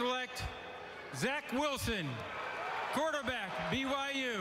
select 0.00 0.42
Zach 1.14 1.44
Wilson, 1.52 2.08
quarterback, 2.94 3.50
BYU. 3.70 4.40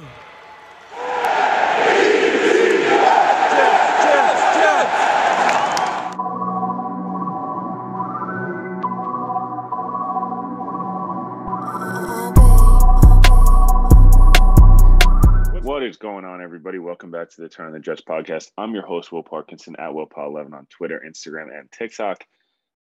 What 15.61 15.83
is 15.83 15.97
going 15.97 16.23
on, 16.23 16.41
everybody? 16.41 16.79
Welcome 16.79 17.11
back 17.11 17.31
to 17.31 17.41
the 17.41 17.49
Turn 17.49 17.65
on 17.65 17.73
the 17.73 17.79
Jets 17.81 18.01
podcast. 18.01 18.51
I'm 18.57 18.73
your 18.73 18.85
host, 18.85 19.11
Will 19.11 19.23
Parkinson 19.23 19.75
at 19.77 19.89
WillPaw11 19.89 20.53
on 20.53 20.67
Twitter, 20.69 21.03
Instagram, 21.05 21.49
and 21.53 21.69
TikTok. 21.69 22.23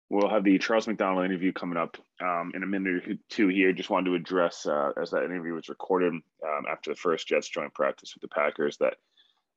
We'll 0.09 0.29
have 0.29 0.43
the 0.43 0.57
Charles 0.57 0.87
McDonald 0.87 1.25
interview 1.25 1.53
coming 1.53 1.77
up 1.77 1.97
um, 2.19 2.51
in 2.55 2.63
a 2.63 2.67
minute 2.67 3.07
or 3.07 3.13
two 3.29 3.47
here. 3.47 3.71
Just 3.71 3.91
wanted 3.91 4.09
to 4.09 4.15
address, 4.15 4.65
uh, 4.65 4.91
as 4.99 5.11
that 5.11 5.23
interview 5.23 5.53
was 5.53 5.69
recorded 5.69 6.13
um, 6.13 6.65
after 6.69 6.89
the 6.89 6.95
first 6.95 7.27
Jets 7.27 7.47
joint 7.47 7.73
practice 7.75 8.15
with 8.15 8.21
the 8.21 8.27
Packers, 8.27 8.77
that, 8.77 8.95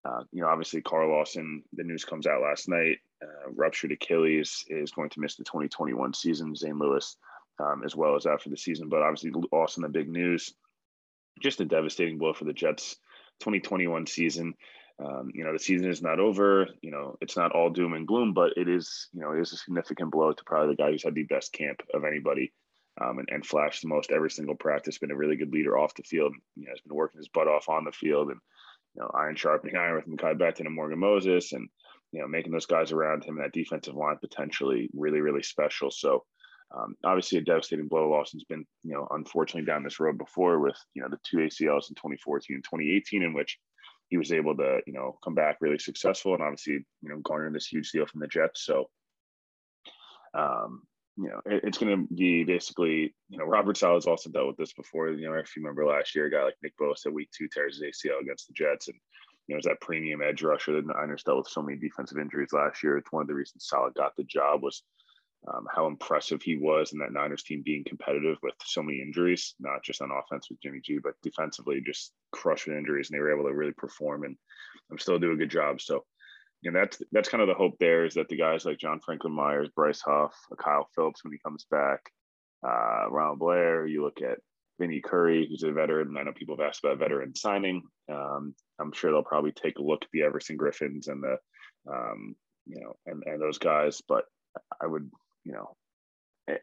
uh, 0.04 0.24
you 0.30 0.42
know, 0.42 0.48
obviously 0.48 0.82
Carl 0.82 1.08
Lawson, 1.08 1.62
the 1.72 1.84
news 1.84 2.04
comes 2.04 2.26
out 2.26 2.42
last 2.42 2.68
night, 2.68 2.98
uh, 3.22 3.50
ruptured 3.50 3.92
Achilles, 3.92 4.66
is 4.68 4.90
going 4.90 5.08
to 5.08 5.20
miss 5.20 5.36
the 5.36 5.44
2021 5.44 6.12
season. 6.12 6.54
Zane 6.54 6.78
Lewis, 6.78 7.16
um, 7.58 7.82
as 7.82 7.96
well 7.96 8.14
as 8.14 8.26
after 8.26 8.50
the 8.50 8.56
season. 8.56 8.90
But 8.90 9.00
obviously, 9.00 9.32
Lawson, 9.50 9.82
the 9.82 9.88
big 9.88 10.10
news. 10.10 10.52
Just 11.40 11.62
a 11.62 11.64
devastating 11.64 12.18
blow 12.18 12.34
for 12.34 12.44
the 12.44 12.52
Jets 12.52 12.96
2021 13.40 14.06
season. 14.06 14.54
Um, 15.04 15.30
you 15.34 15.44
know, 15.44 15.52
the 15.52 15.58
season 15.58 15.90
is 15.90 16.02
not 16.02 16.20
over. 16.20 16.68
You 16.80 16.90
know, 16.90 17.16
it's 17.20 17.36
not 17.36 17.52
all 17.52 17.70
doom 17.70 17.94
and 17.94 18.06
gloom, 18.06 18.34
but 18.34 18.52
it 18.56 18.68
is, 18.68 19.08
you 19.12 19.20
know, 19.20 19.32
it 19.32 19.40
is 19.40 19.52
a 19.52 19.56
significant 19.56 20.10
blow 20.10 20.32
to 20.32 20.44
probably 20.44 20.74
the 20.74 20.82
guy 20.82 20.90
who's 20.90 21.02
had 21.02 21.14
the 21.14 21.24
best 21.24 21.52
camp 21.52 21.80
of 21.94 22.04
anybody 22.04 22.52
um, 23.00 23.18
and, 23.18 23.28
and 23.30 23.46
flashed 23.46 23.82
the 23.82 23.88
most 23.88 24.12
every 24.12 24.30
single 24.30 24.54
practice, 24.54 24.98
been 24.98 25.10
a 25.10 25.16
really 25.16 25.36
good 25.36 25.52
leader 25.52 25.78
off 25.78 25.94
the 25.94 26.02
field. 26.02 26.34
You 26.56 26.64
know, 26.64 26.70
has 26.70 26.80
been 26.80 26.94
working 26.94 27.18
his 27.18 27.28
butt 27.28 27.48
off 27.48 27.68
on 27.68 27.84
the 27.84 27.92
field 27.92 28.28
and, 28.28 28.40
you 28.94 29.02
know, 29.02 29.10
iron 29.14 29.34
sharpening 29.34 29.76
iron 29.76 29.96
with 29.96 30.06
Mekhi 30.06 30.38
Becton 30.38 30.66
and 30.66 30.74
Morgan 30.74 30.98
Moses 30.98 31.52
and, 31.52 31.68
you 32.12 32.20
know, 32.20 32.28
making 32.28 32.52
those 32.52 32.66
guys 32.66 32.92
around 32.92 33.24
him 33.24 33.36
and 33.36 33.44
that 33.44 33.52
defensive 33.52 33.94
line 33.94 34.18
potentially 34.20 34.90
really, 34.94 35.20
really 35.20 35.42
special. 35.42 35.90
So, 35.90 36.24
um, 36.76 36.94
obviously, 37.04 37.38
a 37.38 37.42
devastating 37.42 37.88
blow. 37.88 38.08
Lawson's 38.08 38.44
been, 38.44 38.64
you 38.82 38.94
know, 38.94 39.08
unfortunately 39.10 39.66
down 39.66 39.82
this 39.82 40.00
road 40.00 40.16
before 40.16 40.58
with, 40.60 40.76
you 40.94 41.02
know, 41.02 41.08
the 41.08 41.18
two 41.24 41.38
ACLs 41.38 41.90
in 41.90 41.96
2014 41.96 42.54
and 42.54 42.64
2018, 42.64 43.22
in 43.22 43.34
which 43.34 43.58
he 44.12 44.18
was 44.18 44.30
able 44.30 44.54
to, 44.54 44.80
you 44.86 44.92
know, 44.92 45.16
come 45.24 45.34
back 45.34 45.56
really 45.62 45.78
successful 45.78 46.34
and 46.34 46.42
obviously, 46.42 46.74
you 46.74 47.08
know, 47.08 47.18
garner 47.20 47.50
this 47.50 47.66
huge 47.66 47.90
deal 47.92 48.04
from 48.04 48.20
the 48.20 48.26
Jets. 48.26 48.62
So, 48.62 48.90
um, 50.34 50.82
you 51.16 51.30
know, 51.30 51.40
it, 51.46 51.64
it's 51.64 51.78
going 51.78 51.96
to 51.96 52.14
be 52.14 52.44
basically, 52.44 53.14
you 53.30 53.38
know, 53.38 53.46
Robert 53.46 53.78
Saleh's 53.78 54.04
also 54.04 54.28
dealt 54.28 54.48
with 54.48 54.58
this 54.58 54.74
before. 54.74 55.08
You 55.08 55.30
know, 55.30 55.34
if 55.36 55.56
you 55.56 55.62
remember 55.62 55.86
last 55.86 56.14
year, 56.14 56.26
a 56.26 56.30
guy 56.30 56.44
like 56.44 56.56
Nick 56.62 56.74
Bosa, 56.78 57.10
week 57.10 57.30
two 57.34 57.48
tears 57.48 57.80
his 57.80 58.04
ACL 58.04 58.20
against 58.20 58.48
the 58.48 58.52
Jets, 58.52 58.88
and 58.88 58.98
you 59.46 59.54
know, 59.54 59.56
it's 59.56 59.66
that 59.66 59.80
premium 59.80 60.20
edge 60.20 60.42
rusher. 60.42 60.74
That 60.74 60.86
the 60.86 60.92
Niners 60.92 61.22
dealt 61.22 61.38
with 61.38 61.48
so 61.48 61.62
many 61.62 61.78
defensive 61.78 62.18
injuries 62.18 62.52
last 62.52 62.82
year. 62.82 62.98
It's 62.98 63.10
one 63.12 63.22
of 63.22 63.28
the 63.28 63.34
reasons 63.34 63.66
Saleh 63.66 63.94
got 63.94 64.14
the 64.18 64.24
job 64.24 64.62
was 64.62 64.82
um, 65.48 65.66
how 65.74 65.86
impressive 65.86 66.40
he 66.42 66.56
was 66.56 66.92
in 66.92 66.98
that 67.00 67.12
Niners 67.12 67.42
team 67.42 67.62
being 67.64 67.84
competitive 67.84 68.36
with 68.42 68.54
so 68.64 68.82
many 68.82 69.00
injuries, 69.00 69.54
not 69.58 69.82
just 69.82 70.00
on 70.00 70.10
offense 70.10 70.48
with 70.48 70.60
Jimmy 70.60 70.80
G, 70.84 70.98
but 71.02 71.14
defensively 71.22 71.80
just 71.84 72.12
crushing 72.30 72.76
injuries, 72.76 73.10
and 73.10 73.16
they 73.16 73.22
were 73.22 73.32
able 73.32 73.48
to 73.48 73.54
really 73.54 73.72
perform 73.72 74.24
and 74.24 74.36
I'm 74.90 74.98
still 74.98 75.18
do 75.18 75.32
a 75.32 75.36
good 75.36 75.50
job. 75.50 75.80
So, 75.80 76.04
you 76.60 76.70
know, 76.70 76.80
that's 76.80 77.02
that's 77.10 77.28
kind 77.28 77.42
of 77.42 77.48
the 77.48 77.54
hope 77.54 77.76
there 77.80 78.04
is 78.04 78.14
that 78.14 78.28
the 78.28 78.36
guys 78.36 78.64
like 78.64 78.78
John 78.78 79.00
Franklin 79.00 79.32
Myers, 79.32 79.68
Bryce 79.74 80.00
Huff, 80.00 80.34
Kyle 80.58 80.88
Phillips 80.94 81.24
when 81.24 81.32
he 81.32 81.38
comes 81.38 81.66
back, 81.70 82.00
uh, 82.66 83.10
Ronald 83.10 83.40
Blair, 83.40 83.86
you 83.86 84.04
look 84.04 84.22
at 84.22 84.38
Vinny 84.78 85.00
Curry, 85.00 85.46
who's 85.48 85.64
a 85.64 85.72
veteran. 85.72 86.16
I 86.16 86.22
know 86.22 86.32
people 86.32 86.56
have 86.56 86.66
asked 86.66 86.84
about 86.84 86.98
veteran 86.98 87.34
signing. 87.34 87.82
Um, 88.10 88.54
I'm 88.80 88.92
sure 88.92 89.10
they'll 89.10 89.22
probably 89.22 89.52
take 89.52 89.78
a 89.78 89.82
look 89.82 90.02
at 90.02 90.08
the 90.12 90.22
Everson 90.22 90.56
Griffins 90.56 91.08
and 91.08 91.22
the, 91.22 91.36
um, 91.92 92.36
you 92.66 92.80
know, 92.80 92.94
and, 93.06 93.22
and 93.26 93.40
those 93.40 93.58
guys. 93.58 94.00
But 94.06 94.24
I 94.80 94.86
would 94.86 95.10
you 95.44 95.52
know, 95.52 95.76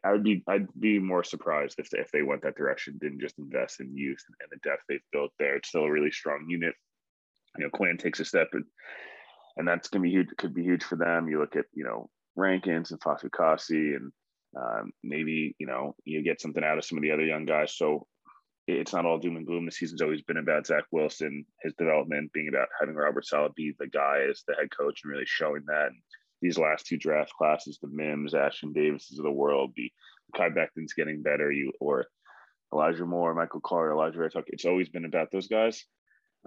I 0.04 0.12
would 0.12 0.24
be 0.24 0.44
I'd 0.48 0.68
be 0.80 1.00
more 1.00 1.24
surprised 1.24 1.80
if 1.80 1.90
they, 1.90 2.00
if 2.00 2.12
they 2.12 2.22
went 2.22 2.42
that 2.44 2.58
direction, 2.58 2.98
didn't 3.00 3.22
just 3.22 3.40
invest 3.40 3.80
in 3.80 3.96
youth 3.96 4.24
and 4.28 4.50
the 4.52 4.70
depth 4.70 4.84
they've 4.88 5.00
built 5.12 5.32
there. 5.40 5.56
It's 5.56 5.70
still 5.70 5.84
a 5.84 5.92
really 5.92 6.12
strong 6.12 6.46
unit. 6.50 6.74
You 7.58 7.66
know, 7.66 7.70
Quinn 7.72 7.98
takes 7.98 8.20
a 8.20 8.26
step 8.26 8.50
and 8.54 8.66
and 9.58 9.68
that's 9.68 9.88
gonna 9.88 10.04
be 10.04 10.12
huge. 10.12 10.28
Could 10.38 10.54
be 10.54 10.64
huge 10.64 10.84
for 10.84 10.98
them. 10.98 11.30
You 11.30 11.40
look 11.40 11.56
at 11.56 11.66
you 11.74 11.86
know 11.86 12.10
Rankins 12.36 12.92
and 12.92 13.00
Fatukasi 13.00 13.96
and 13.96 14.12
um, 14.58 14.92
maybe 15.04 15.56
you 15.60 15.68
know 15.68 15.96
you 16.04 16.24
get 16.24 16.42
something 16.42 16.64
out 16.64 16.78
of 16.78 16.86
some 16.86 16.98
of 16.98 17.02
the 17.02 17.12
other 17.12 17.26
young 17.26 17.46
guys. 17.46 17.76
So 17.78 18.06
it's 18.68 18.94
not 18.94 19.06
all 19.06 19.18
doom 19.18 19.38
and 19.38 19.48
gloom. 19.48 19.66
The 19.66 19.72
season's 19.72 20.02
always 20.02 20.22
been 20.22 20.38
about 20.38 20.68
Zach 20.68 20.84
Wilson, 20.92 21.46
his 21.64 21.74
development, 21.76 22.32
being 22.34 22.50
about 22.50 22.68
having 22.80 22.96
Robert 22.96 23.26
Saleh 23.26 23.56
be 23.56 23.74
the 23.80 23.88
guy 23.88 24.26
as 24.30 24.44
the 24.48 24.56
head 24.56 24.70
coach 24.76 25.02
and 25.04 25.12
really 25.12 25.26
showing 25.26 25.64
that. 25.68 25.88
And, 25.88 25.98
these 26.42 26.58
last 26.58 26.86
two 26.86 26.98
draft 26.98 27.34
classes, 27.34 27.80
the 27.82 27.90
Mims, 27.90 28.34
Ashton 28.34 28.74
Davises 28.74 29.20
of 29.20 29.26
the 29.26 29.32
world, 29.32 29.74
the 29.76 29.92
Mekhi 30.36 30.54
Becton's 30.54 30.94
getting 30.94 31.22
better, 31.22 31.52
you 31.52 31.72
or 31.80 32.06
Elijah 32.74 33.06
Moore, 33.06 33.34
Michael 33.34 33.62
Carter, 33.62 33.92
Elijah 33.92 34.20
Ray 34.20 34.30
It's 34.48 34.66
always 34.66 34.90
been 34.90 35.06
about 35.06 35.32
those 35.32 35.48
guys. 35.48 35.86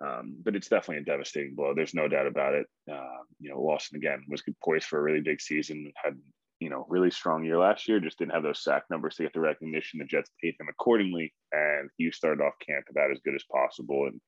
Um, 0.01 0.37
but 0.43 0.57
it's 0.57 0.69
definitely 0.69 1.03
a 1.03 1.05
devastating 1.05 1.55
blow. 1.55 1.75
There's 1.75 1.95
no 1.95 2.09
doubt 2.09 2.27
about 2.27 2.55
it. 2.55 2.67
Uh, 2.91 3.23
you 3.39 3.51
know, 3.51 3.61
Lawson 3.61 3.97
again 3.97 4.25
was 4.29 4.43
poised 4.65 4.87
for 4.87 4.99
a 4.99 5.03
really 5.03 5.21
big 5.21 5.41
season, 5.41 5.93
had 6.03 6.17
you 6.61 6.71
know 6.71 6.87
really 6.89 7.11
strong 7.11 7.45
year 7.45 7.59
last 7.59 7.89
year. 7.89 8.01
Just 8.01 8.19
didn't 8.19 8.33
have 8.33 8.43
those 8.43 8.63
sack 8.63 8.85
numbers 8.89 9.17
to 9.17 9.25
get 9.25 9.35
the 9.35 9.41
recognition. 9.41 9.99
The 9.99 10.07
Jets 10.07 10.31
paid 10.43 10.55
him 10.59 10.69
accordingly, 10.71 11.35
and 11.53 11.91
he 11.99 12.11
started 12.11 12.43
off 12.43 12.55
camp 12.67 12.87
about 12.89 13.11
as 13.11 13.21
good 13.23 13.35
as 13.35 13.45
possible. 13.53 14.07
And 14.07 14.21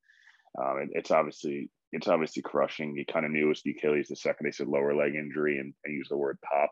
um, 0.62 0.82
it, 0.82 0.90
it's 0.92 1.10
obviously 1.10 1.70
it's 1.94 2.08
obviously 2.08 2.42
crushing. 2.42 2.96
He 2.96 3.04
kind 3.04 3.24
of 3.24 3.32
knew 3.32 3.46
it 3.46 3.48
was 3.48 3.62
the 3.62 3.70
Achilles 3.70 4.08
the 4.08 4.16
second 4.16 4.46
they 4.46 4.50
said 4.50 4.66
lower 4.66 4.94
leg 4.94 5.14
injury 5.14 5.58
and, 5.58 5.72
and 5.84 5.94
used 5.94 6.10
the 6.10 6.16
word 6.16 6.38
pop. 6.42 6.70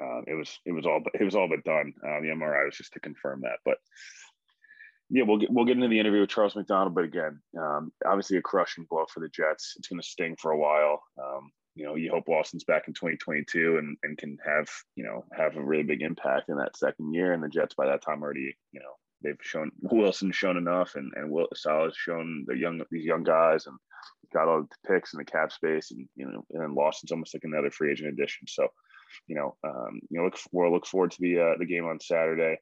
Uh, 0.00 0.22
it 0.26 0.34
was 0.34 0.58
it 0.64 0.72
was 0.72 0.86
all 0.86 1.00
but 1.02 1.20
it 1.20 1.24
was 1.24 1.34
all 1.34 1.48
but 1.48 1.64
done. 1.64 1.92
Uh, 2.02 2.20
the 2.20 2.28
MRI 2.28 2.64
was 2.64 2.76
just 2.76 2.92
to 2.94 3.00
confirm 3.00 3.42
that, 3.42 3.58
but 3.64 3.78
yeah, 5.10 5.24
we'll 5.24 5.38
get 5.38 5.50
we'll 5.50 5.66
get 5.66 5.76
into 5.76 5.88
the 5.88 6.00
interview 6.00 6.20
with 6.20 6.30
Charles 6.30 6.56
McDonald. 6.56 6.94
But 6.94 7.04
again, 7.04 7.40
um, 7.60 7.92
obviously 8.06 8.38
a 8.38 8.42
crushing 8.42 8.86
blow 8.88 9.04
for 9.12 9.20
the 9.20 9.28
Jets. 9.28 9.74
It's 9.76 9.88
going 9.88 10.00
to 10.00 10.06
sting 10.06 10.36
for 10.40 10.52
a 10.52 10.58
while. 10.58 11.02
Um, 11.22 11.50
you 11.74 11.84
know, 11.84 11.96
you 11.96 12.10
hope 12.10 12.28
Lawson's 12.28 12.64
back 12.64 12.88
in 12.88 12.94
2022 12.94 13.78
and, 13.78 13.96
and 14.02 14.16
can 14.16 14.38
have 14.44 14.68
you 14.96 15.04
know 15.04 15.24
have 15.36 15.56
a 15.56 15.62
really 15.62 15.82
big 15.82 16.00
impact 16.00 16.48
in 16.48 16.56
that 16.56 16.76
second 16.76 17.12
year. 17.12 17.32
And 17.32 17.42
the 17.42 17.48
Jets 17.48 17.74
by 17.74 17.86
that 17.86 18.02
time 18.02 18.22
already 18.22 18.56
you 18.72 18.80
know 18.80 18.94
they've 19.22 19.36
shown 19.40 19.70
Wilson's 19.80 20.36
shown 20.36 20.56
enough, 20.56 20.94
and 20.94 21.12
and 21.16 21.30
Will 21.30 21.48
Saleh's 21.54 21.96
shown 21.96 22.44
the 22.46 22.56
young 22.56 22.82
these 22.90 23.04
young 23.04 23.22
guys, 23.22 23.66
and 23.66 23.76
got 24.32 24.48
all 24.48 24.62
the 24.62 24.88
picks 24.88 25.12
and 25.12 25.20
the 25.20 25.30
cap 25.30 25.52
space, 25.52 25.90
and 25.90 26.08
you 26.16 26.26
know, 26.26 26.44
and 26.50 26.62
then 26.62 26.74
Lawson's 26.74 27.12
almost 27.12 27.34
like 27.34 27.44
another 27.44 27.70
free 27.70 27.92
agent 27.92 28.08
addition. 28.08 28.46
So, 28.48 28.68
you 29.26 29.36
know, 29.36 29.56
um, 29.64 30.00
you 30.08 30.18
know, 30.18 30.24
look 30.24 30.38
we'll 30.52 30.72
look 30.72 30.86
forward 30.86 31.12
to 31.12 31.20
the 31.20 31.40
uh, 31.40 31.58
the 31.58 31.66
game 31.66 31.84
on 31.84 32.00
Saturday. 32.00 32.58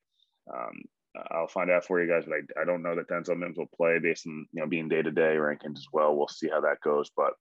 Um, 0.53 0.83
I'll 1.33 1.49
find 1.49 1.71
out 1.71 1.85
for 1.85 2.01
you 2.01 2.09
guys, 2.09 2.25
but 2.27 2.35
I, 2.35 2.63
I 2.63 2.65
don't 2.65 2.83
know 2.83 2.95
that 2.95 3.09
Denzel 3.09 3.37
Mims 3.37 3.59
will 3.59 3.71
play 3.77 3.99
based 3.99 4.27
on 4.27 4.47
you 4.53 4.63
know 4.63 4.69
being 4.69 4.89
day 4.89 5.03
to 5.03 5.11
day 5.11 5.37
Rankins 5.37 5.81
as 5.81 5.87
well. 5.93 6.15
We'll 6.15 6.29
see 6.29 6.49
how 6.49 6.61
that 6.61 6.81
goes, 6.83 7.11
but 7.17 7.33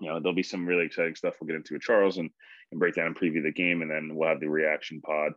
you 0.00 0.08
know 0.08 0.20
there'll 0.20 0.34
be 0.34 0.42
some 0.42 0.66
really 0.66 0.86
exciting 0.86 1.14
stuff 1.14 1.34
we'll 1.40 1.46
get 1.46 1.56
into 1.56 1.74
with 1.74 1.82
Charles 1.82 2.18
and 2.18 2.30
and 2.72 2.80
break 2.80 2.94
down 2.94 3.06
and 3.06 3.16
preview 3.16 3.42
the 3.42 3.52
game, 3.52 3.82
and 3.82 3.90
then 3.90 4.10
we'll 4.14 4.28
have 4.28 4.40
the 4.40 4.48
reaction 4.48 5.00
pod 5.00 5.32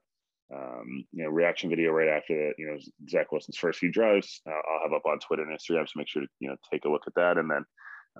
um, 0.53 1.05
you 1.11 1.23
know, 1.23 1.29
reaction 1.29 1.69
video 1.69 1.91
right 1.91 2.07
after 2.07 2.33
that, 2.33 2.53
you 2.57 2.67
know 2.67 2.77
Zach 3.09 3.31
Wilson's 3.31 3.57
first 3.57 3.79
few 3.79 3.91
drives. 3.91 4.41
Uh, 4.47 4.51
I'll 4.51 4.83
have 4.83 4.93
up 4.93 5.05
on 5.05 5.19
Twitter 5.19 5.43
and 5.43 5.51
Instagram, 5.51 5.87
so 5.87 5.93
make 5.97 6.07
sure 6.07 6.21
to 6.21 6.27
you 6.39 6.49
know 6.49 6.55
take 6.71 6.85
a 6.85 6.89
look 6.89 7.03
at 7.05 7.15
that, 7.15 7.37
and 7.37 7.49
then 7.49 7.65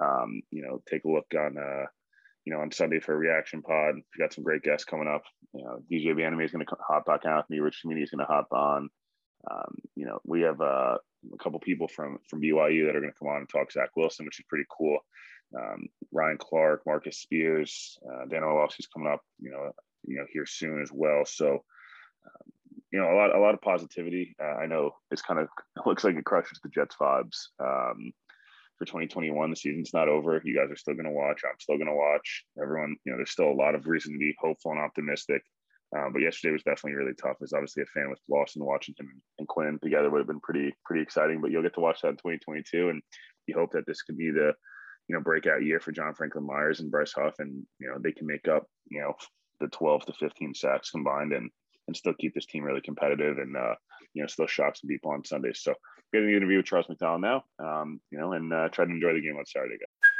um, 0.01 0.41
you 0.51 0.63
know 0.63 0.81
take 0.89 1.05
a 1.05 1.09
look 1.09 1.27
on 1.35 1.57
uh, 1.57 1.85
you 2.43 2.53
know 2.53 2.59
on 2.59 2.71
Sunday 2.71 2.99
for 2.99 3.13
a 3.13 3.17
reaction 3.17 3.61
pod. 3.61 3.95
We 3.95 4.19
got 4.19 4.33
some 4.33 4.43
great 4.43 4.61
guests 4.61 4.83
coming 4.83 5.07
up. 5.07 5.23
You 5.53 5.63
know, 5.63 5.79
DJ 5.89 6.21
Anime 6.25 6.41
is 6.41 6.51
going 6.51 6.65
to 6.65 6.75
hop 6.85 7.05
back 7.05 7.25
on 7.25 7.37
with 7.37 7.49
me. 7.49 7.59
Rich 7.59 7.81
Cimini 7.81 8.03
is 8.03 8.09
going 8.09 8.25
to 8.25 8.31
hop 8.31 8.47
on. 8.51 8.89
Um, 9.49 9.75
you 9.95 10.05
know, 10.05 10.19
we 10.25 10.41
have 10.41 10.59
uh, 10.59 10.97
a 11.33 11.37
couple 11.41 11.59
people 11.59 11.87
from 11.87 12.17
from 12.29 12.41
BYU 12.41 12.87
that 12.87 12.95
are 12.95 13.01
going 13.01 13.13
to 13.13 13.19
come 13.19 13.29
on 13.29 13.37
and 13.37 13.49
talk 13.49 13.71
Zach 13.71 13.89
Wilson, 13.95 14.25
which 14.25 14.39
is 14.39 14.45
pretty 14.49 14.65
cool. 14.77 14.97
Um, 15.57 15.87
Ryan 16.11 16.37
Clark, 16.37 16.81
Marcus 16.85 17.19
Spears, 17.19 17.97
uh, 18.05 18.25
Dan 18.25 18.43
Orlovsky's 18.43 18.87
coming 18.87 19.09
up. 19.09 19.21
You 19.39 19.51
know, 19.51 19.71
you 20.03 20.17
know 20.17 20.25
here 20.29 20.45
soon 20.45 20.81
as 20.81 20.89
well. 20.91 21.23
So 21.25 21.63
you 22.91 22.99
know, 22.99 23.11
a 23.11 23.15
lot, 23.15 23.35
a 23.35 23.39
lot 23.39 23.53
of 23.53 23.61
positivity. 23.61 24.35
Uh, 24.41 24.55
I 24.55 24.65
know 24.65 24.91
it's 25.11 25.21
kind 25.21 25.39
of 25.39 25.49
looks 25.85 26.03
like 26.03 26.15
it 26.15 26.25
crushes 26.25 26.59
the 26.63 26.69
Jets 26.69 26.95
vibes 26.99 27.47
um, 27.59 28.11
for 28.77 28.85
2021. 28.85 29.49
The 29.49 29.55
season's 29.55 29.93
not 29.93 30.07
over. 30.07 30.41
You 30.43 30.55
guys 30.55 30.71
are 30.71 30.77
still 30.77 30.93
going 30.93 31.05
to 31.05 31.11
watch. 31.11 31.41
I'm 31.43 31.59
still 31.59 31.77
going 31.77 31.87
to 31.87 31.93
watch. 31.93 32.45
Everyone, 32.61 32.95
you 33.03 33.11
know, 33.11 33.17
there's 33.17 33.31
still 33.31 33.51
a 33.51 33.53
lot 33.61 33.75
of 33.75 33.87
reason 33.87 34.13
to 34.13 34.19
be 34.19 34.35
hopeful 34.39 34.71
and 34.71 34.79
optimistic. 34.79 35.41
Um, 35.95 36.11
but 36.11 36.21
yesterday 36.21 36.51
was 36.51 36.63
definitely 36.63 36.97
really 36.97 37.13
tough. 37.13 37.37
As 37.41 37.53
obviously 37.53 37.83
a 37.83 37.85
fan 37.87 38.09
with 38.09 38.19
Lawson, 38.29 38.63
watching 38.63 38.95
him 38.99 39.21
and 39.39 39.47
Quinn 39.47 39.79
together 39.81 40.09
would 40.09 40.19
have 40.19 40.27
been 40.27 40.41
pretty, 40.41 40.73
pretty 40.85 41.01
exciting. 41.01 41.39
But 41.41 41.51
you'll 41.51 41.63
get 41.63 41.73
to 41.75 41.79
watch 41.79 42.01
that 42.01 42.09
in 42.09 42.15
2022, 42.15 42.89
and 42.89 43.01
you 43.47 43.55
hope 43.55 43.71
that 43.71 43.85
this 43.87 44.01
could 44.01 44.17
be 44.17 44.31
the, 44.31 44.53
you 45.07 45.15
know, 45.15 45.21
breakout 45.21 45.63
year 45.63 45.79
for 45.79 45.93
John 45.93 46.13
Franklin 46.13 46.45
Myers 46.45 46.81
and 46.81 46.91
Bryce 46.91 47.13
Huff, 47.13 47.35
and 47.39 47.65
you 47.79 47.87
know 47.87 47.99
they 48.01 48.11
can 48.11 48.27
make 48.27 48.49
up, 48.49 48.65
you 48.89 48.99
know, 48.99 49.13
the 49.61 49.67
12 49.67 50.07
to 50.07 50.13
15 50.13 50.53
sacks 50.53 50.91
combined 50.91 51.31
and 51.31 51.49
and 51.87 51.95
still 51.95 52.13
keep 52.13 52.33
this 52.33 52.45
team 52.45 52.63
really 52.63 52.81
competitive 52.81 53.37
and 53.37 53.55
uh, 53.55 53.75
you 54.13 54.21
know 54.21 54.27
still 54.27 54.47
shock 54.47 54.75
some 54.75 54.87
people 54.87 55.11
on 55.11 55.23
Sundays. 55.23 55.59
So 55.61 55.73
getting 56.13 56.29
the 56.29 56.37
interview 56.37 56.57
with 56.57 56.65
Charles 56.65 56.89
McDonald 56.89 57.21
now, 57.21 57.43
um, 57.59 57.99
you 58.11 58.17
know, 58.17 58.33
and 58.33 58.53
uh, 58.53 58.69
try 58.69 58.85
to 58.85 58.91
enjoy 58.91 59.13
the 59.13 59.21
game 59.21 59.37
on 59.37 59.45
Saturday. 59.45 59.77
Guys. 59.77 60.11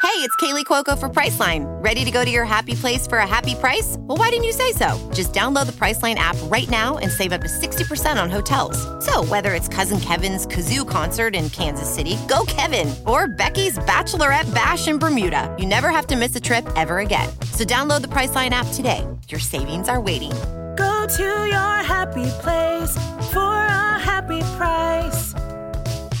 Hey, 0.00 0.24
it's 0.24 0.34
Kaley 0.36 0.64
Cuoco 0.64 0.96
for 0.98 1.08
Priceline. 1.08 1.66
Ready 1.82 2.04
to 2.04 2.10
go 2.12 2.24
to 2.24 2.30
your 2.30 2.44
happy 2.44 2.74
place 2.74 3.06
for 3.06 3.18
a 3.18 3.26
happy 3.26 3.56
price? 3.56 3.96
Well, 3.98 4.16
why 4.16 4.30
didn't 4.30 4.44
you 4.44 4.52
say 4.52 4.72
so? 4.72 4.96
Just 5.12 5.32
download 5.32 5.66
the 5.66 5.72
Priceline 5.72 6.14
app 6.14 6.36
right 6.44 6.68
now 6.70 6.98
and 6.98 7.10
save 7.10 7.32
up 7.32 7.40
to 7.40 7.48
60% 7.48 8.20
on 8.20 8.30
hotels. 8.30 8.78
So, 9.04 9.24
whether 9.24 9.54
it's 9.54 9.68
Cousin 9.68 9.98
Kevin's 9.98 10.46
Kazoo 10.46 10.88
concert 10.88 11.34
in 11.34 11.50
Kansas 11.50 11.92
City, 11.92 12.16
go 12.28 12.44
Kevin, 12.46 12.94
or 13.06 13.26
Becky's 13.26 13.78
Bachelorette 13.80 14.52
Bash 14.54 14.86
in 14.86 14.98
Bermuda, 14.98 15.54
you 15.58 15.66
never 15.66 15.90
have 15.90 16.06
to 16.08 16.16
miss 16.16 16.34
a 16.36 16.40
trip 16.40 16.66
ever 16.76 17.00
again. 17.00 17.28
So, 17.52 17.64
download 17.64 18.02
the 18.02 18.08
Priceline 18.08 18.50
app 18.50 18.68
today. 18.74 19.06
Your 19.28 19.40
savings 19.40 19.88
are 19.88 20.00
waiting. 20.00 20.32
Go 20.78 21.08
to 21.08 21.22
your 21.24 21.82
happy 21.82 22.30
place 22.38 22.94
for 23.32 23.40
a 23.40 23.98
happy 23.98 24.38
price. 24.56 25.32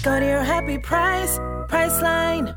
Go 0.02 0.18
to 0.18 0.26
your 0.26 0.42
happy 0.42 0.78
price, 0.78 1.38
Priceline. 1.68 2.56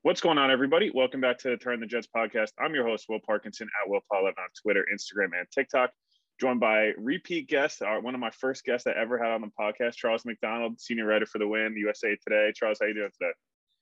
What's 0.00 0.22
going 0.22 0.38
on, 0.38 0.50
everybody? 0.50 0.90
Welcome 0.94 1.20
back 1.20 1.36
to 1.40 1.50
the 1.50 1.58
Turn 1.58 1.78
the 1.80 1.86
Jets 1.86 2.08
podcast. 2.08 2.52
I'm 2.58 2.74
your 2.74 2.86
host, 2.88 3.04
Will 3.10 3.20
Parkinson 3.20 3.68
at 3.84 3.90
Will 3.90 4.00
Paul 4.10 4.26
on 4.26 4.32
Twitter, 4.62 4.86
Instagram, 4.90 5.38
and 5.38 5.46
TikTok. 5.54 5.90
Joined 6.40 6.60
by 6.60 6.92
repeat 6.96 7.48
guest, 7.48 7.82
one 8.00 8.14
of 8.14 8.20
my 8.20 8.30
first 8.30 8.64
guests 8.64 8.86
I 8.86 8.92
ever 8.92 9.18
had 9.18 9.32
on 9.32 9.42
the 9.42 9.50
podcast, 9.60 9.96
Charles 9.96 10.24
McDonald, 10.24 10.80
senior 10.80 11.04
writer 11.04 11.26
for 11.26 11.36
the 11.36 11.46
Win, 11.46 11.74
USA 11.76 12.16
Today. 12.26 12.50
Charles, 12.56 12.78
how 12.80 12.86
you 12.86 12.94
doing 12.94 13.10
today? 13.12 13.32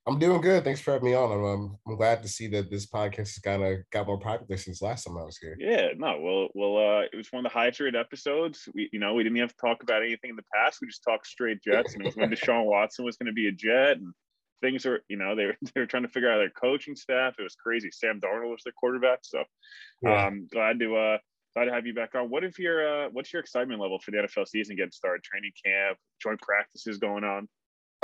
I'm 0.07 0.19
doing 0.19 0.43
good. 0.43 0.65
Thanks 0.65 0.81
for 0.81 0.93
having 0.93 1.09
me 1.09 1.15
on. 1.15 1.33
I'm, 1.33 1.45
um, 1.45 1.79
I'm 1.89 1.97
glad 1.97 2.23
to 2.23 2.29
see 2.29 2.47
that 2.49 2.71
this 2.71 2.87
podcast 2.87 3.17
has 3.17 3.39
kind 3.39 3.63
of 3.63 3.79
got 3.91 4.07
more 4.07 4.19
popular 4.19 4.59
since 4.59 4.83
last 4.83 5.05
time 5.05 5.17
I 5.17 5.23
was 5.23 5.39
here. 5.39 5.57
Yeah, 5.59 5.89
no, 5.97 6.21
well, 6.21 6.49
well, 6.55 6.77
uh, 6.77 7.03
it 7.11 7.17
was 7.17 7.33
one 7.33 7.45
of 7.45 7.51
the 7.51 7.59
highest 7.59 7.81
rated 7.81 7.97
episodes. 7.97 8.69
We, 8.75 8.91
you 8.93 8.99
know, 8.99 9.15
we 9.15 9.23
didn't 9.23 9.39
have 9.39 9.57
to 9.57 9.67
talk 9.67 9.83
about 9.83 10.03
anything 10.03 10.31
in 10.31 10.37
the 10.37 10.45
past. 10.55 10.79
We 10.83 10.89
just 10.89 11.05
talked 11.05 11.27
straight 11.27 11.63
Jets, 11.63 11.95
and 11.95 12.03
it 12.03 12.07
was 12.07 12.17
when 12.17 12.31
Deshaun 12.31 12.67
Watson 12.67 13.07
was 13.07 13.17
going 13.17 13.29
to 13.29 13.33
be 13.33 13.49
a 13.49 13.53
Jet, 13.53 13.97
and 13.97 14.13
things 14.61 14.85
are, 14.85 15.01
you 15.09 15.17
know, 15.17 15.35
they 15.35 15.47
were 15.47 15.57
they 15.75 15.81
were 15.81 15.87
trying 15.87 16.03
to 16.03 16.11
figure 16.11 16.31
out 16.31 16.37
their 16.37 16.51
coaching 16.51 16.97
staff. 16.97 17.37
It 17.39 17.43
was 17.43 17.55
crazy. 17.55 17.91
Sam 17.91 18.21
Darnold 18.21 18.51
was 18.51 18.63
their 18.63 18.75
quarterback, 18.79 19.21
so 19.23 19.43
yeah. 20.03 20.27
um, 20.27 20.49
glad 20.53 20.81
to 20.81 20.97
uh, 20.97 21.19
glad 21.55 21.65
to 21.65 21.73
have 21.73 21.87
you 21.87 21.95
back 21.95 22.15
on. 22.15 22.29
What 22.29 22.45
if 22.45 22.59
your 22.59 23.07
uh, 23.07 23.09
what's 23.13 23.33
your 23.33 23.41
excitement 23.41 23.81
level 23.81 23.99
for 23.99 24.11
the 24.11 24.19
NFL 24.19 24.49
season 24.49 24.77
getting 24.77 24.93
started? 24.93 25.23
Training 25.23 25.53
camp, 25.65 25.97
joint 26.21 26.41
practices 26.43 26.99
going 26.99 27.25
on. 27.25 27.49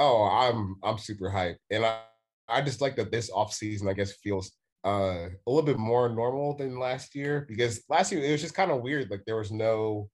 Oh, 0.00 0.25
I'm 0.25 0.76
I'm 0.82 0.99
super 0.99 1.31
hyped, 1.31 1.58
and 1.70 1.85
I 1.87 2.00
I 2.49 2.62
just 2.62 2.81
like 2.81 2.97
that 2.97 3.12
this 3.12 3.31
off 3.31 3.52
season 3.52 3.88
I 3.88 3.93
guess 3.93 4.12
feels 4.12 4.50
uh 4.85 5.29
a 5.29 5.49
little 5.50 5.62
bit 5.62 5.79
more 5.79 6.08
normal 6.08 6.56
than 6.56 6.81
last 6.81 7.14
year 7.14 7.44
because 7.49 7.82
last 7.88 8.11
year 8.11 8.25
it 8.25 8.32
was 8.32 8.41
just 8.43 8.55
kind 8.55 8.73
of 8.73 8.82
weird. 8.82 9.11
Like 9.11 9.23
there 9.26 9.37
was 9.37 9.52
no 9.52 10.08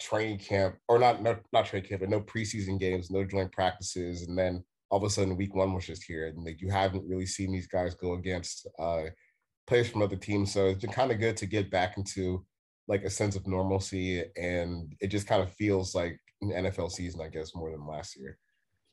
training 0.00 0.38
camp 0.38 0.76
or 0.88 0.98
not 0.98 1.22
not, 1.22 1.40
not 1.52 1.66
training 1.66 1.88
camp, 1.88 2.00
but 2.00 2.10
no 2.10 2.20
preseason 2.20 2.78
games, 2.78 3.10
no 3.10 3.24
joint 3.24 3.52
practices, 3.52 4.22
and 4.22 4.38
then 4.38 4.64
all 4.92 4.98
of 4.98 5.04
a 5.04 5.10
sudden 5.10 5.38
week 5.38 5.54
one 5.54 5.72
was 5.72 5.86
just 5.86 6.04
here 6.04 6.26
and 6.26 6.44
like 6.44 6.60
you 6.60 6.70
haven't 6.70 7.08
really 7.08 7.24
seen 7.24 7.50
these 7.50 7.66
guys 7.66 7.94
go 7.94 8.12
against 8.12 8.68
uh 8.78 9.04
players 9.66 9.88
from 9.88 10.02
other 10.02 10.16
teams 10.16 10.52
so 10.52 10.66
it's 10.66 10.82
been 10.82 10.92
kind 10.92 11.10
of 11.10 11.18
good 11.18 11.34
to 11.34 11.46
get 11.46 11.70
back 11.70 11.96
into 11.96 12.44
like 12.88 13.02
a 13.02 13.10
sense 13.10 13.34
of 13.34 13.46
normalcy 13.46 14.22
and 14.36 14.94
it 15.00 15.06
just 15.06 15.26
kind 15.26 15.42
of 15.42 15.50
feels 15.54 15.94
like 15.94 16.20
an 16.42 16.50
nfl 16.66 16.90
season 16.90 17.22
i 17.22 17.28
guess 17.28 17.54
more 17.54 17.70
than 17.70 17.86
last 17.86 18.18
year 18.18 18.36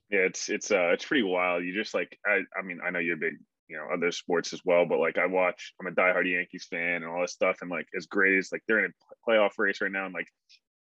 yeah 0.09 0.19
it's 0.19 0.49
it's 0.49 0.71
uh 0.71 0.89
it's 0.91 1.05
pretty 1.05 1.23
wild 1.23 1.63
you 1.63 1.73
just 1.73 1.93
like 1.93 2.17
i 2.25 2.39
i 2.57 2.61
mean 2.63 2.79
i 2.85 2.89
know 2.89 2.99
you're 2.99 3.17
big 3.17 3.35
you 3.67 3.77
know 3.77 3.87
other 3.93 4.11
sports 4.11 4.53
as 4.53 4.61
well 4.65 4.85
but 4.85 4.99
like 4.99 5.17
i 5.17 5.25
watch 5.25 5.73
i'm 5.79 5.87
a 5.87 5.91
diehard 5.91 6.29
yankees 6.29 6.67
fan 6.69 7.03
and 7.03 7.05
all 7.05 7.21
this 7.21 7.33
stuff 7.33 7.57
and 7.61 7.69
like 7.69 7.87
as 7.95 8.07
great 8.07 8.37
as 8.37 8.49
like 8.51 8.63
they're 8.67 8.83
in 8.83 8.91
a 8.91 9.29
playoff 9.29 9.51
race 9.57 9.81
right 9.81 9.91
now 9.91 10.05
and 10.05 10.13
like 10.13 10.27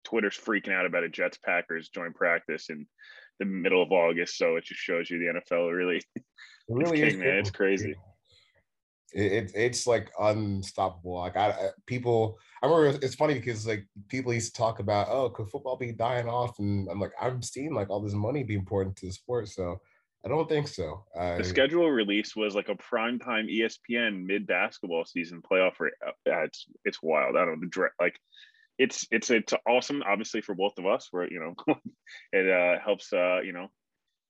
twitter's 0.04 0.36
freaking 0.36 0.72
out 0.72 0.86
about 0.86 1.04
a 1.04 1.08
jets 1.08 1.38
packers 1.44 1.88
joint 1.88 2.14
practice 2.14 2.68
in 2.68 2.86
the 3.38 3.44
middle 3.44 3.82
of 3.82 3.92
August. 3.92 4.38
So 4.38 4.56
it 4.56 4.64
just 4.64 4.80
shows 4.80 5.10
you 5.10 5.18
the 5.18 5.40
NFL 5.40 5.74
really, 5.74 5.96
it 5.96 6.22
really 6.68 7.00
it's 7.00 7.12
king, 7.12 7.20
man. 7.20 7.38
It's 7.38 7.50
crazy. 7.50 7.94
It, 9.14 9.32
it, 9.32 9.52
it's 9.54 9.86
like 9.86 10.10
unstoppable. 10.18 11.14
Like 11.14 11.36
I, 11.36 11.70
people, 11.86 12.38
I 12.62 12.66
remember 12.66 12.98
it's 13.00 13.14
funny 13.14 13.34
because 13.34 13.66
like 13.66 13.86
people 14.08 14.34
used 14.34 14.54
to 14.54 14.58
talk 14.58 14.80
about, 14.80 15.08
oh, 15.08 15.30
could 15.30 15.48
football 15.48 15.76
be 15.76 15.92
dying 15.92 16.28
off? 16.28 16.58
And 16.58 16.88
I'm 16.90 17.00
like, 17.00 17.12
I'm 17.20 17.40
seeing 17.40 17.74
like 17.74 17.90
all 17.90 18.00
this 18.00 18.12
money 18.12 18.42
be 18.42 18.54
important 18.54 18.96
to 18.96 19.06
the 19.06 19.12
sport. 19.12 19.48
So 19.48 19.80
I 20.24 20.28
don't 20.28 20.48
think 20.48 20.68
so. 20.68 21.04
I, 21.18 21.36
the 21.36 21.44
schedule 21.44 21.88
release 21.90 22.34
was 22.34 22.54
like 22.54 22.68
a 22.68 22.76
prime 22.76 23.18
time 23.18 23.46
ESPN 23.46 24.24
mid 24.26 24.46
basketball 24.46 25.04
season 25.04 25.42
playoff. 25.42 25.78
Rate. 25.78 25.92
Uh, 26.04 26.12
it's 26.44 26.66
it's 26.84 27.02
wild. 27.02 27.36
I 27.36 27.44
don't 27.44 27.60
know. 27.60 27.88
Like 28.00 28.18
it's 28.78 29.06
it's 29.10 29.30
it's 29.30 29.52
awesome 29.68 30.02
obviously 30.06 30.40
for 30.40 30.54
both 30.54 30.78
of 30.78 30.86
us 30.86 31.08
where 31.10 31.30
you 31.30 31.40
know 31.40 31.74
it 32.32 32.50
uh, 32.50 32.82
helps 32.82 33.12
uh, 33.12 33.40
you 33.40 33.52
know 33.52 33.68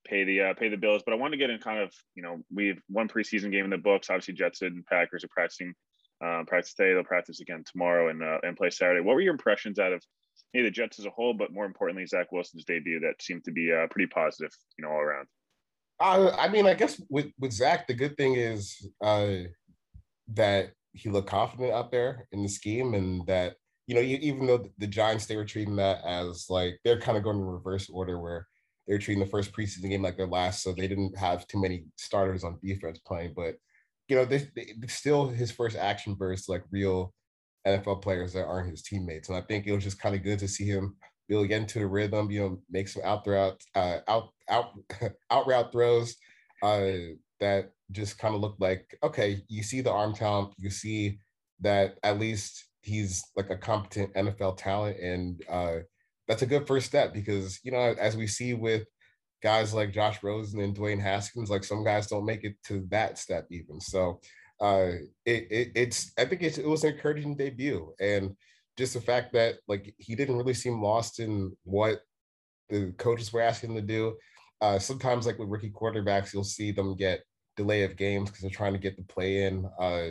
pay 0.04 0.24
the 0.24 0.40
uh, 0.40 0.54
pay 0.54 0.68
the 0.68 0.76
bills 0.76 1.02
but 1.04 1.12
i 1.12 1.16
want 1.16 1.32
to 1.32 1.38
get 1.38 1.50
in 1.50 1.58
kind 1.58 1.80
of 1.80 1.92
you 2.14 2.22
know 2.22 2.38
we've 2.52 2.80
one 2.88 3.08
preseason 3.08 3.50
game 3.50 3.64
in 3.64 3.70
the 3.70 3.78
books 3.78 4.10
obviously 4.10 4.34
jets 4.34 4.62
and 4.62 4.84
packers 4.86 5.24
are 5.24 5.28
practicing 5.28 5.74
uh, 6.24 6.42
practice 6.46 6.74
today 6.74 6.92
they'll 6.94 7.04
practice 7.04 7.40
again 7.40 7.64
tomorrow 7.70 8.08
and 8.08 8.22
uh, 8.22 8.38
and 8.42 8.56
play 8.56 8.70
saturday. 8.70 9.00
What 9.00 9.14
were 9.14 9.20
your 9.20 9.32
impressions 9.32 9.78
out 9.78 9.92
of 9.92 10.02
maybe 10.52 10.66
the 10.66 10.70
jets 10.70 10.98
as 10.98 11.06
a 11.06 11.10
whole 11.10 11.34
but 11.34 11.52
more 11.52 11.66
importantly 11.66 12.06
zach 12.06 12.32
wilson's 12.32 12.64
debut 12.64 13.00
that 13.00 13.20
seemed 13.20 13.44
to 13.44 13.52
be 13.52 13.72
uh, 13.72 13.86
pretty 13.90 14.06
positive 14.06 14.50
you 14.78 14.84
know 14.84 14.90
all 14.90 15.00
around? 15.00 15.26
Uh, 16.00 16.30
i 16.38 16.48
mean 16.48 16.66
i 16.66 16.74
guess 16.74 17.00
with 17.10 17.30
with 17.38 17.52
zach 17.52 17.86
the 17.86 17.94
good 17.94 18.16
thing 18.16 18.34
is 18.34 18.88
uh, 19.02 19.36
that 20.28 20.70
he 20.92 21.08
looked 21.08 21.28
confident 21.28 21.72
out 21.72 21.90
there 21.90 22.28
in 22.32 22.42
the 22.42 22.48
scheme 22.48 22.94
and 22.94 23.26
that 23.26 23.56
you 23.86 23.94
know, 23.94 24.00
even 24.00 24.46
though 24.46 24.64
the 24.78 24.86
Giants 24.86 25.26
they 25.26 25.36
were 25.36 25.44
treating 25.44 25.76
that 25.76 26.02
as 26.04 26.46
like 26.48 26.78
they're 26.84 27.00
kind 27.00 27.18
of 27.18 27.24
going 27.24 27.36
in 27.36 27.44
reverse 27.44 27.90
order 27.90 28.18
where 28.18 28.46
they're 28.86 28.98
treating 28.98 29.22
the 29.22 29.30
first 29.30 29.52
preseason 29.52 29.88
game 29.88 30.02
like 30.02 30.16
their 30.16 30.26
last, 30.26 30.62
so 30.62 30.72
they 30.72 30.86
didn't 30.86 31.16
have 31.16 31.46
too 31.46 31.60
many 31.60 31.84
starters 31.96 32.44
on 32.44 32.58
defense 32.62 32.98
playing. 33.06 33.32
But 33.34 33.56
you 34.08 34.16
know, 34.16 34.24
they 34.24 34.46
still 34.88 35.28
his 35.28 35.50
first 35.50 35.76
action 35.76 36.16
versus 36.18 36.48
like 36.48 36.64
real 36.70 37.14
NFL 37.66 38.02
players 38.02 38.34
that 38.34 38.44
aren't 38.44 38.70
his 38.70 38.82
teammates, 38.82 39.28
and 39.28 39.38
I 39.38 39.40
think 39.42 39.66
it 39.66 39.72
was 39.72 39.84
just 39.84 40.00
kind 40.00 40.14
of 40.14 40.22
good 40.22 40.38
to 40.40 40.48
see 40.48 40.66
him 40.66 40.96
be 41.28 41.34
able 41.34 41.44
to 41.44 41.48
get 41.48 41.60
into 41.62 41.78
the 41.78 41.86
rhythm, 41.86 42.30
you 42.30 42.40
know, 42.40 42.58
make 42.70 42.88
some 42.88 43.02
out 43.04 43.24
throughout 43.24 43.60
uh, 43.74 43.98
out 44.08 44.28
out 44.48 44.72
out 45.30 45.46
route 45.46 45.72
throws 45.72 46.16
uh, 46.62 46.90
that 47.40 47.70
just 47.90 48.18
kind 48.18 48.34
of 48.34 48.40
looked 48.40 48.60
like 48.60 48.96
okay, 49.02 49.42
you 49.48 49.62
see 49.62 49.80
the 49.80 49.90
arm 49.90 50.14
talent, 50.14 50.52
you 50.58 50.70
see 50.70 51.18
that 51.60 51.98
at 52.02 52.18
least 52.18 52.66
he's 52.82 53.24
like 53.36 53.50
a 53.50 53.56
competent 53.56 54.12
NFL 54.14 54.56
talent, 54.58 54.98
and 55.00 55.42
uh, 55.48 55.78
that's 56.28 56.42
a 56.42 56.46
good 56.46 56.66
first 56.66 56.86
step 56.86 57.12
because 57.12 57.60
you 57.62 57.72
know 57.72 57.94
as 57.98 58.16
we 58.16 58.26
see 58.26 58.54
with 58.54 58.84
guys 59.42 59.74
like 59.74 59.92
Josh 59.92 60.22
Rosen 60.22 60.60
and 60.60 60.74
Dwayne 60.74 61.00
Haskins, 61.00 61.50
like 61.50 61.64
some 61.64 61.84
guys 61.84 62.06
don't 62.06 62.24
make 62.24 62.44
it 62.44 62.56
to 62.64 62.86
that 62.88 63.18
step 63.18 63.46
even. 63.50 63.78
So 63.78 64.20
uh, 64.60 64.92
it, 65.26 65.46
it 65.50 65.72
it's 65.74 66.12
I 66.18 66.24
think 66.24 66.42
it's, 66.42 66.58
it 66.58 66.66
was 66.66 66.82
an 66.82 66.94
encouraging 66.94 67.36
debut, 67.36 67.92
and 68.00 68.34
just 68.76 68.94
the 68.94 69.00
fact 69.00 69.32
that 69.34 69.56
like 69.68 69.94
he 69.98 70.14
didn't 70.16 70.36
really 70.36 70.54
seem 70.54 70.82
lost 70.82 71.20
in 71.20 71.54
what 71.64 72.00
the 72.70 72.92
coaches 72.96 73.32
were 73.32 73.42
asking 73.42 73.70
him 73.70 73.76
to 73.76 73.82
do. 73.82 74.16
Uh, 74.60 74.78
sometimes, 74.78 75.26
like 75.26 75.38
with 75.38 75.50
rookie 75.50 75.70
quarterbacks, 75.70 76.32
you'll 76.32 76.42
see 76.42 76.72
them 76.72 76.96
get 76.96 77.20
delay 77.56 77.82
of 77.84 77.96
games 77.96 78.30
because 78.30 78.40
they're 78.40 78.50
trying 78.50 78.72
to 78.72 78.78
get 78.78 78.96
the 78.96 79.02
play 79.02 79.44
in. 79.44 79.68
Uh, 79.78 80.08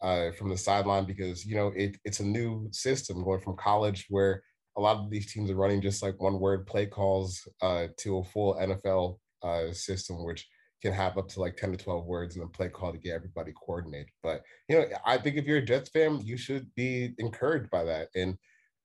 uh, 0.00 0.30
from 0.38 0.48
the 0.48 0.56
sideline 0.56 1.04
because 1.04 1.44
you 1.44 1.56
know 1.56 1.72
it, 1.74 1.96
it's 2.04 2.20
a 2.20 2.24
new 2.24 2.68
system 2.70 3.24
going 3.24 3.40
from 3.40 3.56
college 3.56 4.06
where 4.08 4.44
a 4.78 4.80
lot 4.80 4.96
of 4.96 5.10
these 5.10 5.32
teams 5.32 5.50
are 5.50 5.56
running 5.56 5.82
just 5.82 6.02
like 6.02 6.20
one 6.22 6.38
word 6.38 6.66
play 6.66 6.86
calls 6.86 7.46
uh, 7.60 7.88
to 7.98 8.18
a 8.18 8.24
full 8.24 8.54
NFL 8.54 9.18
uh, 9.42 9.72
system, 9.72 10.24
which 10.24 10.46
can 10.80 10.92
have 10.92 11.18
up 11.18 11.28
to 11.28 11.40
like 11.40 11.56
10 11.56 11.72
to 11.72 11.76
12 11.76 12.06
words 12.06 12.36
in 12.36 12.42
a 12.42 12.46
play 12.46 12.68
call 12.68 12.92
to 12.92 12.98
get 12.98 13.14
everybody 13.14 13.52
coordinated. 13.52 14.10
But 14.22 14.42
you 14.68 14.78
know, 14.78 14.86
I 15.04 15.18
think 15.18 15.36
if 15.36 15.44
you're 15.46 15.58
a 15.58 15.64
Jets 15.64 15.90
fan, 15.90 16.20
you 16.24 16.36
should 16.36 16.72
be 16.76 17.12
encouraged 17.18 17.70
by 17.70 17.84
that 17.84 18.08
and 18.14 18.38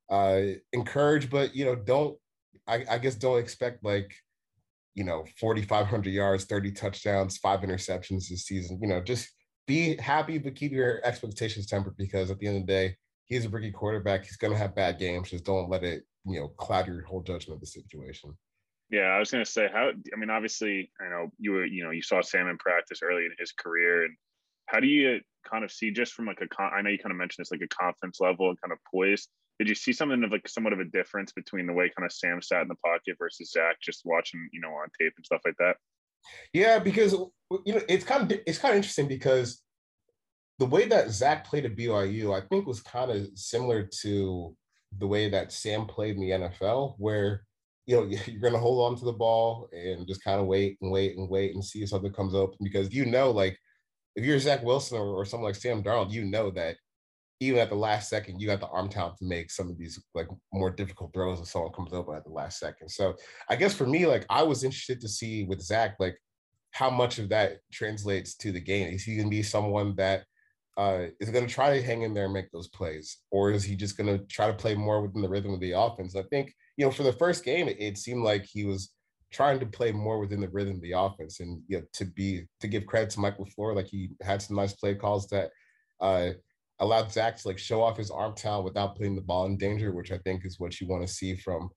uh 0.10 0.42
encouraged, 0.74 1.30
but 1.30 1.56
you 1.56 1.64
know, 1.66 1.76
don't 1.76 2.18
I, 2.68 2.84
I 2.90 2.98
guess 2.98 3.16
don't 3.16 3.40
expect 3.40 3.84
like 3.84 4.14
you 4.96 5.04
know 5.04 5.26
4,500 5.40 6.10
yards, 6.10 6.46
30 6.46 6.72
touchdowns, 6.72 7.38
five 7.38 7.60
interceptions 7.62 8.30
this 8.30 8.46
season. 8.46 8.80
You 8.82 8.88
know, 8.88 9.00
just 9.00 9.30
be 9.68 9.96
happy, 9.98 10.40
but 10.40 10.56
keep 10.56 10.72
your 10.72 11.02
expectations 11.06 11.68
tempered 11.68 11.98
because 11.98 12.32
at 12.32 12.40
the 12.40 12.48
end 12.48 12.58
of 12.58 12.68
the 12.68 12.74
day, 12.74 12.98
he's 13.26 13.46
a 13.46 13.50
rookie 13.50 13.72
quarterback. 13.72 14.24
He's 14.26 14.38
going 14.38 14.54
to 14.54 14.60
have 14.60 14.76
bad 14.76 15.00
games. 15.00 15.30
Just 15.30 15.46
don't 15.46 15.70
let 15.70 15.84
it, 15.84 16.04
you 16.26 16.40
know, 16.40 16.50
cloud 16.50 16.88
your 16.88 17.02
whole 17.04 17.22
judgment 17.22 17.58
of 17.58 17.62
the 17.62 17.68
situation. 17.68 18.36
Yeah, 18.90 19.08
I 19.08 19.20
was 19.20 19.32
going 19.32 19.44
to 19.44 19.50
say 19.50 19.68
how. 19.72 19.90
I 19.90 20.18
mean, 20.18 20.30
obviously, 20.30 20.92
I 21.02 21.10
know 21.10 21.30
you 21.40 21.52
were, 21.54 21.66
you 21.66 21.84
know, 21.84 21.92
you 21.92 22.02
saw 22.02 22.22
Sam 22.22 22.48
in 22.48 22.58
practice 22.58 23.00
early 23.02 23.26
in 23.26 23.32
his 23.40 23.52
career, 23.52 24.06
and 24.06 24.16
how 24.68 24.80
do 24.80 24.88
you 24.88 25.20
kind 25.50 25.64
of 25.64 25.72
see 25.72 25.92
just 25.92 26.14
from 26.14 26.26
like 26.26 26.40
a, 26.42 26.62
I 26.62 26.82
know 26.82 26.90
you 26.90 27.00
kind 27.00 27.12
of 27.12 27.18
mentioned 27.18 27.44
this 27.44 27.52
like 27.52 27.62
a 27.62 27.76
confidence 27.76 28.20
level 28.20 28.50
and 28.50 28.62
kind 28.62 28.72
of 28.72 28.78
poise. 28.92 29.28
Did 29.60 29.70
you 29.70 29.76
see 29.76 29.94
something 29.94 30.24
of 30.24 30.32
like 30.32 30.48
somewhat 30.48 30.74
of 30.74 30.80
a 30.80 30.86
difference 30.86 31.32
between 31.32 31.68
the 31.68 31.74
way 31.74 31.92
kind 31.96 32.06
of 32.06 32.12
Sam 32.12 32.42
sat 32.42 32.64
in 32.64 32.68
the 32.68 32.76
pocket 32.76 33.16
versus 33.18 33.52
Zach, 33.52 33.78
just 33.82 34.02
watching, 34.04 34.48
you 34.52 34.62
know, 34.62 34.70
on 34.70 34.88
tape 35.00 35.14
and 35.16 35.26
stuff 35.26 35.42
like 35.46 35.56
that? 35.60 35.78
Yeah, 36.54 36.80
because 36.80 37.14
you 37.14 37.74
know 37.74 37.82
it's 37.90 38.06
kind 38.06 38.32
of 38.32 38.40
it's 38.46 38.58
kind 38.58 38.74
of 38.74 38.78
interesting 38.78 39.08
because 39.08 39.63
the 40.60 40.66
way 40.66 40.88
that 40.88 41.10
Zach 41.10 41.46
played 41.46 41.66
at 41.66 41.76
BYU, 41.76 42.38
I 42.38 42.46
think, 42.48 42.68
was 42.68 42.82
kind 42.82 43.12
of 43.12 43.28
similar 43.36 43.90
to 44.02 44.56
the 45.00 45.08
way 45.08 45.30
that 45.30 45.52
Sam 45.52 45.86
played 45.86 46.16
in 46.16 46.22
the 46.22 46.30
NFL, 46.30 46.96
where 46.98 47.44
you 47.86 47.96
know 47.96 48.04
you're 48.28 48.40
going 48.40 48.54
to 48.54 48.60
hold 48.60 48.92
on 48.92 48.98
to 49.00 49.06
the 49.06 49.14
ball 49.14 49.68
and 49.74 50.08
just 50.08 50.24
kind 50.24 50.40
of 50.40 50.48
wait 50.48 50.78
and 50.82 50.92
wait 50.92 51.18
and 51.18 51.30
wait 51.30 51.54
and 51.54 51.64
see 51.64 51.82
if 51.82 51.90
something 51.90 52.14
comes 52.14 52.36
up 52.36 52.52
because 52.62 52.94
you 52.94 53.06
know, 53.06 53.32
like 53.32 53.58
if 54.16 54.24
you're 54.24 54.40
Zach 54.40 54.64
Wilson 54.64 54.98
or, 54.98 55.08
or 55.08 55.26
someone 55.26 55.50
like 55.50 55.56
Sam 55.56 55.84
Darnold, 55.84 56.12
you 56.12 56.26
know 56.26 56.52
that 56.52 56.76
even 57.40 57.60
at 57.60 57.70
the 57.70 57.76
last 57.76 58.10
second, 58.10 58.40
you 58.40 58.48
got 58.48 58.60
the 58.60 58.68
arm 58.68 58.88
talent 58.88 59.18
to 59.18 59.26
make 59.26 59.52
some 59.52 59.70
of 59.70 59.78
these 59.78 60.02
like 60.14 60.28
more 60.54 60.70
difficult 60.70 61.14
throws 61.14 61.40
if 61.40 61.48
someone 61.48 61.74
comes 61.74 61.92
open 61.92 62.16
at 62.16 62.24
the 62.24 62.32
last 62.32 62.60
second. 62.60 62.90
So 62.90 63.16
I 63.50 63.56
guess 63.56 63.74
for 63.74 63.88
me, 63.88 64.06
like 64.06 64.26
I 64.30 64.44
was 64.44 64.64
interested 64.64 65.02
to 65.02 65.10
see 65.10 65.44
with 65.44 65.62
Zach, 65.62 65.96
like 66.00 66.18
how 66.72 66.90
much 66.90 67.20
of 67.20 67.30
that 67.30 67.58
translates 67.72 68.36
to 68.36 68.52
the 68.52 68.62
game. 68.62 68.94
Is 68.94 69.04
he 69.04 69.18
gonna 69.18 69.30
be 69.30 69.44
someone 69.44 69.96
that 69.96 70.24
uh, 70.78 71.06
is 71.20 71.30
going 71.30 71.46
to 71.46 71.54
try 71.54 71.76
to 71.76 71.86
hang 71.86 72.02
in 72.02 72.14
there 72.14 72.26
and 72.26 72.34
make 72.34 72.52
those 72.52 72.68
plays, 72.70 73.18
or 73.32 73.52
is 73.52 73.64
he 73.64 73.76
just 73.76 73.98
going 73.98 74.08
to 74.08 74.26
try 74.26 74.48
to 74.48 74.54
play 74.54 74.76
more 74.76 75.02
within 75.02 75.22
the 75.22 75.30
rhythm 75.30 75.54
of 75.54 75.60
the 75.60 75.72
offense? 75.72 76.16
I 76.16 76.24
think 76.24 76.54
you 76.78 76.86
know 76.86 76.92
for 76.92 77.04
the 77.04 77.14
first 77.14 77.44
game, 77.44 77.68
it, 77.68 77.78
it 77.80 77.98
seemed 77.98 78.24
like 78.24 78.46
he 78.46 78.66
was 78.66 78.92
trying 79.32 79.60
to 79.60 79.66
play 79.66 79.92
more 79.92 80.20
within 80.20 80.42
the 80.42 80.50
rhythm 80.50 80.76
of 80.76 80.82
the 80.82 80.94
offense, 80.94 81.40
and 81.40 81.62
you 81.68 81.78
know, 81.78 81.84
to 81.94 82.06
be 82.06 82.46
to 82.60 82.68
give 82.68 82.86
credit 82.86 83.12
to 83.12 83.20
Michael 83.20 83.46
LaFleur, 83.46 83.76
like 83.76 83.88
he 83.88 84.10
had 84.22 84.42
some 84.42 84.56
nice 84.56 84.74
play 84.74 84.96
calls 84.96 85.28
that 85.28 85.52
uh, 86.02 86.30
allowed 86.80 87.12
Zach 87.12 87.38
to 87.38 87.48
like 87.48 87.60
show 87.60 87.82
off 87.82 87.98
his 87.98 88.12
arm 88.12 88.34
talent 88.36 88.66
without 88.66 88.96
putting 88.96 89.16
the 89.16 89.22
ball 89.22 89.46
in 89.46 89.58
danger, 89.58 89.92
which 89.92 90.12
I 90.12 90.18
think 90.20 90.46
is 90.46 90.60
what 90.60 90.80
you 90.80 90.88
want 90.88 91.06
to 91.06 91.14
see 91.14 91.36
from 91.36 91.70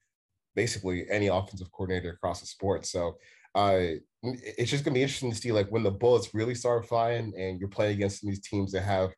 basically 0.55 1.07
any 1.11 1.27
offensive 1.27 1.71
coordinator 1.71 2.11
across 2.11 2.41
the 2.41 2.47
sport. 2.47 2.87
So 2.87 3.19
uh, 3.55 3.99
it's 4.43 4.71
just 4.71 4.85
gonna 4.85 4.95
be 4.95 5.03
interesting 5.03 5.31
to 5.31 5.37
see 5.37 5.53
like 5.53 5.69
when 5.71 5.83
the 5.83 5.91
bullets 5.91 6.35
really 6.35 6.55
start 6.55 6.87
flying 6.87 7.33
and 7.37 7.59
you're 7.59 7.69
playing 7.69 7.95
against 7.95 8.23
these 8.23 8.41
teams 8.41 8.73
that 8.73 8.83
have 8.83 9.13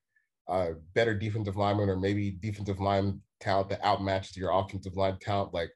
uh, 0.49 0.71
better 0.95 1.15
defensive 1.15 1.57
linemen 1.57 1.89
or 1.89 1.97
maybe 1.97 2.31
defensive 2.41 2.81
line 2.81 3.21
talent 3.41 3.69
that 3.69 3.83
outmatches 3.83 4.37
your 4.37 4.51
offensive 4.51 4.97
line 4.97 5.17
talent. 5.21 5.53
Like, 5.53 5.71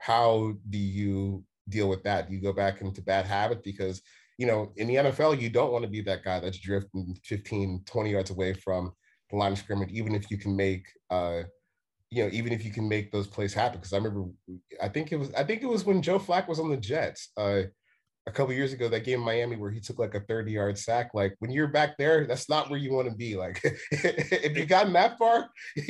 how 0.00 0.54
do 0.70 0.78
you 0.78 1.44
deal 1.68 1.88
with 1.88 2.02
that? 2.04 2.28
Do 2.28 2.34
you 2.34 2.40
go 2.40 2.52
back 2.52 2.80
into 2.80 3.02
bad 3.02 3.26
habit 3.26 3.62
because 3.62 4.02
you 4.38 4.46
know 4.46 4.72
in 4.76 4.86
the 4.86 4.94
NFL 4.94 5.40
you 5.40 5.50
don't 5.50 5.72
want 5.72 5.84
to 5.84 5.90
be 5.90 6.00
that 6.02 6.24
guy 6.24 6.40
that's 6.40 6.58
drifting 6.58 7.16
15, 7.24 7.82
20 7.86 8.10
yards 8.10 8.30
away 8.30 8.54
from 8.54 8.92
the 9.30 9.36
line 9.36 9.52
of 9.52 9.58
scrimmage, 9.58 9.90
even 9.92 10.14
if 10.14 10.30
you 10.30 10.38
can 10.38 10.56
make 10.56 10.86
uh, 11.10 11.42
you 12.10 12.24
know, 12.24 12.30
even 12.32 12.52
if 12.52 12.64
you 12.64 12.70
can 12.70 12.88
make 12.88 13.12
those 13.12 13.26
plays 13.26 13.52
happen. 13.52 13.78
Because 13.78 13.92
I 13.92 13.98
remember, 13.98 14.24
I 14.82 14.88
think 14.88 15.12
it 15.12 15.16
was, 15.16 15.32
I 15.34 15.44
think 15.44 15.62
it 15.62 15.68
was 15.68 15.84
when 15.84 16.02
Joe 16.02 16.18
Flacco 16.18 16.48
was 16.48 16.60
on 16.60 16.70
the 16.70 16.76
Jets 16.76 17.30
uh, 17.36 17.62
a 18.28 18.32
couple 18.32 18.52
years 18.52 18.72
ago. 18.72 18.88
That 18.88 19.04
game 19.04 19.20
in 19.20 19.24
Miami 19.24 19.56
where 19.56 19.70
he 19.70 19.80
took 19.80 19.98
like 19.98 20.14
a 20.14 20.20
thirty-yard 20.20 20.78
sack. 20.78 21.10
Like 21.14 21.34
when 21.38 21.50
you're 21.50 21.68
back 21.68 21.96
there, 21.98 22.26
that's 22.26 22.48
not 22.48 22.70
where 22.70 22.78
you 22.78 22.92
want 22.92 23.08
to 23.08 23.14
be. 23.14 23.36
Like 23.36 23.60
if 23.90 24.56
you 24.56 24.66
gotten 24.66 24.92
that 24.92 25.18
far, 25.18 25.50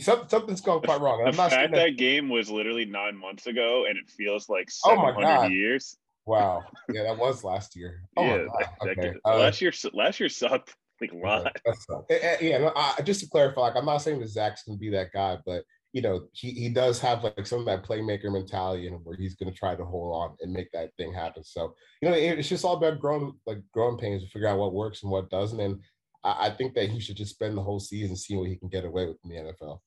something, 0.00 0.28
something's 0.28 0.60
going 0.60 0.82
quite 0.82 1.00
wrong. 1.00 1.22
I'm 1.26 1.36
not 1.36 1.50
fact 1.50 1.72
that, 1.72 1.78
that 1.78 1.96
game 1.96 2.28
was 2.28 2.50
literally 2.50 2.86
nine 2.86 3.16
months 3.16 3.46
ago, 3.46 3.84
and 3.88 3.96
it 3.98 4.08
feels 4.08 4.48
like 4.48 4.70
seven 4.70 4.98
hundred 4.98 5.26
oh 5.26 5.46
years. 5.48 5.96
Wow. 6.24 6.64
Yeah, 6.92 7.02
that 7.02 7.18
was 7.18 7.42
last 7.42 7.74
year. 7.74 8.02
Oh 8.16 8.24
yeah, 8.24 8.46
okay. 8.82 9.12
uh, 9.24 9.38
last 9.38 9.60
year, 9.60 9.72
last 9.92 10.20
year 10.20 10.28
sucked 10.28 10.74
like 11.00 11.12
a 11.12 11.16
lot. 11.16 11.56
Yeah, 12.08 12.36
yeah 12.40 12.58
no, 12.58 12.72
I, 12.76 13.02
just 13.02 13.20
to 13.20 13.28
clarify, 13.28 13.62
like 13.62 13.76
I'm 13.76 13.84
not 13.84 13.98
saying 13.98 14.20
that 14.20 14.28
Zach's 14.28 14.62
gonna 14.62 14.78
be 14.78 14.90
that 14.90 15.12
guy, 15.12 15.38
but 15.44 15.64
you 15.92 16.02
know, 16.02 16.28
he, 16.32 16.50
he 16.50 16.68
does 16.68 16.98
have 17.00 17.24
like 17.24 17.46
some 17.46 17.60
of 17.60 17.66
that 17.66 17.82
playmaker 17.82 18.30
mentality 18.30 18.88
where 18.88 19.16
he's 19.16 19.34
going 19.34 19.50
to 19.50 19.58
try 19.58 19.74
to 19.74 19.84
hold 19.84 20.14
on 20.14 20.36
and 20.40 20.52
make 20.52 20.70
that 20.72 20.90
thing 20.96 21.12
happen. 21.12 21.42
So, 21.42 21.74
you 22.02 22.08
know, 22.08 22.14
it, 22.14 22.38
it's 22.38 22.48
just 22.48 22.64
all 22.64 22.76
about 22.76 23.00
growing, 23.00 23.32
like 23.46 23.58
growing 23.72 23.96
pains 23.96 24.22
to 24.22 24.28
figure 24.28 24.48
out 24.48 24.58
what 24.58 24.74
works 24.74 25.02
and 25.02 25.10
what 25.10 25.30
doesn't. 25.30 25.60
And 25.60 25.80
I, 26.22 26.48
I, 26.48 26.50
think 26.50 26.74
that 26.74 26.90
he 26.90 27.00
should 27.00 27.16
just 27.16 27.32
spend 27.32 27.56
the 27.56 27.62
whole 27.62 27.80
season 27.80 28.16
seeing 28.16 28.40
what 28.40 28.48
he 28.48 28.56
can 28.56 28.68
get 28.68 28.84
away 28.84 29.06
with 29.06 29.16
in 29.24 29.30
the 29.30 29.52
NFL. 29.52 29.78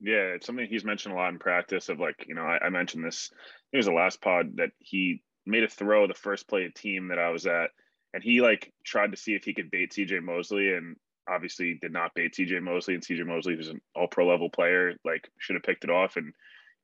Yeah, 0.00 0.34
it's 0.34 0.46
something 0.46 0.66
he's 0.66 0.84
mentioned 0.84 1.14
a 1.14 1.16
lot 1.16 1.32
in 1.32 1.38
practice 1.38 1.88
of 1.88 1.98
like, 1.98 2.26
you 2.28 2.34
know, 2.34 2.42
I, 2.42 2.66
I 2.66 2.68
mentioned 2.68 3.04
this, 3.04 3.30
it 3.72 3.76
was 3.76 3.86
the 3.86 3.92
last 3.92 4.20
pod 4.20 4.56
that 4.56 4.70
he 4.78 5.22
made 5.46 5.62
a 5.62 5.68
throw 5.68 6.06
the 6.06 6.14
first 6.14 6.48
play 6.48 6.70
team 6.74 7.08
that 7.08 7.18
I 7.18 7.30
was 7.30 7.46
at 7.46 7.70
and 8.14 8.22
he 8.22 8.40
like 8.40 8.72
tried 8.84 9.10
to 9.10 9.16
see 9.16 9.34
if 9.34 9.44
he 9.44 9.52
could 9.52 9.70
bait 9.70 9.92
CJ 9.92 10.22
Mosley 10.22 10.72
and 10.72 10.96
obviously 11.28 11.78
did 11.80 11.92
not 11.92 12.14
bait 12.14 12.34
CJ 12.34 12.62
Mosley 12.62 12.94
and 12.94 13.02
CJ 13.02 13.26
Mosley 13.26 13.56
was 13.56 13.68
an 13.68 13.80
all 13.94 14.06
pro 14.06 14.26
level 14.26 14.50
player 14.50 14.94
like 15.04 15.28
should 15.38 15.54
have 15.54 15.62
picked 15.62 15.84
it 15.84 15.90
off 15.90 16.16
and 16.16 16.32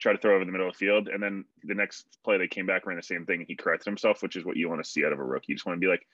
tried 0.00 0.12
to 0.14 0.18
throw 0.18 0.34
over 0.34 0.44
the 0.44 0.52
middle 0.52 0.66
of 0.66 0.72
the 0.72 0.78
field 0.78 1.08
and 1.08 1.22
then 1.22 1.44
the 1.64 1.74
next 1.74 2.06
play 2.24 2.38
they 2.38 2.48
came 2.48 2.66
back 2.66 2.86
ran 2.86 2.96
the 2.96 3.02
same 3.02 3.26
thing 3.26 3.40
and 3.40 3.48
he 3.48 3.54
corrected 3.54 3.86
himself 3.86 4.22
which 4.22 4.36
is 4.36 4.44
what 4.44 4.56
you 4.56 4.68
want 4.68 4.82
to 4.82 4.90
see 4.90 5.04
out 5.04 5.12
of 5.12 5.18
a 5.18 5.24
rookie 5.24 5.46
you 5.48 5.54
just 5.54 5.66
want 5.66 5.76
to 5.76 5.84
be 5.84 5.90
like 5.90 6.06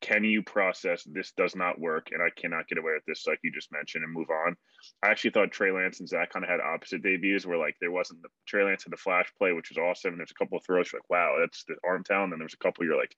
can 0.00 0.22
you 0.22 0.42
process 0.42 1.02
this 1.04 1.32
does 1.32 1.56
not 1.56 1.80
work 1.80 2.10
and 2.12 2.22
I 2.22 2.28
cannot 2.40 2.68
get 2.68 2.78
away 2.78 2.92
with 2.94 3.04
this 3.06 3.26
like 3.26 3.40
you 3.42 3.50
just 3.50 3.72
mentioned 3.72 4.04
and 4.04 4.12
move 4.12 4.30
on. 4.30 4.56
I 5.02 5.08
actually 5.08 5.30
thought 5.30 5.50
Trey 5.50 5.72
Lance 5.72 5.98
and 5.98 6.08
Zach 6.08 6.32
kind 6.32 6.44
of 6.44 6.50
had 6.50 6.60
opposite 6.60 7.02
debuts 7.02 7.46
where 7.46 7.58
like 7.58 7.76
there 7.80 7.90
wasn't 7.90 8.22
the 8.22 8.28
Trey 8.46 8.64
Lance 8.64 8.84
had 8.84 8.92
the 8.92 8.96
flash 8.96 9.26
play, 9.38 9.52
which 9.52 9.70
was 9.70 9.78
awesome. 9.78 10.12
And 10.12 10.20
there's 10.20 10.30
a 10.30 10.38
couple 10.38 10.58
of 10.58 10.64
throws 10.64 10.92
like, 10.92 11.08
wow, 11.10 11.36
that's 11.40 11.64
the 11.64 11.74
arm 11.84 12.04
talent. 12.04 12.32
And 12.32 12.40
there's 12.40 12.54
a 12.54 12.58
couple 12.58 12.84
you're 12.84 12.96
like, 12.96 13.16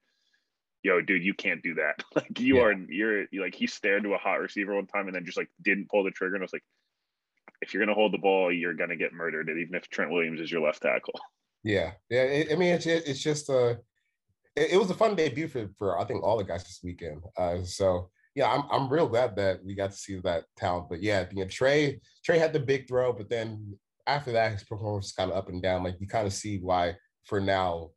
yo, 0.83 1.01
dude, 1.01 1.25
you 1.25 1.35
can't 1.35 1.63
do 1.63 1.75
that. 1.75 2.03
Like 2.15 2.41
you 2.41 2.57
yeah. 2.57 2.63
are, 2.63 2.73
you're, 2.73 3.25
you're 3.31 3.45
like 3.45 3.55
he 3.55 3.67
stared 3.67 4.03
to 4.03 4.15
a 4.15 4.19
hot 4.19 4.41
receiver 4.41 4.75
one 4.75 4.87
time 4.87 5.07
and 5.07 5.15
then 5.15 5.25
just 5.25 5.39
like 5.39 5.49
didn't 5.63 5.89
pull 5.89 6.05
the 6.05 6.11
trigger. 6.11 6.35
And 6.35 6.43
I 6.43 6.45
was 6.45 6.53
like, 6.53 6.65
if 7.63 7.73
you're 7.73 7.83
gonna 7.83 7.95
hold 7.95 8.13
the 8.13 8.19
ball, 8.19 8.53
you're 8.53 8.75
gonna 8.75 8.97
get 8.97 9.13
murdered, 9.13 9.49
even 9.49 9.75
if 9.75 9.89
Trent 9.89 10.11
Williams 10.11 10.41
is 10.41 10.51
your 10.51 10.63
left 10.63 10.83
tackle. 10.83 11.15
Yeah, 11.63 11.93
yeah. 12.09 12.23
It, 12.23 12.53
I 12.53 12.57
mean, 12.57 12.73
it's 12.73 12.87
it's 12.87 13.23
just 13.23 13.51
uh, 13.51 13.75
it, 14.57 14.71
it, 14.71 14.79
was 14.79 14.89
a 14.89 14.95
fun 14.95 15.15
debut 15.15 15.47
for 15.47 15.69
for 15.77 16.01
I 16.01 16.07
think 16.07 16.23
all 16.23 16.39
the 16.39 16.43
guys 16.43 16.65
this 16.65 16.81
weekend. 16.83 17.23
Uh, 17.37 17.63
so 17.65 18.09
yeah, 18.35 18.51
I'm 18.51 18.63
I'm 18.71 18.91
real 18.91 19.07
glad 19.07 19.37
that 19.37 19.63
we 19.63 19.75
got 19.75 19.91
to 19.91 19.97
see 19.99 20.19
that 20.21 20.45
talent. 20.57 20.89
But 20.89 21.03
yeah, 21.03 21.27
you 21.31 21.43
know, 21.43 21.49
Trey 21.49 22.01
Trey 22.25 22.39
had 22.39 22.55
the 22.55 22.61
big 22.61 22.89
throw, 22.89 23.13
but 23.13 23.29
then 23.29 23.79
after 24.07 24.33
that, 24.33 24.53
his 24.53 24.65
performance 24.65 25.13
kind 25.13 25.31
of 25.31 25.37
up 25.37 25.51
and 25.51 25.63
down. 25.63 25.85
Like 25.85 26.01
you 26.01 26.07
kind 26.07 26.27
of 26.27 26.33
see 26.33 26.61
why 26.61 26.97
for 27.27 27.43
now 27.43 27.91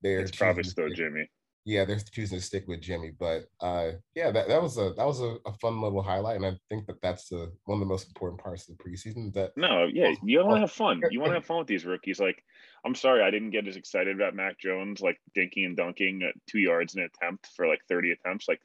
they're. 0.00 0.20
It's 0.20 0.34
probably 0.34 0.62
still 0.62 0.88
Jimmy 0.88 1.28
yeah, 1.64 1.84
they're 1.84 1.98
choosing 1.98 2.38
to 2.38 2.44
stick 2.44 2.66
with 2.66 2.80
Jimmy. 2.80 3.12
But 3.16 3.44
uh, 3.60 3.92
yeah, 4.14 4.30
that, 4.32 4.48
that 4.48 4.60
was 4.60 4.78
a 4.78 4.92
that 4.96 5.06
was 5.06 5.20
a, 5.20 5.36
a, 5.46 5.52
fun 5.60 5.80
little 5.80 6.02
highlight, 6.02 6.36
and 6.36 6.46
I 6.46 6.56
think 6.68 6.86
that 6.86 7.00
that's 7.00 7.28
the 7.28 7.52
one 7.64 7.76
of 7.76 7.80
the 7.80 7.92
most 7.92 8.08
important 8.08 8.42
parts 8.42 8.68
of 8.68 8.76
the 8.76 8.82
preseason. 8.82 9.32
That 9.34 9.52
no, 9.56 9.86
yeah, 9.92 10.12
you 10.24 10.44
want 10.44 10.56
to 10.56 10.60
have 10.60 10.72
fun. 10.72 11.00
You 11.10 11.20
want 11.20 11.30
to 11.30 11.36
have 11.36 11.46
fun 11.46 11.58
with 11.58 11.68
these 11.68 11.84
rookies. 11.84 12.18
Like, 12.18 12.42
I'm 12.84 12.94
sorry, 12.94 13.22
I 13.22 13.30
didn't 13.30 13.50
get 13.50 13.68
as 13.68 13.76
excited 13.76 14.16
about 14.16 14.34
Mac 14.34 14.58
Jones 14.58 15.00
like 15.00 15.20
dinking 15.36 15.66
and 15.66 15.76
dunking 15.76 16.22
at 16.22 16.34
two 16.48 16.58
yards 16.58 16.94
in 16.94 17.02
an 17.02 17.10
attempt 17.14 17.48
for 17.54 17.68
like 17.68 17.80
30 17.88 18.12
attempts. 18.12 18.48
Like, 18.48 18.60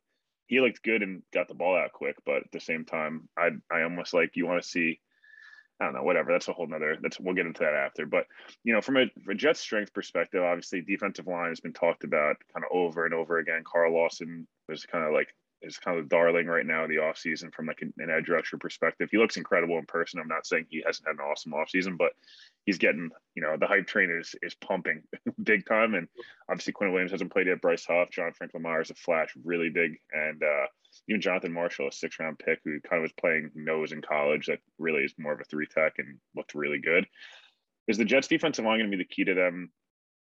he 0.47 0.59
looked 0.59 0.81
good 0.83 1.03
and 1.03 1.21
got 1.33 1.47
the 1.47 1.53
ball 1.53 1.75
out 1.75 1.93
quick, 1.93 2.15
but 2.25 2.37
at 2.37 2.51
the 2.51 2.59
same 2.59 2.83
time, 2.83 3.29
I 3.37 3.51
I 3.71 3.83
almost 3.83 4.13
like 4.13 4.31
you 4.35 4.47
want 4.47 4.61
to 4.61 4.67
see 4.67 4.99
I 5.79 5.85
don't 5.85 5.93
know, 5.93 6.03
whatever. 6.03 6.31
That's 6.31 6.47
a 6.47 6.53
whole 6.53 6.67
nother. 6.67 6.97
That's 7.01 7.19
we'll 7.19 7.35
get 7.35 7.45
into 7.45 7.61
that 7.61 7.73
after. 7.73 8.05
But 8.05 8.25
you 8.63 8.73
know, 8.73 8.81
from 8.81 8.97
a, 8.97 9.05
a 9.29 9.35
Jets 9.35 9.59
strength 9.59 9.93
perspective, 9.93 10.43
obviously 10.43 10.81
defensive 10.81 11.27
line 11.27 11.49
has 11.49 11.59
been 11.59 11.73
talked 11.73 12.03
about 12.03 12.37
kind 12.53 12.65
of 12.65 12.75
over 12.75 13.05
and 13.05 13.13
over 13.13 13.37
again. 13.37 13.63
Carl 13.65 13.93
Lawson 13.93 14.47
was 14.67 14.85
kind 14.85 15.05
of 15.05 15.13
like 15.13 15.29
is 15.61 15.77
kind 15.77 15.97
of 15.97 16.05
the 16.05 16.15
darling 16.15 16.45
right 16.45 16.65
now 16.65 16.85
the 16.85 16.97
offseason 16.97 17.53
from 17.53 17.65
like 17.65 17.81
an, 17.81 17.93
an 17.97 18.09
edge 18.09 18.29
rusher 18.29 18.57
perspective. 18.57 19.09
He 19.11 19.17
looks 19.17 19.37
incredible 19.37 19.77
in 19.77 19.85
person. 19.85 20.19
I'm 20.19 20.27
not 20.27 20.45
saying 20.45 20.67
he 20.69 20.83
hasn't 20.85 21.07
had 21.07 21.15
an 21.15 21.21
awesome 21.21 21.53
offseason, 21.53 21.97
but 21.97 22.11
he's 22.65 22.77
getting, 22.77 23.09
you 23.35 23.41
know, 23.41 23.57
the 23.57 23.67
hype 23.67 23.87
train 23.87 24.09
is 24.11 24.35
is 24.41 24.55
pumping 24.55 25.03
big 25.43 25.65
time. 25.65 25.95
And 25.95 26.07
obviously 26.49 26.73
Quinn 26.73 26.91
Williams 26.91 27.11
hasn't 27.11 27.31
played 27.31 27.47
yet. 27.47 27.61
Bryce 27.61 27.85
Huff, 27.85 28.11
John 28.11 28.33
Franklin 28.33 28.63
Myers 28.63 28.91
a 28.91 28.95
flash 28.95 29.33
really 29.43 29.69
big. 29.69 29.99
And 30.11 30.41
uh 30.43 30.67
even 31.07 31.21
Jonathan 31.21 31.53
Marshall, 31.53 31.87
a 31.87 31.91
six 31.91 32.19
round 32.19 32.39
pick 32.39 32.59
who 32.63 32.79
kind 32.81 32.97
of 32.99 33.03
was 33.03 33.13
playing 33.13 33.51
nose 33.55 33.91
in 33.91 34.01
college 34.01 34.47
that 34.47 34.59
really 34.77 35.03
is 35.03 35.13
more 35.17 35.33
of 35.33 35.41
a 35.41 35.45
three 35.45 35.65
tech 35.65 35.93
and 35.97 36.17
looked 36.35 36.55
really 36.55 36.79
good. 36.79 37.05
Is 37.87 37.97
the 37.97 38.05
Jets 38.05 38.27
defensive 38.27 38.65
line 38.65 38.79
going 38.79 38.91
to 38.91 38.97
be 38.97 39.03
the 39.03 39.07
key 39.07 39.23
to 39.25 39.33
them 39.33 39.71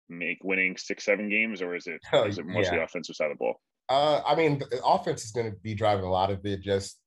make 0.10 0.44
winning 0.44 0.78
six, 0.78 1.06
seven 1.06 1.30
games, 1.30 1.62
or 1.62 1.76
is 1.76 1.88
it 1.88 2.02
oh, 2.14 2.26
is 2.26 2.38
it 2.38 2.46
mostly 2.46 2.78
yeah. 2.78 2.84
offensive 2.84 3.16
side 3.16 3.32
of 3.32 3.38
the 3.38 3.44
ball? 3.44 3.62
Uh, 3.90 4.22
I 4.26 4.36
mean, 4.36 4.60
the 4.60 4.82
offense 4.84 5.24
is 5.24 5.32
going 5.32 5.50
to 5.50 5.58
be 5.58 5.74
driving 5.74 6.06
a 6.06 6.12
lot 6.12 6.32
of 6.32 6.46
it. 6.46 6.62
Just 6.62 7.00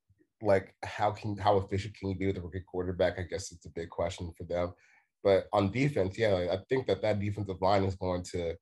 like 0.42 0.75
how 0.83 1.11
can 1.11 1.37
how 1.37 1.59
efficient 1.59 1.95
can 1.95 2.11
you 2.11 2.16
be 2.16 2.26
with 2.26 2.38
a 2.38 2.40
rookie 2.40 2.61
quarterback? 2.61 3.19
I 3.19 3.23
guess 3.23 3.52
it's 3.52 3.66
a 3.66 3.71
big 3.71 3.90
question 3.90 4.33
for 4.37 4.45
them. 4.45 4.73
But 5.23 5.47
on 5.52 5.71
defense, 5.71 6.16
yeah, 6.16 6.49
I 6.50 6.59
think 6.69 6.87
that 6.87 7.02
that 7.02 7.21
defensive 7.21 7.61
line 7.61 7.85
is 7.85 7.95
going 7.97 8.23
to 8.33 8.54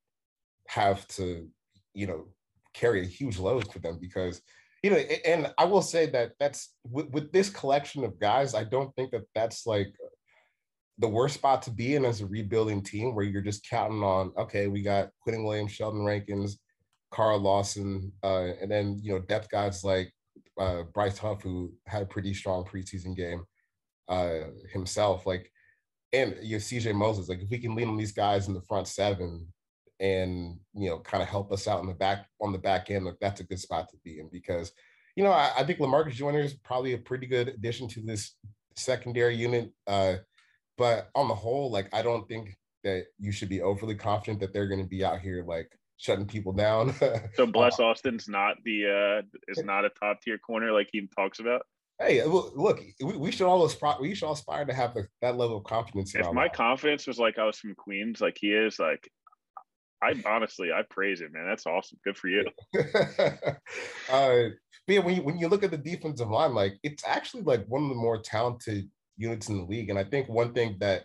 have 0.66 1.06
to, 1.08 1.48
you 1.94 2.06
know, 2.06 2.26
carry 2.74 3.02
a 3.02 3.06
huge 3.06 3.38
load 3.38 3.72
for 3.72 3.78
them 3.78 3.98
because, 4.00 4.42
you 4.88 4.94
know, 4.94 5.00
and 5.26 5.52
I 5.58 5.66
will 5.66 5.82
say 5.82 6.06
that 6.06 6.32
that's 6.40 6.74
with, 6.90 7.10
with 7.10 7.30
this 7.30 7.50
collection 7.50 8.04
of 8.04 8.18
guys, 8.18 8.54
I 8.54 8.64
don't 8.64 8.94
think 8.96 9.10
that 9.10 9.24
that's 9.34 9.66
like 9.66 9.92
the 10.96 11.08
worst 11.08 11.34
spot 11.34 11.60
to 11.62 11.70
be 11.70 11.94
in 11.94 12.06
as 12.06 12.22
a 12.22 12.26
rebuilding 12.26 12.82
team 12.82 13.14
where 13.14 13.24
you're 13.24 13.42
just 13.42 13.68
counting 13.68 14.02
on, 14.02 14.32
okay, 14.38 14.66
we 14.66 14.80
got 14.80 15.10
Quinnen 15.26 15.44
Williams, 15.44 15.72
Sheldon 15.72 16.04
Rankins, 16.04 16.58
Carl 17.10 17.38
Lawson, 17.38 18.12
uh, 18.22 18.52
and 18.62 18.70
then 18.70 18.98
you 19.02 19.12
know 19.12 19.18
depth 19.18 19.50
guys 19.50 19.84
like 19.84 20.10
uh, 20.58 20.84
Bryce 20.94 21.18
Huff, 21.18 21.42
who 21.42 21.70
had 21.86 22.02
a 22.02 22.06
pretty 22.06 22.32
strong 22.32 22.64
preseason 22.64 23.14
game 23.14 23.44
uh, 24.08 24.48
himself. 24.72 25.26
Like, 25.26 25.52
and 26.14 26.34
you 26.40 26.56
know, 26.56 26.60
CJ 26.60 26.94
Mosley. 26.94 27.26
Like, 27.28 27.44
if 27.44 27.50
we 27.50 27.58
can 27.58 27.74
lean 27.74 27.88
on 27.88 27.98
these 27.98 28.12
guys 28.12 28.48
in 28.48 28.54
the 28.54 28.62
front 28.62 28.88
seven 28.88 29.46
and 30.00 30.58
you 30.74 30.88
know 30.88 30.98
kind 30.98 31.22
of 31.22 31.28
help 31.28 31.52
us 31.52 31.66
out 31.66 31.80
in 31.80 31.86
the 31.86 31.94
back 31.94 32.26
on 32.40 32.52
the 32.52 32.58
back 32.58 32.90
end, 32.90 33.04
like 33.04 33.18
that's 33.20 33.40
a 33.40 33.44
good 33.44 33.60
spot 33.60 33.88
to 33.90 33.96
be 34.04 34.20
in 34.20 34.28
because 34.30 34.72
you 35.16 35.24
know 35.24 35.32
I, 35.32 35.52
I 35.58 35.64
think 35.64 35.78
Lamarcus 35.78 36.12
Joyner 36.12 36.40
is 36.40 36.54
probably 36.54 36.94
a 36.94 36.98
pretty 36.98 37.26
good 37.26 37.48
addition 37.48 37.88
to 37.88 38.00
this 38.00 38.34
secondary 38.76 39.36
unit. 39.36 39.72
Uh, 39.86 40.16
but 40.76 41.08
on 41.14 41.28
the 41.28 41.34
whole, 41.34 41.70
like 41.70 41.88
I 41.92 42.02
don't 42.02 42.28
think 42.28 42.56
that 42.84 43.06
you 43.18 43.32
should 43.32 43.48
be 43.48 43.60
overly 43.60 43.96
confident 43.96 44.40
that 44.40 44.52
they're 44.52 44.68
going 44.68 44.82
to 44.82 44.88
be 44.88 45.04
out 45.04 45.20
here 45.20 45.44
like 45.44 45.70
shutting 45.96 46.26
people 46.26 46.52
down. 46.52 46.94
so 47.34 47.46
Bless 47.46 47.80
uh, 47.80 47.86
Austin's 47.86 48.28
not 48.28 48.56
the 48.64 49.22
uh 49.22 49.38
is 49.48 49.64
not 49.64 49.84
a 49.84 49.90
top 49.90 50.22
tier 50.22 50.38
corner 50.38 50.72
like 50.72 50.88
he 50.92 51.06
talks 51.16 51.40
about. 51.40 51.62
Hey, 52.00 52.22
look, 52.24 52.80
we, 53.02 53.16
we 53.16 53.32
should 53.32 53.48
all 53.48 53.64
aspire. 53.64 53.96
We 54.00 54.14
should 54.14 54.26
all 54.26 54.34
aspire 54.34 54.64
to 54.64 54.72
have 54.72 54.94
the, 54.94 55.08
that 55.20 55.36
level 55.36 55.56
of 55.56 55.64
confidence. 55.64 56.14
If 56.14 56.32
my 56.32 56.44
life. 56.44 56.52
confidence 56.52 57.08
was 57.08 57.18
like 57.18 57.38
I 57.38 57.44
was 57.44 57.58
from 57.58 57.74
Queens, 57.74 58.20
like 58.20 58.38
he 58.40 58.52
is, 58.52 58.78
like 58.78 59.10
I 60.02 60.14
honestly, 60.26 60.70
I 60.72 60.82
praise 60.88 61.20
it, 61.20 61.32
man. 61.32 61.46
That's 61.46 61.66
awesome. 61.66 61.98
Good 62.04 62.16
for 62.16 62.28
you. 62.28 62.44
uh, 64.10 64.50
yeah, 64.86 65.00
when 65.00 65.16
you 65.16 65.22
when 65.22 65.38
you 65.38 65.48
look 65.48 65.64
at 65.64 65.70
the 65.70 65.78
defensive 65.78 66.30
line, 66.30 66.54
like 66.54 66.74
it's 66.82 67.04
actually 67.06 67.42
like 67.42 67.64
one 67.66 67.82
of 67.82 67.88
the 67.88 67.94
more 67.94 68.18
talented 68.18 68.88
units 69.16 69.48
in 69.48 69.58
the 69.58 69.64
league. 69.64 69.90
And 69.90 69.98
I 69.98 70.04
think 70.04 70.28
one 70.28 70.54
thing 70.54 70.76
that 70.80 71.04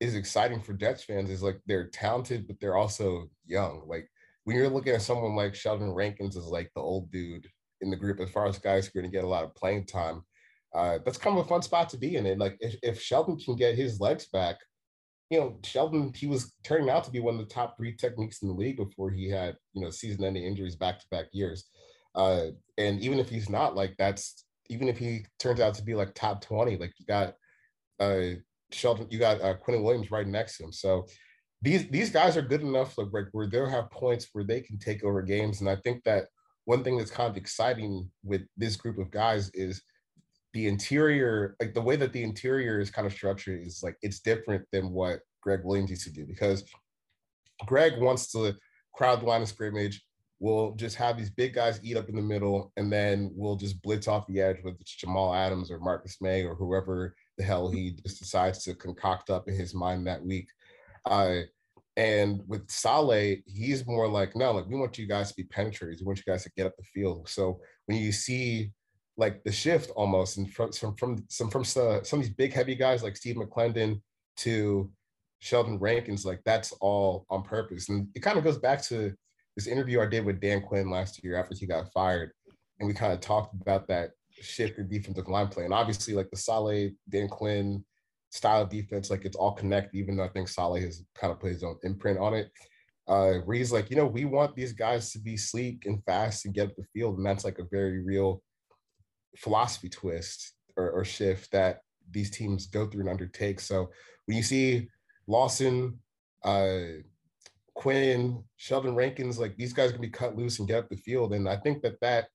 is 0.00 0.14
exciting 0.14 0.62
for 0.62 0.72
Jets 0.72 1.04
fans 1.04 1.30
is 1.30 1.42
like 1.42 1.60
they're 1.66 1.88
talented, 1.88 2.46
but 2.46 2.58
they're 2.60 2.76
also 2.76 3.28
young. 3.44 3.82
Like 3.86 4.08
when 4.44 4.56
you're 4.56 4.68
looking 4.68 4.94
at 4.94 5.02
someone 5.02 5.34
like 5.34 5.54
Sheldon 5.54 5.92
Rankins 5.92 6.36
as 6.36 6.44
like 6.44 6.70
the 6.74 6.80
old 6.80 7.10
dude 7.10 7.48
in 7.80 7.90
the 7.90 7.96
group, 7.96 8.20
as 8.20 8.30
far 8.30 8.46
as 8.46 8.58
guys 8.58 8.86
who 8.86 8.98
are 8.98 9.02
going 9.02 9.10
to 9.10 9.16
get 9.16 9.24
a 9.24 9.28
lot 9.28 9.44
of 9.44 9.54
playing 9.54 9.86
time, 9.86 10.22
uh, 10.74 10.98
that's 11.04 11.18
kind 11.18 11.38
of 11.38 11.44
a 11.44 11.48
fun 11.48 11.62
spot 11.62 11.88
to 11.90 11.98
be 11.98 12.16
in. 12.16 12.26
And 12.26 12.40
like 12.40 12.56
if, 12.60 12.76
if 12.82 13.00
Sheldon 13.00 13.38
can 13.38 13.56
get 13.56 13.74
his 13.74 14.00
legs 14.00 14.26
back, 14.26 14.56
you 15.30 15.40
know, 15.40 15.58
Sheldon, 15.64 16.12
he 16.14 16.26
was 16.26 16.54
turning 16.62 16.88
out 16.88 17.04
to 17.04 17.10
be 17.10 17.20
one 17.20 17.34
of 17.34 17.40
the 17.40 17.52
top 17.52 17.76
three 17.76 17.94
techniques 17.96 18.42
in 18.42 18.48
the 18.48 18.54
league 18.54 18.76
before 18.76 19.10
he 19.10 19.28
had, 19.28 19.56
you 19.72 19.82
know, 19.82 19.90
season 19.90 20.24
ending 20.24 20.44
injuries 20.44 20.76
back 20.76 21.00
to 21.00 21.06
back 21.10 21.26
years. 21.32 21.64
Uh, 22.14 22.46
and 22.78 23.00
even 23.00 23.18
if 23.18 23.28
he's 23.28 23.50
not 23.50 23.74
like 23.74 23.94
that's 23.98 24.44
even 24.68 24.88
if 24.88 24.98
he 24.98 25.24
turns 25.38 25.60
out 25.60 25.74
to 25.74 25.84
be 25.84 25.94
like 25.94 26.14
top 26.14 26.40
20, 26.40 26.76
like 26.76 26.92
you 26.98 27.06
got 27.06 27.34
uh 28.00 28.36
Sheldon, 28.72 29.06
you 29.10 29.18
got 29.18 29.40
uh, 29.40 29.54
Quinnen 29.56 29.82
Williams 29.82 30.10
right 30.10 30.26
next 30.26 30.58
to 30.58 30.64
him. 30.64 30.72
So 30.72 31.06
these 31.62 31.88
these 31.88 32.10
guys 32.10 32.36
are 32.36 32.42
good 32.42 32.62
enough 32.62 32.96
like, 32.98 33.08
where 33.32 33.48
they'll 33.48 33.68
have 33.68 33.90
points 33.90 34.28
where 34.32 34.44
they 34.44 34.60
can 34.60 34.78
take 34.78 35.04
over 35.04 35.22
games. 35.22 35.60
And 35.60 35.68
I 35.68 35.76
think 35.76 36.04
that 36.04 36.26
one 36.64 36.84
thing 36.84 36.98
that's 36.98 37.10
kind 37.10 37.30
of 37.30 37.36
exciting 37.36 38.10
with 38.24 38.42
this 38.56 38.76
group 38.76 38.98
of 38.98 39.10
guys 39.10 39.50
is 39.54 39.82
the 40.56 40.68
interior, 40.68 41.54
like 41.60 41.74
the 41.74 41.82
way 41.82 41.96
that 41.96 42.14
the 42.14 42.22
interior 42.22 42.80
is 42.80 42.90
kind 42.90 43.06
of 43.06 43.12
structured 43.12 43.60
is 43.60 43.82
like 43.82 43.94
it's 44.00 44.20
different 44.20 44.64
than 44.72 44.90
what 44.90 45.20
Gregg 45.42 45.60
Williams 45.64 45.90
used 45.90 46.04
to 46.04 46.10
do 46.10 46.24
because 46.24 46.64
Greg 47.66 48.00
wants 48.00 48.32
to 48.32 48.54
crowd 48.94 49.20
the 49.20 49.26
line 49.26 49.42
of 49.42 49.48
scrimmage. 49.48 50.02
We'll 50.38 50.72
just 50.72 50.96
have 50.96 51.18
these 51.18 51.28
big 51.28 51.52
guys 51.52 51.78
eat 51.82 51.98
up 51.98 52.08
in 52.08 52.16
the 52.16 52.22
middle, 52.22 52.72
and 52.78 52.90
then 52.90 53.32
we'll 53.34 53.56
just 53.56 53.82
blitz 53.82 54.08
off 54.08 54.26
the 54.28 54.40
edge 54.40 54.56
with 54.64 54.82
Jamal 54.82 55.34
Adams 55.34 55.70
or 55.70 55.78
Marcus 55.78 56.22
Maye 56.22 56.44
or 56.44 56.54
whoever 56.54 57.14
the 57.36 57.44
hell 57.44 57.70
he 57.70 57.90
just 58.06 58.18
decides 58.18 58.64
to 58.64 58.74
concoct 58.74 59.28
up 59.28 59.48
in 59.48 59.54
his 59.54 59.74
mind 59.74 60.06
that 60.06 60.24
week. 60.24 60.48
Uh, 61.04 61.40
and 61.98 62.42
with 62.46 62.70
Saleh, 62.70 63.40
he's 63.44 63.86
more 63.86 64.08
like, 64.08 64.34
no, 64.34 64.52
like 64.52 64.66
we 64.68 64.78
want 64.78 64.96
you 64.96 65.06
guys 65.06 65.28
to 65.28 65.36
be 65.36 65.44
penetrators. 65.44 66.00
We 66.00 66.06
want 66.06 66.18
you 66.18 66.32
guys 66.32 66.44
to 66.44 66.50
get 66.56 66.66
up 66.66 66.76
the 66.78 66.84
field. 66.94 67.28
So 67.28 67.60
when 67.84 67.98
you 67.98 68.10
see 68.10 68.72
like 69.16 69.42
the 69.44 69.52
shift 69.52 69.90
almost 69.96 70.36
and 70.36 70.52
from 70.52 70.72
from 70.72 70.94
from 70.96 71.24
some 71.28 71.50
from 71.50 71.64
some, 71.64 72.04
some 72.04 72.18
of 72.18 72.26
these 72.26 72.34
big 72.34 72.52
heavy 72.52 72.74
guys 72.74 73.02
like 73.02 73.16
Steve 73.16 73.36
McLendon 73.36 74.00
to 74.38 74.90
Sheldon 75.38 75.78
Rankins, 75.78 76.24
like 76.24 76.40
that's 76.44 76.72
all 76.80 77.26
on 77.30 77.42
purpose. 77.42 77.88
And 77.88 78.08
it 78.14 78.20
kind 78.20 78.38
of 78.38 78.44
goes 78.44 78.58
back 78.58 78.82
to 78.84 79.14
this 79.56 79.66
interview 79.66 80.00
I 80.00 80.06
did 80.06 80.24
with 80.24 80.40
Dan 80.40 80.62
Quinn 80.62 80.90
last 80.90 81.22
year 81.22 81.36
after 81.36 81.54
he 81.58 81.66
got 81.66 81.92
fired. 81.92 82.30
And 82.78 82.86
we 82.86 82.94
kind 82.94 83.12
of 83.12 83.20
talked 83.20 83.54
about 83.54 83.88
that 83.88 84.10
shift 84.30 84.78
in 84.78 84.88
defensive 84.88 85.28
line 85.28 85.48
play. 85.48 85.64
And 85.64 85.72
obviously, 85.72 86.14
like 86.14 86.30
the 86.30 86.36
Saleh, 86.36 86.90
Dan 87.08 87.28
Quinn 87.28 87.84
style 88.30 88.62
of 88.62 88.68
defense, 88.70 89.10
like 89.10 89.24
it's 89.24 89.36
all 89.36 89.52
connected, 89.52 89.96
even 89.96 90.16
though 90.16 90.24
I 90.24 90.28
think 90.28 90.48
Saleh 90.48 90.82
has 90.82 91.04
kind 91.14 91.32
of 91.32 91.40
put 91.40 91.52
his 91.52 91.62
own 91.62 91.76
imprint 91.84 92.18
on 92.18 92.34
it. 92.34 92.50
Uh, 93.08 93.34
where 93.44 93.56
he's 93.56 93.70
like, 93.70 93.88
you 93.88 93.94
know, 93.94 94.04
we 94.04 94.24
want 94.24 94.56
these 94.56 94.72
guys 94.72 95.12
to 95.12 95.20
be 95.20 95.36
sleek 95.36 95.86
and 95.86 96.02
fast 96.04 96.44
and 96.44 96.52
get 96.52 96.66
up 96.68 96.76
the 96.76 96.82
field. 96.92 97.18
And 97.18 97.24
that's 97.24 97.44
like 97.44 97.60
a 97.60 97.68
very 97.70 98.02
real 98.02 98.42
philosophy 99.36 99.88
twist 99.88 100.52
or, 100.76 100.90
or 100.90 101.04
shift 101.04 101.50
that 101.52 101.80
these 102.10 102.30
teams 102.30 102.66
go 102.66 102.86
through 102.86 103.02
and 103.02 103.10
undertake. 103.10 103.60
So 103.60 103.90
when 104.26 104.36
you 104.36 104.42
see 104.42 104.88
Lawson, 105.26 105.98
uh, 106.44 106.78
Quinn, 107.74 108.42
Sheldon 108.56 108.94
Rankins, 108.94 109.38
like 109.38 109.56
these 109.56 109.72
guys 109.72 109.92
can 109.92 110.00
be 110.00 110.08
cut 110.08 110.36
loose 110.36 110.58
and 110.58 110.68
get 110.68 110.78
up 110.78 110.88
the 110.88 110.96
field. 110.96 111.34
And 111.34 111.48
I 111.48 111.56
think 111.56 111.82
that 111.82 112.00
that 112.00 112.28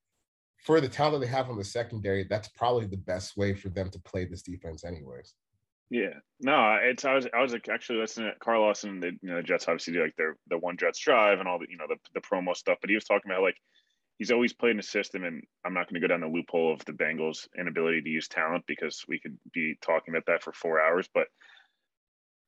for 0.63 0.79
the 0.79 0.87
talent 0.87 1.21
they 1.21 1.27
have 1.27 1.49
on 1.49 1.57
the 1.57 1.63
secondary, 1.63 2.23
that's 2.23 2.49
probably 2.49 2.85
the 2.85 2.97
best 2.97 3.35
way 3.35 3.55
for 3.55 3.69
them 3.69 3.89
to 3.89 3.99
play 3.99 4.25
this 4.25 4.43
defense, 4.43 4.83
anyways. 4.83 5.33
Yeah, 5.89 6.13
no, 6.39 6.77
it's 6.81 7.03
I 7.03 7.15
was 7.15 7.27
I 7.33 7.41
was 7.41 7.53
actually 7.69 7.99
listening 7.99 8.31
to 8.31 8.39
Carl 8.39 8.61
Lawson. 8.61 9.01
The 9.01 9.11
you 9.21 9.29
know 9.29 9.37
the 9.37 9.43
Jets 9.43 9.67
obviously 9.67 9.93
do 9.93 10.03
like 10.03 10.15
their 10.15 10.37
the 10.47 10.57
one 10.57 10.77
Jets 10.77 10.99
drive 10.99 11.39
and 11.39 11.49
all 11.49 11.59
the 11.59 11.65
you 11.69 11.75
know 11.75 11.87
the 11.87 11.97
the 12.13 12.21
promo 12.21 12.55
stuff, 12.55 12.77
but 12.79 12.89
he 12.89 12.95
was 12.95 13.03
talking 13.03 13.29
about 13.29 13.43
like 13.43 13.57
he's 14.21 14.29
always 14.29 14.53
played 14.53 14.69
in 14.69 14.79
a 14.79 14.83
system, 14.83 15.23
and 15.23 15.41
I'm 15.65 15.73
not 15.73 15.89
going 15.89 15.99
to 15.99 16.07
go 16.07 16.13
down 16.13 16.21
the 16.21 16.27
loophole 16.27 16.71
of 16.71 16.85
the 16.85 16.91
Bengals' 16.91 17.47
inability 17.59 18.03
to 18.03 18.09
use 18.09 18.27
talent 18.27 18.65
because 18.67 19.03
we 19.07 19.19
could 19.19 19.35
be 19.51 19.79
talking 19.81 20.13
about 20.13 20.27
that 20.27 20.43
for 20.43 20.53
four 20.53 20.79
hours. 20.79 21.09
But 21.11 21.25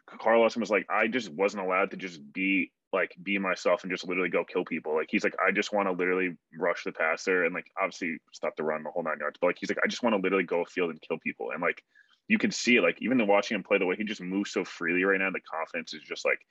Carl 0.05 0.41
Lawson 0.41 0.59
was 0.59 0.69
like, 0.69 0.85
I 0.87 1.07
just 1.07 1.33
wasn't 1.33 1.63
allowed 1.63 1.89
to 1.89 1.97
just 1.97 2.21
be 2.31 2.71
like 2.93 3.15
be 3.23 3.39
myself 3.39 3.81
and 3.81 3.91
just 3.91 4.07
literally 4.07 4.29
go 4.29 4.43
kill 4.45 4.63
people. 4.63 4.93
Like 4.93 5.07
he's 5.09 5.23
like, 5.23 5.33
I 5.43 5.49
just 5.49 5.73
want 5.73 5.87
to 5.87 5.93
literally 5.93 6.37
rush 6.59 6.83
the 6.83 6.91
passer 6.91 7.43
and 7.43 7.55
like 7.55 7.65
obviously 7.75 8.17
stop 8.33 8.55
the 8.55 8.61
run 8.61 8.83
the 8.83 8.91
whole 8.91 9.01
nine 9.01 9.17
yards. 9.19 9.39
But 9.41 9.47
like 9.47 9.57
he's 9.59 9.71
like, 9.71 9.79
I 9.83 9.87
just 9.87 10.03
want 10.03 10.13
to 10.13 10.21
literally 10.21 10.43
go 10.43 10.65
field 10.65 10.91
and 10.91 11.01
kill 11.01 11.17
people. 11.23 11.49
And 11.53 11.59
like 11.63 11.81
you 12.27 12.37
can 12.37 12.51
see 12.51 12.81
like 12.81 12.99
even 13.01 13.17
the 13.17 13.25
watching 13.25 13.55
him 13.55 13.63
play 13.63 13.79
the 13.79 13.87
way 13.87 13.95
he 13.95 14.03
just 14.03 14.21
moves 14.21 14.51
so 14.51 14.63
freely 14.63 15.05
right 15.05 15.19
now, 15.19 15.31
the 15.31 15.39
confidence 15.39 15.95
is 15.95 16.03
just 16.03 16.23
like 16.23 16.45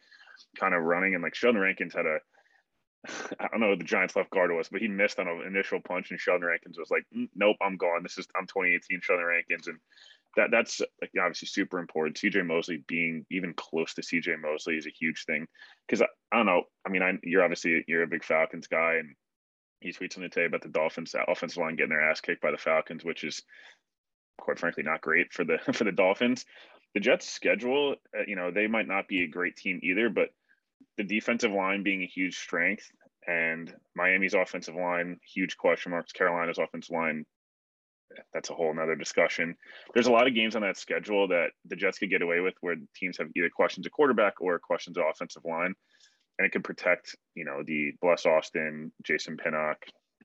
kind 0.59 0.75
of 0.75 0.83
running. 0.83 1.15
And 1.15 1.23
like 1.23 1.37
Sheldon 1.37 1.61
Rankins 1.61 1.95
had 1.95 2.07
a 2.07 2.19
I 3.09 3.49
don't 3.49 3.61
know 3.61 3.71
what 3.71 3.79
the 3.79 3.85
Giants 3.85 4.15
left 4.15 4.31
guard 4.31 4.53
was, 4.53 4.69
but 4.69 4.81
he 4.81 4.89
missed 4.89 5.19
on 5.19 5.27
an 5.27 5.43
initial 5.47 5.81
punch, 5.81 6.11
and 6.11 6.21
Sheldon 6.21 6.47
Rankins 6.47 6.79
was 6.79 6.91
like, 6.91 7.05
"Nope, 7.35 7.57
I'm 7.61 7.77
gone. 7.77 8.03
This 8.03 8.19
is 8.19 8.29
I'm 8.37 8.47
2018 8.47 9.01
Sheldon 9.01 9.27
Rankins," 9.27 9.67
and 9.67 9.79
that 10.37 10.51
that's 10.51 10.81
like 11.01 11.11
obviously 11.19 11.49
super 11.49 11.79
important. 11.79 12.17
CJ 12.17 12.47
Mosley 12.47 12.85
being 12.87 13.27
even 13.31 13.55
close 13.55 13.95
to 13.95 14.03
CJ 14.03 14.41
Mosley 14.41 14.77
is 14.77 14.87
a 14.87 14.91
huge 14.91 15.25
thing 15.25 15.47
because 15.87 16.03
I, 16.03 16.07
I, 16.31 16.37
don't 16.39 16.47
know. 16.47 16.63
I 16.87 16.91
mean, 16.91 17.03
I, 17.03 17.19
you're 17.23 17.43
obviously 17.43 17.85
you're 17.89 18.05
a 18.05 18.09
big 18.09 18.25
Falcons 18.25 18.69
guy, 18.69 18.95
and 18.95 19.15
he 19.81 19.91
tweets 19.91 20.17
on 20.17 20.23
the 20.23 20.29
today 20.29 20.47
about 20.47 20.63
the 20.63 20.69
Dolphins 20.69 21.15
offensive 21.29 21.59
line 21.59 21.77
getting 21.77 21.91
their 21.91 22.09
ass 22.09 22.21
kicked 22.21 22.41
by 22.43 22.53
the 22.53 22.57
Falcons, 22.57 23.05
which 23.05 23.25
is 23.25 23.43
quite 24.39 24.59
frankly 24.59 24.83
not 24.83 25.01
great 25.01 25.33
for 25.33 25.45
the 25.45 25.59
for 25.73 25.85
the 25.85 25.93
Dolphins. 25.93 26.45
The 26.95 27.01
Jets' 27.01 27.29
schedule, 27.29 27.97
uh, 28.17 28.23
you 28.27 28.37
know, 28.37 28.51
they 28.51 28.67
might 28.67 28.87
not 28.87 29.09
be 29.09 29.25
a 29.25 29.29
great 29.29 29.57
team 29.57 29.81
either, 29.83 30.11
but 30.11 30.29
the 30.97 31.05
defensive 31.05 31.53
line 31.53 31.83
being 31.83 32.03
a 32.03 32.07
huge 32.07 32.39
strength 32.39 32.91
and 33.27 33.73
Miami's 33.95 34.35
offensive 34.35 34.75
line, 34.75 35.19
huge 35.23 35.57
question 35.57 35.91
marks. 35.91 36.13
Carolina's 36.13 36.59
offensive 36.59 36.95
line, 36.95 37.25
that's 38.33 38.51
a 38.51 38.55
whole 38.55 38.75
nother 38.75 38.97
discussion. 38.97 39.57
There's 39.95 40.07
a 40.07 40.13
lot 40.13 40.27
of 40.27 40.35
games 40.35 40.57
on 40.57 40.63
that 40.63 40.77
schedule 40.77 41.29
that 41.29 41.51
the 41.67 41.77
Jets 41.77 41.99
could 41.99 42.11
get 42.11 42.23
away 42.23 42.41
with 42.41 42.55
where 42.61 42.77
teams 42.97 43.19
have 43.19 43.29
either 43.37 43.51
questions 43.51 43.87
of 43.87 43.93
quarterback 43.93 44.35
or 44.41 44.59
questions 44.59 44.97
of 44.97 45.05
offensive 45.09 45.45
line. 45.45 45.75
And 46.39 46.47
it 46.47 46.53
could 46.53 46.65
protect, 46.65 47.15
you 47.35 47.45
know, 47.45 47.63
the 47.65 47.93
Bless 48.01 48.27
Austin, 48.27 48.91
Jason 49.03 49.37
Pinnock, 49.37 49.79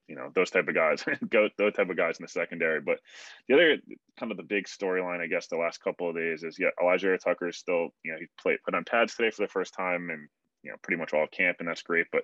you 0.07 0.15
know, 0.15 0.31
those 0.33 0.49
type 0.49 0.67
of 0.67 0.73
guys, 0.75 1.03
go 1.29 1.49
those 1.57 1.73
type 1.73 1.89
of 1.89 1.97
guys 1.97 2.17
in 2.17 2.23
the 2.23 2.29
secondary. 2.29 2.81
But 2.81 2.99
the 3.47 3.55
other 3.55 3.77
kind 4.17 4.31
of 4.31 4.37
the 4.37 4.43
big 4.43 4.65
storyline, 4.65 5.19
I 5.19 5.27
guess, 5.27 5.47
the 5.47 5.57
last 5.57 5.83
couple 5.83 6.09
of 6.09 6.15
days 6.15 6.43
is 6.43 6.57
yeah, 6.57 6.69
Elijah 6.81 7.17
Tucker 7.17 7.49
is 7.49 7.57
still, 7.57 7.89
you 8.03 8.13
know, 8.13 8.17
he 8.19 8.27
played 8.41 8.59
put 8.63 8.73
on 8.73 8.85
pads 8.85 9.15
today 9.15 9.31
for 9.31 9.43
the 9.43 9.49
first 9.49 9.73
time 9.73 10.09
and 10.09 10.27
you 10.63 10.71
know, 10.71 10.77
pretty 10.81 10.99
much 10.99 11.13
all 11.13 11.27
camp, 11.27 11.57
and 11.59 11.67
that's 11.67 11.81
great. 11.81 12.07
But 12.11 12.23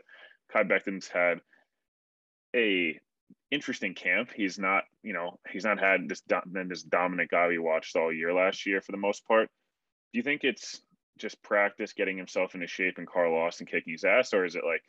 Mekhi 0.54 0.68
Becton's 0.68 1.08
had 1.08 1.40
a 2.56 3.00
interesting 3.52 3.94
camp. 3.94 4.30
He's 4.36 4.58
not, 4.60 4.84
you 5.04 5.14
know, 5.14 5.40
he's 5.50 5.64
not 5.64 5.80
had 5.80 6.10
this 6.10 6.22
then 6.46 6.68
this 6.68 6.84
dominant 6.84 7.32
guy 7.32 7.48
we 7.48 7.58
watched 7.58 7.96
all 7.96 8.12
year 8.12 8.34
last 8.34 8.66
year 8.66 8.82
for 8.82 8.92
the 8.92 8.98
most 8.98 9.28
part. 9.28 9.50
Do 10.12 10.18
you 10.20 10.24
think 10.24 10.44
it's 10.44 10.82
just 11.18 11.42
practice 11.44 11.94
getting 11.94 12.18
himself 12.18 12.56
into 12.56 12.68
shape 12.68 12.98
and 12.98 13.08
Carl 13.08 13.34
Lawson 13.34 13.66
kicking 13.66 13.94
his 13.94 14.04
ass, 14.04 14.34
or 14.34 14.46
is 14.46 14.56
it 14.56 14.64
like, 14.66 14.84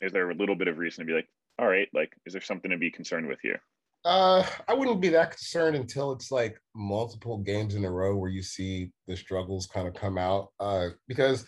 is 0.00 0.12
there 0.12 0.30
a 0.30 0.34
little 0.34 0.56
bit 0.56 0.68
of 0.68 0.78
reason 0.78 1.04
to 1.04 1.10
be 1.10 1.14
like, 1.14 1.28
all 1.58 1.68
right, 1.68 1.88
like, 1.92 2.12
is 2.26 2.32
there 2.32 2.42
something 2.42 2.70
to 2.70 2.78
be 2.78 2.90
concerned 2.90 3.28
with 3.28 3.38
here? 3.42 3.60
Uh, 4.04 4.44
I 4.66 4.74
wouldn't 4.74 5.00
be 5.00 5.10
that 5.10 5.30
concerned 5.30 5.76
until 5.76 6.10
it's 6.12 6.32
like 6.32 6.60
multiple 6.74 7.38
games 7.38 7.76
in 7.76 7.84
a 7.84 7.90
row 7.90 8.16
where 8.16 8.30
you 8.30 8.42
see 8.42 8.90
the 9.06 9.16
struggles 9.16 9.68
kind 9.72 9.86
of 9.86 9.94
come 9.94 10.18
out. 10.18 10.48
Uh, 10.58 10.88
because 11.06 11.46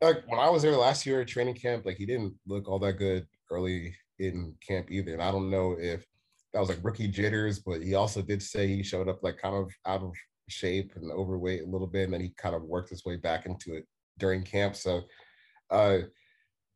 like 0.00 0.22
when 0.26 0.38
I 0.38 0.48
was 0.48 0.62
there 0.62 0.76
last 0.76 1.06
year 1.06 1.20
at 1.20 1.28
training 1.28 1.54
camp, 1.54 1.84
like 1.84 1.96
he 1.96 2.06
didn't 2.06 2.34
look 2.46 2.68
all 2.68 2.78
that 2.80 2.94
good 2.94 3.26
early 3.50 3.94
in 4.18 4.54
camp 4.66 4.90
either. 4.90 5.12
And 5.12 5.22
I 5.22 5.30
don't 5.30 5.50
know 5.50 5.76
if 5.78 6.04
that 6.52 6.60
was 6.60 6.68
like 6.68 6.78
rookie 6.82 7.08
jitters, 7.08 7.58
but 7.58 7.82
he 7.82 7.94
also 7.94 8.22
did 8.22 8.42
say 8.42 8.66
he 8.66 8.82
showed 8.82 9.08
up 9.08 9.22
like 9.22 9.38
kind 9.38 9.56
of 9.56 9.70
out 9.86 10.02
of 10.02 10.12
shape 10.48 10.92
and 10.96 11.10
overweight 11.10 11.62
a 11.62 11.66
little 11.66 11.86
bit, 11.86 12.04
and 12.04 12.14
then 12.14 12.20
he 12.20 12.32
kind 12.36 12.54
of 12.54 12.62
worked 12.62 12.90
his 12.90 13.04
way 13.04 13.16
back 13.16 13.46
into 13.46 13.74
it 13.74 13.86
during 14.18 14.42
camp. 14.42 14.76
So, 14.76 15.02
uh, 15.70 15.98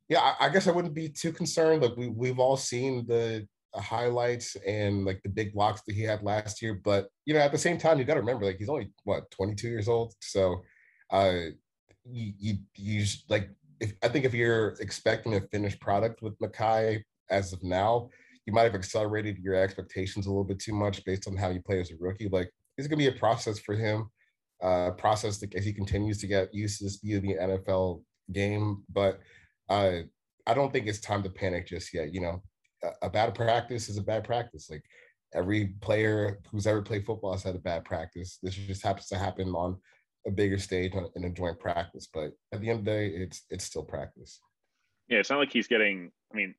yeah, 0.09 0.21
I, 0.21 0.47
I 0.47 0.49
guess 0.51 0.67
I 0.67 0.73
wouldn't 0.73 0.95
be 0.95 1.09
too 1.09 1.33
concerned. 1.33 1.83
Like 1.83 1.97
we 1.97 2.09
we've 2.09 2.39
all 2.39 2.57
seen 2.57 3.07
the 3.07 3.47
highlights 3.75 4.57
and 4.67 5.05
like 5.05 5.23
the 5.23 5.31
big 5.31 5.55
blocks 5.55 5.83
that 5.87 5.95
he 5.95 6.03
had 6.03 6.23
last 6.23 6.61
year. 6.61 6.75
But 6.75 7.09
you 7.25 7.35
know, 7.35 7.41
at 7.41 7.53
the 7.53 7.59
same 7.59 7.79
time, 7.79 7.99
you 7.99 8.05
got 8.05 8.15
to 8.15 8.21
remember 8.21 8.45
like 8.45 8.59
he's 8.59 8.69
only 8.69 8.91
what 9.05 9.31
22 9.31 9.69
years 9.69 9.89
old. 9.89 10.15
So 10.21 10.63
uh 11.11 11.53
you 12.05 12.33
you, 12.39 12.55
you 12.77 13.05
like 13.29 13.51
if 13.81 13.93
I 14.03 14.09
think 14.09 14.25
if 14.25 14.35
you're 14.35 14.77
expecting 14.81 15.35
a 15.35 15.41
finished 15.41 15.81
product 15.81 16.23
with 16.23 16.39
Mekhi 16.39 17.03
as 17.31 17.53
of 17.53 17.63
now, 17.63 18.11
you 18.47 18.53
might 18.53 18.63
have 18.63 18.75
accelerated 18.75 19.39
your 19.39 19.55
expectations 19.55 20.27
a 20.27 20.31
little 20.31 20.45
bit 20.45 20.61
too 20.61 20.75
much 20.75 21.05
based 21.05 21.27
on 21.27 21.37
how 21.37 21.51
you 21.51 21.61
play 21.61 21.81
as 21.81 21.91
a 21.91 21.97
rookie. 21.99 22.29
Like 22.29 22.51
it's 22.79 22.89
gonna 22.89 22.99
be 22.99 23.09
a 23.09 23.13
process 23.13 23.59
for 23.59 23.75
him, 23.75 24.11
uh 24.63 24.93
process 24.93 25.43
as 25.55 25.65
he 25.65 25.73
continues 25.73 26.19
to 26.19 26.27
get 26.27 26.55
used 26.55 26.79
to 26.79 26.85
the 26.85 26.91
speed 26.91 27.17
of 27.17 27.23
the 27.23 27.35
NFL 27.35 28.03
game. 28.33 28.85
But 28.93 29.21
uh 29.69 30.01
I 30.47 30.55
don't 30.55 30.73
think 30.73 30.87
it's 30.87 31.01
time 31.01 31.23
to 31.23 31.31
panic 31.31 31.67
just 31.67 31.95
yet. 31.95 32.13
You 32.13 32.21
know, 32.21 32.43
a, 32.83 33.07
a 33.07 33.11
bad 33.11 33.35
practice 33.35 33.89
is 33.89 33.97
a 33.97 34.03
bad 34.03 34.25
practice. 34.25 34.69
Like 34.71 34.85
every 35.35 35.75
player 35.81 36.41
who's 36.51 36.67
ever 36.67 36.83
played 36.83 37.07
football 37.07 37.33
has 37.33 37.43
had 37.43 37.55
a 37.55 37.61
bad 37.61 37.85
practice. 37.85 38.39
This 38.43 38.55
just 38.55 38.83
happens 38.83 39.07
to 39.09 39.19
happen 39.19 39.49
on 39.51 39.79
a 40.27 40.31
bigger 40.31 40.59
stage 40.59 40.95
on, 40.95 41.09
in 41.17 41.25
a 41.25 41.31
joint 41.31 41.59
practice. 41.59 42.09
But 42.13 42.33
at 42.53 42.61
the 42.61 42.71
end 42.71 42.81
of 42.81 42.85
the 42.85 42.91
day, 42.91 43.07
it's 43.09 43.43
it's 43.51 43.65
still 43.65 43.83
practice. 43.83 44.41
Yeah, 45.09 45.19
it's 45.19 45.31
not 45.31 45.39
like 45.39 45.53
he's 45.53 45.69
getting. 45.69 46.11
I 46.33 46.37
mean, 46.37 46.55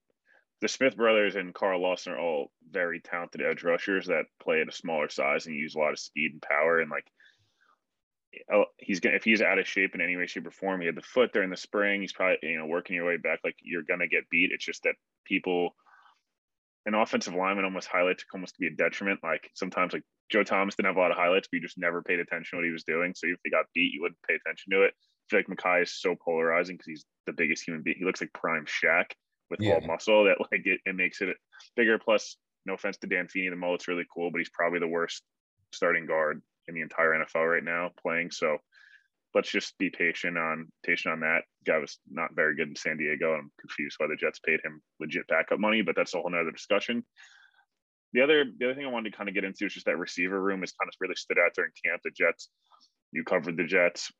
the 0.61 0.67
Smith 0.67 0.95
brothers 0.95 1.35
and 1.35 1.53
Carl 1.53 1.81
Lawson 1.81 2.13
are 2.13 2.19
all 2.19 2.51
very 2.69 2.99
talented 2.99 3.41
edge 3.41 3.63
rushers 3.63 4.07
that 4.07 4.25
play 4.41 4.61
at 4.61 4.69
a 4.69 4.71
smaller 4.71 5.09
size 5.09 5.45
and 5.45 5.55
use 5.55 5.75
a 5.75 5.79
lot 5.79 5.91
of 5.91 5.99
speed 5.99 6.31
and 6.33 6.41
power. 6.41 6.79
And 6.79 6.89
like, 6.89 7.05
oh, 8.51 8.65
he's 8.77 8.99
gonna 8.99 9.15
if 9.15 9.23
he's 9.23 9.41
out 9.41 9.59
of 9.59 9.67
shape 9.67 9.95
in 9.95 10.01
any 10.01 10.15
way, 10.15 10.27
shape, 10.27 10.47
or 10.47 10.51
form, 10.51 10.81
he 10.81 10.87
had 10.87 10.95
the 10.95 11.01
foot 11.01 11.33
during 11.33 11.49
the 11.49 11.57
spring. 11.57 12.01
He's 12.01 12.13
probably 12.13 12.37
you 12.43 12.57
know 12.57 12.65
working 12.65 12.95
your 12.95 13.05
way 13.05 13.17
back. 13.17 13.39
Like 13.43 13.55
you're 13.61 13.83
gonna 13.83 14.07
get 14.07 14.29
beat. 14.29 14.51
It's 14.53 14.65
just 14.65 14.83
that 14.83 14.95
people 15.25 15.75
an 16.85 16.95
offensive 16.95 17.33
lineman 17.33 17.65
almost 17.65 17.87
highlights 17.87 18.25
almost 18.33 18.55
to 18.55 18.59
be 18.59 18.67
a 18.67 18.75
detriment. 18.75 19.19
Like 19.23 19.49
sometimes 19.53 19.93
like 19.93 20.03
Joe 20.29 20.43
Thomas 20.43 20.75
didn't 20.75 20.87
have 20.87 20.97
a 20.97 20.99
lot 20.99 21.11
of 21.11 21.17
highlights, 21.17 21.47
but 21.51 21.57
you 21.57 21.61
just 21.61 21.77
never 21.77 22.01
paid 22.01 22.19
attention 22.19 22.49
to 22.51 22.55
what 22.57 22.65
he 22.65 22.71
was 22.71 22.83
doing. 22.83 23.13
So 23.15 23.27
if 23.27 23.39
he 23.43 23.51
got 23.51 23.65
beat, 23.73 23.93
you 23.93 24.01
wouldn't 24.01 24.21
pay 24.27 24.35
attention 24.35 24.71
to 24.71 24.83
it. 24.83 24.93
I 24.93 25.25
feel 25.29 25.39
like 25.39 25.57
Mekhi 25.57 25.83
is 25.83 25.99
so 25.99 26.15
polarizing 26.15 26.75
because 26.75 26.87
he's 26.87 27.05
the 27.25 27.33
biggest 27.33 27.65
human 27.65 27.83
being. 27.83 27.97
He 27.97 28.05
looks 28.05 28.21
like 28.21 28.33
prime 28.33 28.65
Shaq 28.65 29.05
with 29.49 29.61
yeah. 29.61 29.75
all 29.75 29.81
muscle 29.81 30.25
that 30.25 30.37
like 30.51 30.65
it, 30.65 30.81
it 30.85 30.95
makes 30.95 31.21
it 31.21 31.35
bigger. 31.75 31.97
Plus, 31.97 32.37
no 32.65 32.73
offense 32.73 32.97
to 32.97 33.07
Dan 33.07 33.27
Feeney, 33.27 33.49
the 33.49 33.55
mullet's 33.55 33.87
really 33.87 34.05
cool, 34.13 34.31
but 34.31 34.39
he's 34.39 34.49
probably 34.49 34.79
the 34.79 34.87
worst 34.87 35.21
starting 35.71 36.05
guard 36.05 36.41
in 36.67 36.75
the 36.75 36.81
entire 36.81 37.11
NFL 37.11 37.49
right 37.49 37.63
now 37.63 37.91
playing. 38.01 38.31
So 38.31 38.57
let's 39.33 39.51
just 39.51 39.77
be 39.77 39.89
patient 39.89 40.37
on 40.37 40.67
patient 40.85 41.13
on 41.13 41.19
that. 41.21 41.41
Guy 41.65 41.77
was 41.77 41.99
not 42.09 42.35
very 42.35 42.55
good 42.55 42.69
in 42.69 42.75
San 42.75 42.97
Diego. 42.97 43.33
I'm 43.33 43.51
confused 43.59 43.95
why 43.97 44.07
the 44.07 44.15
Jets 44.15 44.39
paid 44.39 44.59
him 44.63 44.81
legit 44.99 45.27
backup 45.27 45.59
money, 45.59 45.81
but 45.81 45.95
that's 45.95 46.13
a 46.13 46.17
whole 46.17 46.29
nother 46.29 46.51
discussion. 46.51 47.03
The 48.13 48.21
other 48.21 48.45
the 48.57 48.65
other 48.65 48.75
thing 48.75 48.85
I 48.85 48.91
wanted 48.91 49.11
to 49.11 49.17
kind 49.17 49.29
of 49.29 49.35
get 49.35 49.43
into 49.43 49.65
is 49.65 49.73
just 49.73 49.85
that 49.87 49.97
receiver 49.97 50.39
room 50.39 50.61
has 50.61 50.73
kind 50.73 50.87
of 50.87 50.93
really 50.99 51.15
stood 51.15 51.39
out 51.39 51.53
during 51.55 51.71
camp. 51.83 52.01
The 52.03 52.11
Jets, 52.11 52.49
you 53.11 53.23
covered 53.23 53.57
the 53.57 53.63
Jets. 53.63 54.11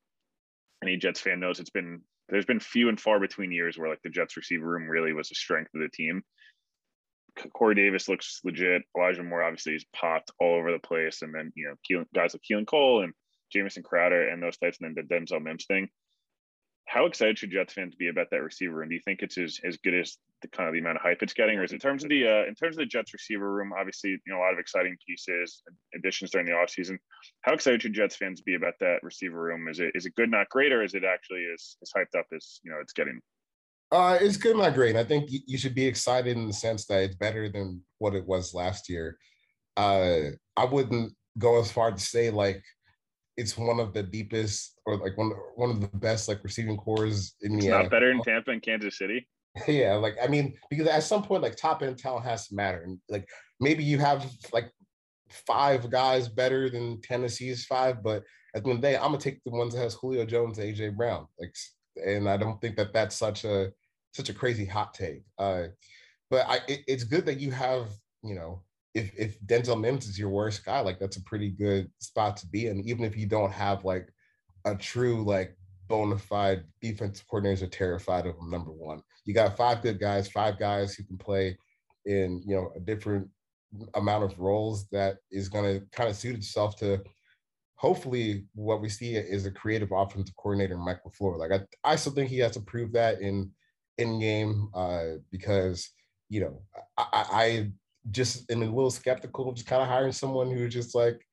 Any 0.83 0.97
Jets 0.97 1.19
fan 1.19 1.39
knows 1.39 1.59
it's 1.59 1.69
been 1.69 2.01
there's 2.29 2.45
been 2.45 2.59
few 2.59 2.89
and 2.89 2.99
far 2.99 3.19
between 3.19 3.51
years 3.51 3.77
where 3.77 3.89
like 3.89 4.01
the 4.03 4.09
Jets 4.09 4.35
receiver 4.35 4.65
room 4.65 4.89
really 4.89 5.13
was 5.13 5.29
a 5.31 5.35
strength 5.35 5.71
of 5.75 5.81
the 5.81 5.89
team. 5.89 6.23
Corey 7.53 7.75
Davis 7.75 8.07
looks 8.07 8.41
legit. 8.43 8.83
Elijah 8.97 9.23
Moore 9.23 9.43
obviously 9.43 9.73
is 9.73 9.85
popped 9.95 10.31
all 10.39 10.55
over 10.55 10.71
the 10.71 10.79
place, 10.79 11.21
and 11.21 11.33
then 11.33 11.51
you 11.55 11.67
know 11.67 11.75
Keelan, 11.87 12.05
guys 12.13 12.33
like 12.33 12.41
Keelan 12.49 12.67
Cole 12.67 13.03
and 13.03 13.13
Jamison 13.53 13.83
Crowder 13.83 14.29
and 14.29 14.41
those 14.41 14.57
types, 14.57 14.79
and 14.81 14.95
then 14.95 15.05
the 15.07 15.15
Denzel 15.15 15.41
Mims 15.41 15.65
thing. 15.65 15.89
How 16.85 17.05
excited 17.05 17.39
should 17.39 17.51
Jets 17.51 17.73
fans 17.73 17.95
be 17.95 18.09
about 18.09 18.27
that 18.31 18.43
receiver? 18.43 18.81
And 18.81 18.89
do 18.89 18.95
you 18.95 19.01
think 19.05 19.21
it's 19.21 19.37
as, 19.37 19.59
as 19.63 19.77
good 19.77 19.93
as 19.93 20.17
the 20.41 20.49
kind 20.49 20.67
of 20.67 20.73
the 20.73 20.79
amount 20.79 20.97
of 20.97 21.01
hype 21.01 21.23
it's 21.23 21.33
getting, 21.33 21.57
or 21.57 21.63
is 21.63 21.71
it 21.71 21.75
in 21.75 21.79
terms 21.79 22.03
of 22.03 22.09
the 22.09 22.27
uh, 22.27 22.47
in 22.47 22.55
terms 22.55 22.75
of 22.75 22.79
the 22.81 22.85
Jets 22.85 23.13
receiver 23.13 23.51
room? 23.51 23.71
Obviously, 23.77 24.11
you 24.11 24.19
know 24.27 24.37
a 24.37 24.43
lot 24.43 24.53
of 24.53 24.59
exciting 24.59 24.97
pieces, 25.07 25.63
additions 25.95 26.31
during 26.31 26.45
the 26.45 26.53
offseason. 26.53 26.97
How 27.41 27.53
excited 27.53 27.81
should 27.81 27.93
Jets 27.93 28.17
fans 28.17 28.41
be 28.41 28.55
about 28.55 28.73
that 28.81 29.01
receiver 29.01 29.41
room? 29.41 29.67
Is 29.69 29.79
it 29.79 29.91
is 29.95 30.05
it 30.05 30.15
good, 30.15 30.29
not 30.29 30.49
great, 30.49 30.73
or 30.73 30.83
is 30.83 30.93
it 30.93 31.03
actually 31.03 31.45
as, 31.53 31.77
as 31.81 31.91
hyped 31.95 32.19
up 32.19 32.25
as 32.35 32.59
you 32.63 32.71
know 32.71 32.77
it's 32.81 32.93
getting? 32.93 33.19
Uh, 33.91 34.17
it's 34.19 34.37
good, 34.37 34.57
not 34.57 34.73
great. 34.73 34.95
I 34.95 35.03
think 35.03 35.29
you 35.29 35.57
should 35.57 35.75
be 35.75 35.85
excited 35.85 36.35
in 36.35 36.47
the 36.47 36.53
sense 36.53 36.85
that 36.87 37.03
it's 37.03 37.15
better 37.15 37.47
than 37.47 37.81
what 37.99 38.15
it 38.15 38.25
was 38.25 38.53
last 38.53 38.89
year. 38.89 39.17
Uh, 39.77 40.31
I 40.57 40.65
wouldn't 40.65 41.13
go 41.37 41.59
as 41.59 41.71
far 41.71 41.91
to 41.91 41.99
say 41.99 42.29
like 42.29 42.63
it's 43.37 43.57
one 43.57 43.79
of 43.79 43.93
the 43.93 44.03
deepest 44.03 44.79
or 44.85 44.97
like 44.97 45.17
one 45.17 45.31
one 45.55 45.69
of 45.69 45.81
the 45.81 45.87
best 45.97 46.27
like 46.27 46.43
receiving 46.43 46.77
corps 46.77 47.05
in 47.05 47.11
it's 47.11 47.33
the 47.41 47.69
not 47.69 47.85
NFL. 47.85 47.91
better 47.91 48.11
in 48.11 48.21
Tampa 48.21 48.51
and 48.51 48.61
Kansas 48.61 48.97
City. 48.97 49.27
Yeah, 49.67 49.93
like 49.93 50.15
I 50.21 50.25
mean, 50.25 50.55
because 50.71 50.87
at 50.87 51.03
some 51.03 51.21
point, 51.21 51.43
like 51.43 51.55
top 51.55 51.83
end 51.83 51.99
talent 51.99 52.25
has 52.25 52.47
to 52.47 52.55
matter, 52.55 52.81
and 52.81 52.97
like 53.07 53.29
maybe 53.59 53.83
you 53.83 53.99
have 53.99 54.25
like 54.51 54.71
five 55.29 55.91
guys 55.91 56.27
better 56.27 56.71
than 56.71 56.99
Tennessee's 57.01 57.63
five, 57.65 58.01
but 58.01 58.23
at 58.55 58.63
the 58.63 58.69
end 58.69 58.77
of 58.77 58.81
the 58.81 58.87
day, 58.87 58.95
I'm 58.95 59.11
gonna 59.11 59.19
take 59.19 59.43
the 59.43 59.51
ones 59.51 59.75
that 59.75 59.81
has 59.81 59.93
Julio 59.93 60.25
Jones, 60.25 60.57
AJ 60.57 60.95
Brown, 60.95 61.27
like, 61.39 61.53
and 62.03 62.27
I 62.27 62.37
don't 62.37 62.59
think 62.61 62.77
that 62.77 62.93
that's 62.93 63.15
such 63.15 63.43
a 63.45 63.71
such 64.13 64.29
a 64.29 64.33
crazy 64.33 64.65
hot 64.65 64.95
take. 64.95 65.21
Uh, 65.37 65.65
but 66.31 66.47
I, 66.49 66.55
it, 66.67 66.81
it's 66.87 67.03
good 67.03 67.27
that 67.27 67.39
you 67.39 67.51
have 67.51 67.89
you 68.23 68.33
know 68.33 68.63
if 68.93 69.11
if 69.17 69.39
Denzel 69.41 69.79
Mims 69.79 70.07
is 70.07 70.19
your 70.19 70.29
worst 70.29 70.63
guy, 70.65 70.79
like 70.79 70.99
that's 70.99 71.17
a 71.17 71.23
pretty 71.23 71.49
good 71.49 71.89
spot 71.99 72.37
to 72.37 72.47
be 72.47 72.67
in, 72.67 72.87
even 72.87 73.03
if 73.03 73.17
you 73.17 73.25
don't 73.25 73.51
have 73.51 73.83
like 73.83 74.09
a 74.65 74.75
true 74.75 75.23
like 75.23 75.57
bona 75.87 76.17
fide 76.17 76.63
defensive 76.81 77.25
coordinators 77.27 77.61
are 77.61 77.67
terrified 77.67 78.25
of 78.25 78.35
him. 78.37 78.49
Number 78.49 78.71
one, 78.71 79.01
you 79.25 79.33
got 79.33 79.57
five 79.57 79.81
good 79.81 79.99
guys, 79.99 80.29
five 80.29 80.59
guys 80.59 80.93
who 80.93 81.03
can 81.03 81.17
play 81.17 81.57
in 82.05 82.41
you 82.45 82.55
know 82.55 82.71
a 82.75 82.79
different 82.79 83.27
amount 83.95 84.23
of 84.23 84.37
roles 84.39 84.87
that 84.89 85.17
is 85.31 85.49
going 85.49 85.65
to 85.65 85.85
kind 85.91 86.09
of 86.09 86.15
suit 86.15 86.35
itself 86.35 86.75
to 86.77 87.01
hopefully 87.75 88.45
what 88.53 88.81
we 88.81 88.87
see 88.87 89.15
is 89.15 89.45
a 89.45 89.51
creative 89.51 89.91
offensive 89.91 90.35
coordinator 90.37 90.77
Mike 90.77 90.99
LaFleur. 91.05 91.37
Like 91.37 91.51
I, 91.51 91.91
I 91.91 91.95
still 91.95 92.13
think 92.13 92.29
he 92.29 92.39
has 92.39 92.51
to 92.51 92.61
prove 92.61 92.93
that 92.93 93.21
in 93.21 93.51
in 93.97 94.19
game 94.19 94.69
uh, 94.73 95.17
because 95.31 95.89
you 96.29 96.41
know 96.41 96.61
I, 96.97 97.25
I 97.31 97.71
just 98.11 98.49
and 98.51 98.61
a 98.63 98.65
little 98.65 98.91
skeptical 98.91 99.53
just 99.53 99.67
kind 99.67 99.81
of 99.81 99.87
hiring 99.87 100.11
someone 100.11 100.51
who's 100.51 100.73
just 100.73 100.95
like 100.95 101.25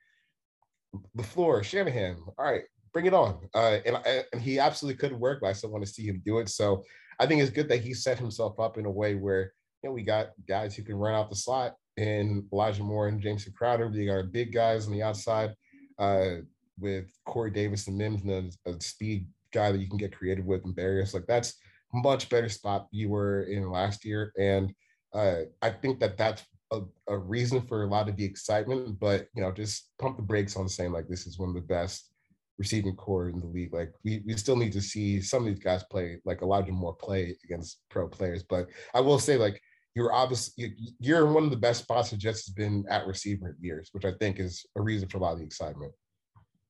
LaFleur, 1.16 1.62
Shanahan. 1.62 2.16
All 2.38 2.44
right, 2.44 2.62
bring 2.92 3.06
it 3.06 3.14
on. 3.14 3.48
Uh, 3.54 3.78
and 3.84 3.96
and 4.32 4.42
he 4.42 4.58
absolutely 4.58 4.98
could 4.98 5.18
work, 5.18 5.40
but 5.40 5.48
I 5.48 5.52
still 5.52 5.70
want 5.70 5.84
to 5.84 5.90
see 5.90 6.06
him 6.06 6.22
do 6.24 6.38
it. 6.38 6.48
So 6.48 6.84
I 7.18 7.26
think 7.26 7.42
it's 7.42 7.50
good 7.50 7.68
that 7.68 7.80
he 7.80 7.94
set 7.94 8.18
himself 8.18 8.58
up 8.58 8.78
in 8.78 8.86
a 8.86 8.90
way 8.90 9.14
where 9.14 9.52
you 9.82 9.88
know 9.88 9.94
we 9.94 10.02
got 10.02 10.30
guys 10.48 10.74
who 10.74 10.82
can 10.82 10.96
run 10.96 11.14
out 11.14 11.30
the 11.30 11.36
slot 11.36 11.74
and 11.96 12.44
Elijah 12.52 12.82
Moore 12.82 13.08
and 13.08 13.20
Jamison 13.20 13.52
Crowder. 13.56 13.88
We 13.88 14.06
got 14.06 14.32
big 14.32 14.52
guys 14.52 14.86
on 14.86 14.92
the 14.92 15.02
outside 15.02 15.54
uh, 15.98 16.36
with 16.78 17.06
Corey 17.26 17.50
Davis 17.50 17.86
and 17.88 17.98
Mims 17.98 18.22
and 18.22 18.56
a, 18.66 18.70
a, 18.70 18.80
speed 18.80 19.26
guy 19.52 19.70
that 19.70 19.78
you 19.78 19.88
can 19.88 19.98
get 19.98 20.16
creative 20.16 20.46
with 20.46 20.64
and 20.64 20.74
Berrios. 20.74 21.12
Like 21.12 21.26
that's 21.26 21.54
much 21.92 22.28
better 22.28 22.48
spot 22.48 22.86
you 22.90 23.08
were 23.10 23.42
in 23.42 23.70
last 23.70 24.04
year. 24.04 24.32
And 24.38 24.72
uh, 25.12 25.42
I 25.60 25.70
think 25.70 26.00
that 26.00 26.16
that's 26.16 26.44
a, 26.72 26.80
a, 27.08 27.18
reason 27.18 27.60
for 27.62 27.82
a 27.82 27.86
lot 27.86 28.08
of 28.08 28.16
the 28.16 28.24
excitement, 28.24 28.98
but 29.00 29.26
you 29.34 29.42
know, 29.42 29.52
just 29.52 29.88
pump 29.98 30.16
the 30.16 30.22
brakes 30.22 30.56
on 30.56 30.68
saying 30.68 30.92
like 30.92 31.08
this 31.08 31.26
is 31.26 31.38
one 31.38 31.48
of 31.48 31.54
the 31.54 31.60
best 31.60 32.10
receiving 32.58 32.94
corps 32.94 33.28
in 33.28 33.40
the 33.40 33.46
league. 33.46 33.72
Like 33.72 33.92
we 34.04 34.22
we 34.26 34.34
still 34.34 34.56
need 34.56 34.72
to 34.72 34.80
see 34.80 35.20
some 35.20 35.46
of 35.46 35.48
these 35.48 35.64
guys 35.64 35.82
play, 35.90 36.18
like 36.24 36.42
a 36.42 36.46
lot 36.46 36.58
Elijah 36.58 36.72
Moore 36.72 36.94
play 36.94 37.36
against 37.44 37.80
pro 37.90 38.08
players. 38.08 38.42
But 38.42 38.68
I 38.94 39.00
will 39.00 39.18
say, 39.18 39.36
like 39.36 39.60
you're 39.94 40.12
obviously 40.12 40.76
you're 41.00 41.26
in 41.26 41.34
one 41.34 41.44
of 41.44 41.50
the 41.50 41.56
best 41.56 41.82
spots 41.82 42.10
the 42.10 42.16
Jets 42.16 42.46
has 42.46 42.54
been 42.54 42.84
at 42.88 43.06
receiver 43.06 43.48
in 43.48 43.56
years, 43.60 43.88
which 43.92 44.04
I 44.04 44.12
think 44.20 44.38
is 44.38 44.64
a 44.76 44.82
reason 44.82 45.08
for 45.08 45.18
a 45.18 45.20
lot 45.20 45.32
of 45.32 45.38
the 45.38 45.44
excitement. 45.44 45.92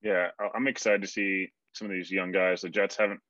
Yeah, 0.02 0.28
I'm 0.54 0.68
excited 0.68 1.02
to 1.02 1.08
see 1.08 1.50
some 1.74 1.86
of 1.86 1.92
these 1.92 2.10
young 2.10 2.32
guys. 2.32 2.62
The 2.62 2.70
Jets 2.70 2.96
haven't 2.96 3.20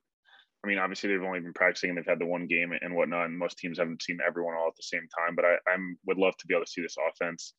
I 0.62 0.68
mean, 0.68 0.78
obviously 0.78 1.08
they've 1.08 1.22
only 1.22 1.40
been 1.40 1.54
practicing 1.54 1.90
and 1.90 1.98
they've 1.98 2.06
had 2.06 2.18
the 2.18 2.26
one 2.26 2.46
game 2.46 2.72
and 2.78 2.94
whatnot, 2.94 3.26
and 3.26 3.38
most 3.38 3.58
teams 3.58 3.78
haven't 3.78 4.02
seen 4.02 4.18
everyone 4.26 4.54
all 4.54 4.68
at 4.68 4.76
the 4.76 4.82
same 4.82 5.08
time. 5.18 5.34
But 5.34 5.44
I 5.46 5.56
I'm, 5.72 5.98
would 6.06 6.18
love 6.18 6.36
to 6.38 6.46
be 6.46 6.54
able 6.54 6.64
to 6.64 6.70
see 6.70 6.82
this 6.82 6.96
offense 6.98 7.54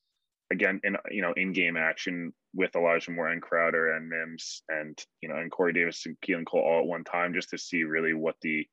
again 0.51 0.81
in 0.83 0.97
you 1.09 1.21
know 1.21 1.33
in 1.35 1.53
game 1.53 1.77
action 1.77 2.33
with 2.53 2.75
Elijah 2.75 3.11
Moore 3.11 3.29
and 3.29 3.41
Crowder 3.41 3.95
and 3.95 4.09
Mims 4.09 4.63
and 4.69 5.01
you 5.21 5.29
know 5.29 5.37
and 5.37 5.49
Corey 5.49 5.73
Davis 5.73 6.05
and 6.05 6.17
Keelan 6.25 6.45
Cole 6.45 6.61
all 6.61 6.81
at 6.81 6.85
one 6.85 7.03
time 7.03 7.33
just 7.33 7.49
to 7.49 7.57
see 7.57 7.83
really 7.83 8.13
what 8.13 8.35
the 8.41 8.67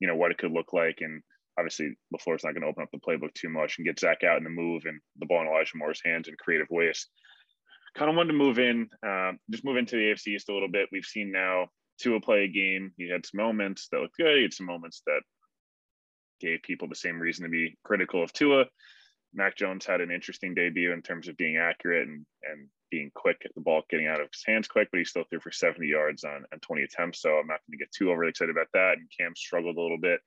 you 0.00 0.06
know 0.06 0.16
what 0.16 0.30
it 0.30 0.38
could 0.38 0.52
look 0.52 0.72
like. 0.72 0.98
And 1.00 1.22
obviously 1.58 1.96
LaFleur's 2.14 2.44
not 2.44 2.52
going 2.52 2.62
to 2.62 2.68
open 2.68 2.82
up 2.82 2.90
the 2.92 2.98
playbook 2.98 3.34
too 3.34 3.48
much 3.48 3.76
and 3.76 3.86
get 3.86 3.98
Zach 3.98 4.24
out 4.24 4.38
in 4.38 4.44
the 4.44 4.50
move 4.50 4.84
and 4.86 5.00
the 5.18 5.26
ball 5.26 5.42
in 5.42 5.48
Elijah 5.48 5.76
Moore's 5.76 6.02
hands 6.04 6.28
in 6.28 6.34
creative 6.38 6.68
ways. 6.70 7.06
Kind 7.96 8.10
of 8.10 8.16
wanted 8.16 8.32
to 8.32 8.38
move 8.38 8.58
in, 8.58 8.88
uh, 9.06 9.32
just 9.50 9.64
move 9.64 9.78
into 9.78 9.96
the 9.96 10.02
AFC 10.02 10.34
East 10.34 10.50
a 10.50 10.52
little 10.52 10.68
bit. 10.68 10.90
We've 10.92 11.04
seen 11.04 11.32
now 11.32 11.68
Tua 11.98 12.20
play 12.20 12.44
a 12.44 12.48
game. 12.48 12.92
He 12.96 13.08
had 13.08 13.26
some 13.26 13.38
moments 13.40 13.88
that 13.90 14.00
looked 14.00 14.16
good. 14.16 14.36
He 14.36 14.42
had 14.42 14.52
some 14.52 14.66
moments 14.66 15.02
that 15.06 15.20
gave 16.40 16.62
people 16.62 16.88
the 16.88 16.94
same 16.94 17.18
reason 17.18 17.44
to 17.44 17.50
be 17.50 17.76
critical 17.84 18.22
of 18.22 18.32
Tua. 18.32 18.66
Mac 19.34 19.56
Jones 19.56 19.84
had 19.84 20.00
an 20.00 20.10
interesting 20.10 20.54
debut 20.54 20.92
in 20.92 21.02
terms 21.02 21.28
of 21.28 21.36
being 21.36 21.56
accurate 21.56 22.08
and, 22.08 22.24
and 22.42 22.68
being 22.90 23.10
quick 23.14 23.42
at 23.44 23.54
the 23.54 23.60
ball, 23.60 23.82
getting 23.90 24.06
out 24.06 24.20
of 24.20 24.28
his 24.32 24.44
hands 24.46 24.68
quick, 24.68 24.88
but 24.90 24.98
he 24.98 25.04
still 25.04 25.24
threw 25.28 25.40
for 25.40 25.52
70 25.52 25.86
yards 25.86 26.24
on, 26.24 26.44
on 26.52 26.60
20 26.60 26.82
attempts. 26.82 27.20
So 27.20 27.30
I'm 27.30 27.46
not 27.46 27.60
going 27.66 27.78
to 27.78 27.84
get 27.84 27.92
too 27.92 28.10
overly 28.10 28.30
excited 28.30 28.54
about 28.54 28.68
that. 28.74 28.98
And 28.98 29.10
Cam 29.18 29.34
struggled 29.36 29.76
a 29.76 29.80
little 29.80 29.98
bit. 30.00 30.20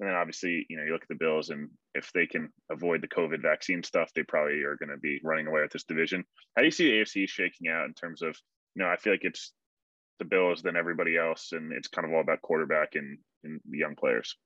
And 0.00 0.08
then 0.08 0.16
obviously, 0.16 0.64
you 0.68 0.76
know, 0.76 0.84
you 0.84 0.92
look 0.92 1.02
at 1.02 1.08
the 1.08 1.16
Bills, 1.16 1.50
and 1.50 1.70
if 1.94 2.12
they 2.12 2.26
can 2.26 2.52
avoid 2.70 3.02
the 3.02 3.08
COVID 3.08 3.42
vaccine 3.42 3.82
stuff, 3.82 4.12
they 4.14 4.22
probably 4.22 4.62
are 4.62 4.76
going 4.76 4.90
to 4.90 4.96
be 4.96 5.20
running 5.24 5.48
away 5.48 5.62
with 5.62 5.72
this 5.72 5.84
division. 5.84 6.24
How 6.54 6.62
do 6.62 6.66
you 6.66 6.72
see 6.72 6.90
the 6.90 6.98
AFC 6.98 7.28
shaking 7.28 7.68
out 7.68 7.86
in 7.86 7.94
terms 7.94 8.22
of, 8.22 8.38
you 8.74 8.82
know, 8.82 8.88
I 8.88 8.96
feel 8.96 9.12
like 9.12 9.24
it's 9.24 9.52
the 10.18 10.24
Bills 10.24 10.62
than 10.62 10.76
everybody 10.76 11.16
else, 11.16 11.52
and 11.52 11.72
it's 11.72 11.88
kind 11.88 12.06
of 12.06 12.12
all 12.12 12.20
about 12.20 12.42
quarterback 12.42 12.94
and, 12.94 13.18
and 13.44 13.60
the 13.68 13.78
young 13.78 13.94
players. 13.94 14.36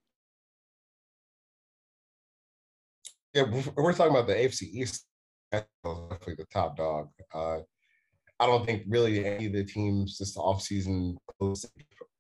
Yeah, 3.35 3.45
we're 3.77 3.95
talking 3.95 4.15
about 4.15 4.27
the 4.27 4.35
AFC 4.35 4.63
East. 4.63 5.07
Definitely 5.51 6.35
the 6.37 6.47
top 6.53 6.77
dog. 6.77 7.09
Uh, 7.33 7.59
I 8.39 8.47
don't 8.47 8.67
think 8.67 8.83
really 8.89 9.25
any 9.25 9.47
of 9.47 9.53
the 9.53 9.65
teams 9.65 10.19
this 10.19 10.37
offseason 10.37 11.17
close 11.39 11.65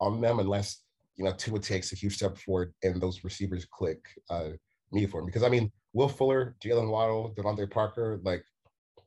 on 0.00 0.20
them 0.20 0.38
unless 0.38 0.82
you 1.16 1.24
know 1.24 1.32
Tua 1.32 1.58
takes 1.58 1.92
a 1.92 1.96
huge 1.96 2.14
step 2.14 2.38
forward 2.38 2.72
and 2.82 3.00
those 3.00 3.24
receivers 3.24 3.66
click 3.70 3.98
uh 4.30 4.50
me 4.92 5.06
for 5.06 5.20
him. 5.20 5.26
Because 5.26 5.42
I 5.42 5.48
mean, 5.48 5.72
Will 5.92 6.08
Fuller, 6.08 6.54
Jaylen 6.64 6.90
Waddle, 6.90 7.34
DeVante 7.36 7.70
Parker, 7.70 8.20
like 8.22 8.44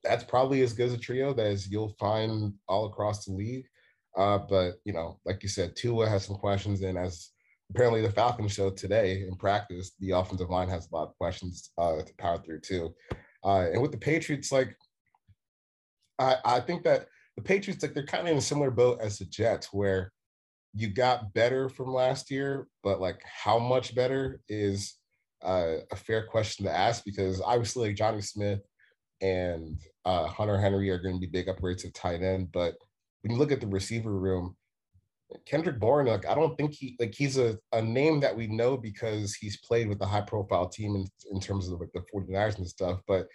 that's 0.03 0.23
probably 0.23 0.62
as 0.62 0.73
good 0.73 0.88
as 0.88 0.93
a 0.93 0.97
trio 0.97 1.34
as 1.34 1.67
you'll 1.69 1.95
find 1.99 2.53
all 2.67 2.86
across 2.86 3.25
the 3.25 3.34
league. 3.34 3.65
Uh, 4.17 4.38
but 4.38 4.75
you 4.86 4.93
know, 4.93 5.19
like 5.25 5.43
you 5.43 5.49
said, 5.49 5.75
Tua 5.75 6.08
has 6.08 6.25
some 6.25 6.38
questions, 6.38 6.82
and 6.82 6.97
as 6.97 7.32
apparently 7.69 8.01
the 8.01 8.12
Falcons 8.12 8.54
showed 8.54 8.78
today 8.78 9.25
in 9.28 9.36
practice, 9.36 9.91
the 9.99 10.12
offensive 10.12 10.49
line 10.49 10.69
has 10.69 10.88
a 10.91 10.95
lot 10.95 11.10
of 11.10 11.17
questions 11.17 11.71
uh, 11.78 11.97
to 11.97 12.13
power 12.17 12.38
through 12.38 12.62
too. 12.62 12.93
Uh, 13.43 13.67
and 13.71 13.82
with 13.82 13.91
the 13.91 13.97
Patriots, 13.97 14.51
like 14.51 14.75
I, 16.19 16.38
I 16.45 16.60
think 16.60 16.84
that 16.84 17.08
the 17.36 17.43
Patriots, 17.43 17.84
like 17.84 17.93
they're 17.93 18.06
kind 18.06 18.28
of 18.28 18.32
in 18.32 18.38
a 18.38 18.41
similar 18.41 18.71
boat 18.71 18.99
as 19.01 19.17
the 19.17 19.25
Jets, 19.25 19.73
where 19.73 20.12
you 20.73 20.89
got 20.89 21.34
better 21.34 21.69
from 21.69 21.93
last 21.93 22.32
year, 22.32 22.67
but 22.84 23.01
like 23.01 23.21
how 23.23 23.60
much 23.60 23.95
better 23.95 24.41
is 24.49 24.95
uh, 25.43 25.78
a 25.91 25.95
fair 25.95 26.25
question 26.28 26.65
to 26.65 26.71
ask 26.71 27.04
because 27.06 27.41
obviously 27.41 27.89
like 27.89 27.97
Jonnu 27.97 28.23
Smith 28.23 28.62
and 29.21 29.78
uh, 30.06 30.28
Hunter 30.28 30.60
Henry 30.60 30.89
are 30.89 30.99
going 30.99 31.15
to 31.15 31.21
be 31.21 31.28
big 31.28 31.47
upgrades 31.47 31.86
at 31.86 31.93
tight 31.93 32.21
end, 32.21 32.51
but 32.51 32.75
when 33.25 33.33
you 33.33 33.39
look 33.39 33.51
at 33.51 33.59
the 33.59 33.65
receiver 33.65 34.13
room, 34.13 34.55
Kendrick 35.47 35.79
Bourne, 35.79 36.07
I 36.07 36.35
don't 36.35 36.55
think 36.57 36.73
he 36.73 36.95
like 36.99 37.15
he's 37.15 37.39
a, 37.39 37.57
a 37.71 37.81
name 37.81 38.19
that 38.19 38.38
we 38.38 38.45
know 38.45 38.77
because 38.77 39.33
he's 39.33 39.57
played 39.57 39.89
with 39.89 39.99
a 40.01 40.05
high 40.05 40.21
profile 40.21 40.69
team 40.69 40.95
in, 40.95 41.07
in 41.31 41.41
terms 41.41 41.67
of 41.67 41.79
like 41.79 41.89
the 41.95 42.03
49ers 42.13 42.59
and 42.59 42.67
stuff. 42.67 42.99
But 43.07 43.25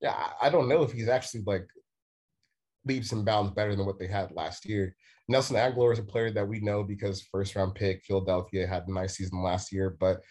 yeah, 0.00 0.30
I 0.42 0.50
don't 0.50 0.68
know 0.68 0.82
if 0.82 0.90
he's 0.90 1.08
actually 1.08 1.44
like 1.46 1.64
leaps 2.84 3.12
and 3.12 3.24
bounds 3.24 3.52
better 3.52 3.76
than 3.76 3.86
what 3.86 4.00
they 4.00 4.08
had 4.08 4.32
last 4.32 4.68
year. 4.68 4.96
Nelson 5.28 5.54
Agholor 5.54 5.92
is 5.92 6.00
a 6.00 6.02
player 6.02 6.32
that 6.32 6.48
we 6.48 6.58
know 6.58 6.82
because 6.82 7.22
first 7.30 7.54
round 7.54 7.76
pick, 7.76 8.02
Philadelphia 8.04 8.66
had 8.66 8.88
a 8.88 8.92
nice 8.92 9.16
season 9.16 9.44
last 9.44 9.72
year, 9.72 9.96
but 10.00 10.22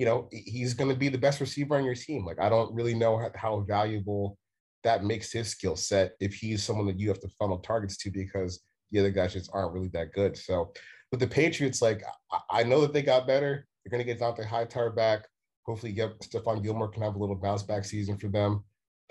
you 0.00 0.06
know, 0.06 0.28
he's 0.32 0.74
going 0.74 0.90
to 0.90 0.96
be 0.96 1.08
the 1.08 1.16
best 1.16 1.40
receiver 1.40 1.76
on 1.76 1.84
your 1.84 1.94
team. 1.94 2.26
Like 2.26 2.40
I 2.40 2.48
don't 2.48 2.74
really 2.74 2.94
know 2.94 3.30
how 3.36 3.60
valuable 3.60 4.36
that 4.84 5.04
makes 5.04 5.32
his 5.32 5.48
skill 5.48 5.76
set 5.76 6.12
if 6.20 6.34
he's 6.34 6.62
someone 6.62 6.86
that 6.86 7.00
you 7.00 7.08
have 7.08 7.20
to 7.20 7.28
funnel 7.38 7.58
targets 7.58 7.96
to 7.96 8.10
because 8.10 8.60
the 8.92 9.00
other 9.00 9.10
guys 9.10 9.32
just 9.32 9.50
aren't 9.52 9.72
really 9.72 9.88
that 9.88 10.12
good. 10.12 10.36
So 10.36 10.72
with 11.10 11.20
the 11.20 11.26
Patriots, 11.26 11.82
like 11.82 12.02
I, 12.50 12.62
know 12.62 12.80
that 12.82 12.92
they 12.92 13.02
got 13.02 13.26
better. 13.26 13.66
They're 13.84 13.90
going 13.90 14.04
to 14.04 14.12
get 14.12 14.20
Dont'a 14.20 14.46
Hightower 14.46 14.90
back. 14.90 15.26
Hopefully, 15.64 15.92
get 15.92 16.18
Stephon 16.20 16.62
Gilmore 16.62 16.88
can 16.88 17.02
have 17.02 17.14
a 17.14 17.18
little 17.18 17.36
bounce 17.36 17.62
back 17.62 17.84
season 17.84 18.18
for 18.18 18.28
them. 18.28 18.64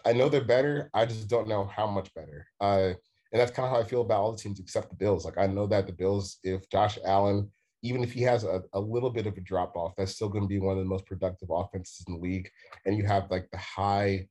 I 0.06 0.14
know 0.14 0.30
they're 0.30 0.44
better. 0.44 0.90
I 0.94 1.06
just 1.06 1.28
don't 1.28 1.48
know 1.48 1.66
how 1.66 1.88
much 1.88 2.14
better. 2.14 2.48
Uh, 2.60 2.94
and 3.32 3.42
that's 3.42 3.52
kind 3.52 3.66
of 3.66 3.74
how 3.74 3.82
I 3.82 3.88
feel 3.88 4.02
about 4.02 4.22
all 4.22 4.32
the 4.32 4.38
teams 4.38 4.60
except 4.60 4.90
the 4.90 4.96
Bills. 4.96 5.26
Like 5.26 5.38
I 5.38 5.48
know 5.48 5.66
that 5.68 5.88
the 5.88 5.94
Bills, 5.94 6.38
if 6.44 6.70
Josh 6.70 7.00
Allen, 7.04 7.50
even 7.82 8.04
if 8.04 8.14
he 8.14 8.22
has 8.22 8.44
a, 8.44 8.62
a 8.74 8.80
little 8.80 9.10
bit 9.10 9.26
of 9.26 9.36
a 9.36 9.42
drop 9.42 9.76
off, 9.76 9.94
that's 9.98 10.14
still 10.14 10.30
going 10.30 10.44
to 10.44 10.48
be 10.48 10.60
one 10.60 10.78
of 10.78 10.84
the 10.84 10.90
most 10.90 11.06
productive 11.06 11.50
offenses 11.52 12.04
in 12.08 12.14
the 12.14 12.20
league. 12.20 12.50
And 12.86 12.96
you 12.96 13.06
have 13.06 13.32
like 13.32 13.50
the 13.52 13.58
high 13.58 14.28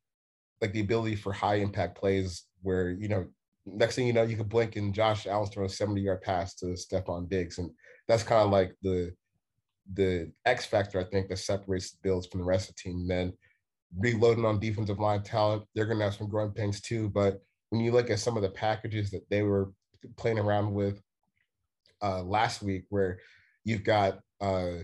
like 0.63 0.73
the 0.73 0.81
ability 0.81 1.17
for 1.17 1.33
high 1.33 1.57
impact 1.57 1.99
plays 1.99 2.45
where, 2.63 2.91
you 2.91 3.09
know, 3.09 3.27
next 3.67 3.97
thing 3.97 4.07
you 4.07 4.13
know, 4.13 4.23
you 4.23 4.37
could 4.37 4.49
blink 4.49 4.77
and 4.77 4.95
Josh 4.95 5.27
Allen's 5.27 5.51
throwing 5.51 5.69
a 5.69 5.73
70 5.73 6.01
yard 6.01 6.23
pass 6.23 6.55
to 6.57 6.67
Stefon 6.67 7.29
Diggs. 7.29 7.59
And 7.59 7.71
that's 8.09 8.23
kind 8.23 8.43
of 8.43 8.51
like 8.51 8.75
the 8.81 9.13
the 9.95 10.31
X 10.47 10.65
factor, 10.65 11.01
I 11.01 11.05
think, 11.05 11.29
that 11.29 11.39
separates 11.39 11.91
the 11.91 11.99
Bills 12.03 12.29
from 12.29 12.41
the 12.41 12.47
rest 12.47 12.71
of 12.71 12.77
the 12.77 12.83
team. 12.83 13.01
And 13.01 13.11
then 13.11 13.33
reloading 13.99 14.45
on 14.45 14.61
defensive 14.61 15.01
line 15.01 15.23
talent, 15.25 15.65
they're 15.75 15.87
gonna 15.87 16.05
have 16.05 16.15
some 16.15 16.29
growing 16.29 16.53
pains 16.53 16.81
too. 16.81 17.09
But 17.09 17.43
when 17.71 17.81
you 17.81 17.91
look 17.91 18.09
at 18.09 18.21
some 18.21 18.37
of 18.37 18.43
the 18.43 18.51
packages 18.51 19.11
that 19.11 19.29
they 19.29 19.43
were 19.43 19.73
playing 20.17 20.39
around 20.39 20.73
with 20.73 21.03
uh, 22.01 22.23
last 22.23 22.63
week, 22.63 22.85
where 22.89 23.19
you've 23.65 23.85
got 23.85 24.21
uh, 24.41 24.79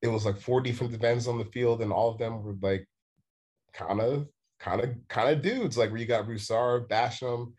it 0.00 0.08
was 0.08 0.24
like 0.24 0.38
four 0.38 0.62
defensive 0.62 1.04
ends 1.04 1.28
on 1.28 1.38
the 1.38 1.44
field, 1.46 1.82
and 1.82 1.92
all 1.92 2.10
of 2.10 2.18
them 2.18 2.42
were 2.42 2.56
like 2.62 2.88
kind 3.74 4.00
of 4.00 4.26
kind 4.60 4.80
of 4.80 4.90
kind 5.08 5.30
of 5.30 5.42
dudes 5.42 5.78
like 5.78 5.90
where 5.90 6.00
you 6.00 6.06
got 6.06 6.26
Broussard, 6.26 6.88
Basham. 6.88 7.52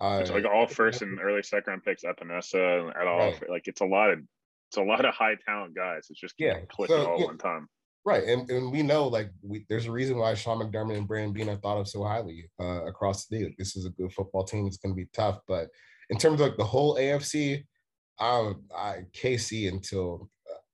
Uh, 0.00 0.18
it's 0.20 0.30
like 0.30 0.44
all 0.44 0.66
first 0.68 1.02
and 1.02 1.20
early 1.20 1.42
second 1.42 1.70
round 1.70 1.84
picks, 1.84 2.02
Epenesa, 2.02 2.90
at 3.00 3.06
all. 3.06 3.18
Right. 3.18 3.50
Like 3.50 3.68
it's 3.68 3.80
a 3.80 3.86
lot 3.86 4.10
of 4.10 4.20
it's 4.68 4.78
a 4.78 4.82
lot 4.82 5.04
of 5.04 5.14
high 5.14 5.36
talent 5.46 5.74
guys. 5.74 6.06
It's 6.10 6.20
just 6.20 6.34
yeah, 6.38 6.60
clicking 6.70 6.96
so, 6.96 7.10
all 7.10 7.20
yeah. 7.20 7.26
one 7.26 7.38
time. 7.38 7.68
Right, 8.04 8.24
and, 8.24 8.50
and 8.50 8.72
we 8.72 8.82
know 8.82 9.06
like 9.06 9.30
we, 9.42 9.64
there's 9.68 9.86
a 9.86 9.92
reason 9.92 10.18
why 10.18 10.34
Sean 10.34 10.58
McDermott 10.58 10.96
and 10.96 11.06
Brandon 11.06 11.32
Beane 11.32 11.48
are 11.50 11.56
thought 11.56 11.78
of 11.78 11.88
so 11.88 12.02
highly 12.02 12.50
uh, 12.60 12.84
across 12.84 13.26
the 13.26 13.38
league. 13.38 13.54
This 13.58 13.76
is 13.76 13.86
a 13.86 13.90
good 13.90 14.12
football 14.12 14.42
team. 14.42 14.66
It's 14.66 14.78
going 14.78 14.92
to 14.92 15.00
be 15.00 15.08
tough, 15.12 15.38
but 15.46 15.68
in 16.10 16.18
terms 16.18 16.40
of 16.40 16.48
like 16.48 16.56
the 16.56 16.64
whole 16.64 16.96
AFC, 16.96 17.64
um, 18.18 18.64
I 18.76 19.04
KC 19.14 19.68
until 19.68 20.28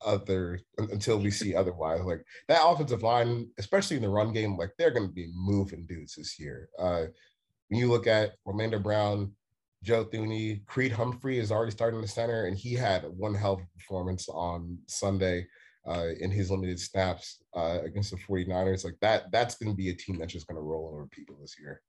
other 0.05 0.61
until 0.79 1.19
we 1.19 1.31
see 1.33 1.55
otherwise. 1.55 2.03
Like 2.03 2.25
that 2.49 2.65
offensive 2.65 3.03
line, 3.03 3.49
especially 3.59 3.97
in 3.97 4.03
the 4.03 4.09
run 4.09 4.33
game, 4.33 4.57
like 4.57 4.73
they're 4.79 4.91
going 4.91 5.09
to 5.09 5.13
be 5.13 5.31
moving 5.35 5.87
dudes 5.87 6.15
this 6.15 6.39
year. 6.39 6.69
Uh, 6.79 7.07
when 7.69 7.81
you 7.81 7.89
look 7.89 8.07
at 8.07 8.33
Orlando 8.47 8.79
Brown, 8.79 9.33
Joe 9.83 10.05
Thuney, 10.05 10.65
Creed 10.67 10.93
Humphrey 10.93 11.39
is 11.39 11.53
already 11.53 11.71
starting 11.71 12.01
the 12.01 12.09
center, 12.09 12.47
and 12.47 12.57
he 12.57 12.75
had 12.75 13.05
one 13.17 13.35
hell 13.35 13.55
of 13.55 13.61
a 13.61 13.79
performance 13.79 14.29
on 14.29 14.79
Sunday 14.87 15.47
uh, 15.87 16.09
in 16.21 16.31
his 16.31 16.51
limited 16.51 16.81
snaps 16.81 17.43
uh, 17.55 17.79
against 17.83 18.11
the 18.11 18.17
49ers. 18.17 18.85
Like 18.85 18.97
that, 19.01 19.31
that's 19.31 19.57
going 19.57 19.71
to 19.71 19.77
be 19.77 19.91
a 19.91 19.95
team 19.95 20.19
that's 20.19 20.33
just 20.33 20.47
going 20.47 20.57
to 20.57 20.63
roll 20.63 20.91
over 20.93 21.07
people 21.07 21.37
this 21.41 21.57
year. 21.61 21.81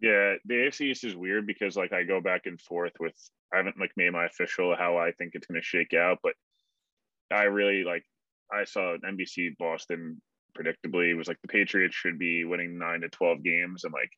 Yeah, 0.00 0.36
the 0.46 0.54
AFC 0.54 0.80
East 0.92 1.04
is 1.04 1.14
weird 1.14 1.46
because 1.46 1.76
like 1.76 1.92
I 1.92 2.04
go 2.04 2.22
back 2.22 2.46
and 2.46 2.58
forth 2.58 2.92
with 2.98 3.14
I 3.52 3.58
haven't 3.58 3.78
like 3.78 3.90
made 3.96 4.12
my 4.12 4.24
official 4.24 4.74
how 4.74 4.96
I 4.96 5.12
think 5.12 5.32
it's 5.34 5.46
going 5.46 5.60
to 5.60 5.66
shake 5.66 5.92
out, 5.92 6.18
but 6.22 6.32
I 7.32 7.44
really 7.44 7.84
like 7.84 8.04
I 8.52 8.64
saw 8.64 8.96
NBC 9.04 9.56
Boston 9.58 10.20
predictably 10.58 11.16
was 11.16 11.28
like 11.28 11.40
the 11.42 11.48
Patriots 11.48 11.94
should 11.94 12.18
be 12.18 12.44
winning 12.44 12.78
nine 12.78 13.00
to 13.02 13.08
12 13.08 13.42
games 13.42 13.84
and 13.84 13.92
like 13.92 14.10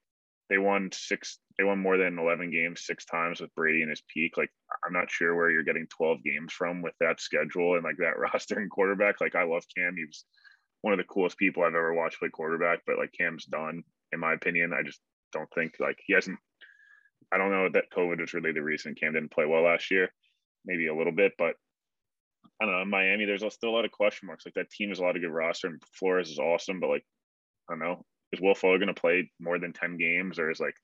they 0.49 0.59
won 0.59 0.91
six 0.93 1.39
they 1.59 1.65
won 1.65 1.79
more 1.79 1.97
than 1.97 2.19
11 2.19 2.51
games 2.51 2.85
six 2.85 3.05
times 3.05 3.41
with 3.41 3.55
Brady 3.55 3.83
in 3.83 3.89
his 3.89 4.03
peak 4.13 4.37
like 4.37 4.51
I'm 4.85 4.93
not 4.93 5.11
sure 5.11 5.35
where 5.35 5.51
you're 5.51 5.63
getting 5.63 5.87
12 5.89 6.23
games 6.23 6.53
from 6.53 6.83
with 6.83 6.95
that 7.01 7.21
schedule 7.21 7.75
and 7.75 7.85
like 7.85 7.97
that 7.99 8.19
roster 8.33 8.59
and 8.59 8.71
quarterback 8.71 9.21
like 9.21 9.35
I 9.35 9.45
love 9.45 9.65
Cam 9.77 9.97
he 9.97 10.05
was 10.05 10.25
one 10.81 10.93
of 10.93 10.99
the 10.99 11.05
coolest 11.05 11.39
people 11.39 11.63
I've 11.63 11.75
ever 11.75 11.95
watched 11.95 12.19
play 12.19 12.29
quarterback 12.29 12.81
but 12.87 12.99
like 12.99 13.13
Cam's 13.19 13.45
done 13.45 13.83
in 14.13 14.21
my 14.21 14.35
opinion 14.35 14.73
I 14.73 14.83
just 14.83 15.01
don't 15.33 15.49
think 15.55 15.75
like 15.81 15.99
he 16.07 16.15
hasn't 16.15 16.39
I 17.33 17.39
don't 17.39 17.51
know 17.51 17.69
that 17.73 17.91
COVID 17.97 18.23
is 18.23 18.35
really 18.35 18.53
the 18.53 18.63
reason 18.63 18.95
Cam 18.95 19.15
didn't 19.15 19.33
play 19.33 19.47
well 19.47 19.63
last 19.63 19.91
year 19.91 20.13
maybe 20.65 20.89
a 20.89 20.95
little 20.95 21.13
bit 21.13 21.33
but 21.39 21.55
I 22.61 22.67
don't 22.67 22.75
know. 22.75 22.85
Miami, 22.85 23.25
there's 23.25 23.45
still 23.53 23.71
a 23.71 23.77
lot 23.77 23.85
of 23.85 23.91
question 23.91 24.27
marks. 24.27 24.47
Like 24.47 24.55
that 24.55 24.71
team 24.71 24.91
has 24.91 24.99
a 24.99 25.03
lot 25.03 25.17
of 25.17 25.23
good 25.23 25.33
roster, 25.33 25.69
and 25.69 25.83
Flores 25.99 26.31
is 26.31 26.39
awesome, 26.39 26.81
but 26.81 26.91
like, 26.91 27.05
I 27.69 27.73
don't 27.73 27.81
know, 27.81 28.05
is 28.33 28.41
Will 28.41 28.55
Fuller 28.55 28.79
going 28.79 28.93
to 28.93 29.01
play 29.01 29.31
more 29.41 29.59
than 29.59 29.73
ten 29.73 29.97
games, 29.97 30.39
or 30.39 30.51
is 30.51 30.61
like 30.61 30.75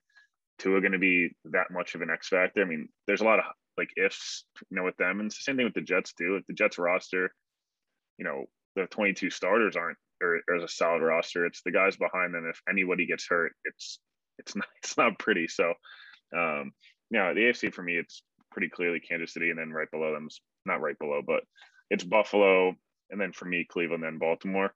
Tua 0.58 0.80
going 0.80 0.92
to 0.92 0.98
be 0.98 1.30
that 1.46 1.70
much 1.70 1.94
of 1.94 2.02
an 2.02 2.10
X 2.10 2.28
factor? 2.28 2.62
I 2.62 2.64
mean, 2.64 2.88
there's 3.06 3.20
a 3.20 3.24
lot 3.24 3.38
of 3.38 3.44
like 3.76 3.90
ifs, 3.96 4.44
you 4.70 4.76
know, 4.76 4.84
with 4.84 4.96
them, 4.96 5.20
and 5.20 5.26
it's 5.26 5.38
the 5.38 5.42
same 5.42 5.56
thing 5.56 5.66
with 5.66 5.74
the 5.74 5.80
Jets 5.80 6.12
too. 6.12 6.36
If 6.36 6.46
the 6.46 6.54
Jets 6.54 6.78
roster, 6.78 7.30
you 8.18 8.24
know, 8.24 8.46
the 8.74 8.86
22 8.86 9.30
starters 9.30 9.76
aren't 9.76 9.98
or 10.20 10.40
a 10.56 10.68
solid 10.68 11.02
roster, 11.02 11.46
it's 11.46 11.62
the 11.64 11.70
guys 11.70 11.96
behind 11.96 12.34
them. 12.34 12.46
If 12.50 12.60
anybody 12.68 13.06
gets 13.06 13.26
hurt, 13.28 13.52
it's 13.64 14.00
it's 14.38 14.56
not 14.56 14.66
it's 14.82 14.96
not 14.96 15.18
pretty. 15.18 15.48
So, 15.48 15.74
um, 16.36 16.72
yeah, 17.10 17.32
the 17.32 17.40
AFC 17.40 17.72
for 17.72 17.82
me, 17.82 17.96
it's 17.96 18.22
pretty 18.50 18.68
clearly 18.68 19.00
Kansas 19.00 19.32
City, 19.32 19.50
and 19.50 19.58
then 19.58 19.70
right 19.70 19.90
below 19.90 20.12
them 20.12 20.26
is 20.26 20.40
not 20.68 20.80
right 20.80 20.98
below, 20.98 21.20
but 21.26 21.42
it's 21.90 22.04
Buffalo, 22.04 22.74
and 23.10 23.20
then 23.20 23.32
for 23.32 23.44
me, 23.46 23.66
Cleveland, 23.68 24.02
then 24.02 24.18
Baltimore. 24.18 24.72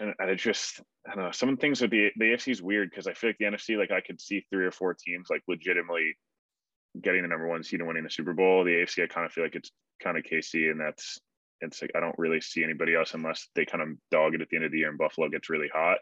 And, 0.00 0.14
it 0.20 0.36
just, 0.36 0.80
I 1.10 1.16
don't 1.16 1.24
know, 1.24 1.30
some 1.32 1.56
things 1.56 1.80
with 1.80 1.90
the 1.90 2.10
the 2.16 2.26
AFC 2.26 2.52
is 2.52 2.62
weird 2.62 2.90
because 2.90 3.08
I 3.08 3.14
feel 3.14 3.30
like 3.30 3.38
the 3.38 3.46
NFC, 3.46 3.76
like 3.76 3.90
I 3.90 4.00
could 4.00 4.20
see 4.20 4.46
three 4.48 4.64
or 4.64 4.70
four 4.70 4.94
teams 4.94 5.28
like 5.28 5.42
legitimately 5.48 6.16
getting 7.02 7.22
the 7.22 7.28
number 7.28 7.48
one 7.48 7.64
seed 7.64 7.80
and 7.80 7.88
winning 7.88 8.04
the 8.04 8.10
Super 8.10 8.32
Bowl. 8.32 8.64
The 8.64 8.70
AFC, 8.70 9.02
I 9.02 9.06
kind 9.08 9.26
of 9.26 9.32
feel 9.32 9.42
like 9.42 9.56
it's 9.56 9.72
kind 10.00 10.16
of 10.16 10.22
KC, 10.22 10.70
and 10.70 10.80
that's 10.80 11.18
it's 11.60 11.82
like 11.82 11.90
I 11.96 12.00
don't 12.00 12.18
really 12.18 12.40
see 12.40 12.62
anybody 12.62 12.94
else 12.94 13.14
unless 13.14 13.48
they 13.54 13.64
kind 13.64 13.82
of 13.82 13.88
dog 14.10 14.34
it 14.34 14.40
at 14.40 14.48
the 14.50 14.56
end 14.56 14.66
of 14.66 14.72
the 14.72 14.78
year 14.78 14.88
and 14.88 14.98
Buffalo 14.98 15.28
gets 15.28 15.50
really 15.50 15.68
hot. 15.72 15.98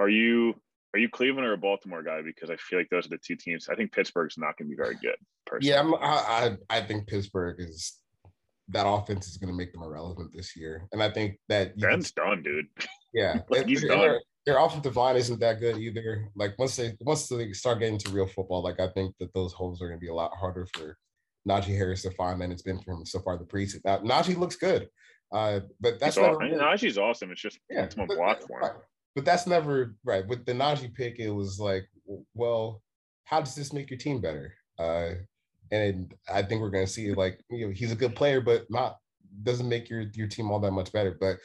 Are 0.00 0.08
you 0.08 0.54
are 0.94 0.98
you 1.00 1.08
Cleveland 1.08 1.46
or 1.46 1.52
a 1.52 1.58
Baltimore 1.58 2.02
guy? 2.02 2.22
Because 2.22 2.50
I 2.50 2.56
feel 2.56 2.78
like 2.78 2.88
those 2.90 3.06
are 3.06 3.10
the 3.10 3.18
two 3.18 3.36
teams. 3.36 3.68
I 3.68 3.74
think 3.74 3.92
Pittsburgh's 3.92 4.38
not 4.38 4.56
going 4.56 4.70
to 4.70 4.76
be 4.76 4.82
very 4.82 4.96
good. 4.96 5.16
Personally. 5.46 5.74
Yeah, 5.74 5.80
I'm, 5.80 5.94
I 5.94 6.56
I 6.70 6.80
think 6.80 7.06
Pittsburgh 7.06 7.56
is 7.58 7.98
that 8.70 8.86
offense 8.86 9.28
is 9.28 9.36
going 9.38 9.48
to 9.48 9.56
make 9.56 9.72
them 9.72 9.82
irrelevant 9.82 10.30
this 10.34 10.56
year. 10.56 10.86
And 10.92 11.02
I 11.02 11.10
think 11.10 11.38
that 11.48 11.78
Ben's 11.78 12.12
done, 12.12 12.42
dude. 12.42 12.66
Yeah, 13.14 13.38
like 13.48 13.66
he's 13.66 13.80
their, 13.80 13.88
done. 13.96 14.18
Their 14.44 14.58
offensive 14.58 14.94
line 14.94 15.16
isn't 15.16 15.40
that 15.40 15.60
good 15.60 15.78
either. 15.78 16.28
Like 16.36 16.58
once 16.58 16.76
they 16.76 16.92
once 17.00 17.26
they 17.26 17.54
start 17.54 17.78
getting 17.78 17.96
to 18.00 18.10
real 18.10 18.26
football, 18.26 18.62
like 18.62 18.80
I 18.80 18.88
think 18.88 19.14
that 19.18 19.32
those 19.32 19.54
holes 19.54 19.80
are 19.80 19.88
going 19.88 19.98
to 19.98 20.04
be 20.04 20.10
a 20.10 20.14
lot 20.14 20.30
harder 20.38 20.66
for 20.74 20.98
Najee 21.48 21.74
Harris 21.74 22.02
to 22.02 22.10
find 22.10 22.38
than 22.38 22.52
it's 22.52 22.60
been 22.60 22.80
for 22.80 22.92
him 22.92 23.06
so 23.06 23.20
far 23.20 23.38
the 23.38 23.44
preseason. 23.44 23.80
Now 23.82 23.98
Najee 24.00 24.36
looks 24.36 24.56
good, 24.56 24.88
uh, 25.32 25.60
but 25.80 25.98
that's 25.98 26.16
He's 26.16 26.22
never 26.22 26.36
aw- 26.36 26.44
I 26.44 26.50
mean, 26.50 26.58
Najee's 26.58 26.98
awesome. 26.98 27.30
It's 27.30 27.40
just 27.40 27.58
yeah, 27.70 27.88
someone 27.88 28.08
but- 28.08 28.18
block 28.18 28.42
for 28.42 28.60
him. 28.60 28.76
But 29.18 29.24
that's 29.24 29.48
never 29.48 29.96
right. 30.04 30.24
With 30.28 30.46
the 30.46 30.52
Najee 30.52 30.94
pick, 30.94 31.18
it 31.18 31.30
was 31.30 31.58
like, 31.58 31.88
well, 32.34 32.82
how 33.24 33.40
does 33.40 33.56
this 33.56 33.72
make 33.72 33.90
your 33.90 33.98
team 33.98 34.20
better? 34.20 34.54
Uh, 34.78 35.14
and 35.72 36.14
I 36.32 36.42
think 36.42 36.60
we're 36.60 36.70
going 36.70 36.86
to 36.86 36.92
see 36.92 37.12
like 37.14 37.40
you 37.50 37.66
know 37.66 37.72
he's 37.72 37.90
a 37.90 37.96
good 37.96 38.14
player, 38.14 38.40
but 38.40 38.66
not 38.70 38.98
doesn't 39.42 39.68
make 39.68 39.90
your 39.90 40.02
your 40.14 40.28
team 40.28 40.52
all 40.52 40.60
that 40.60 40.70
much 40.70 40.92
better. 40.92 41.16
But 41.20 41.38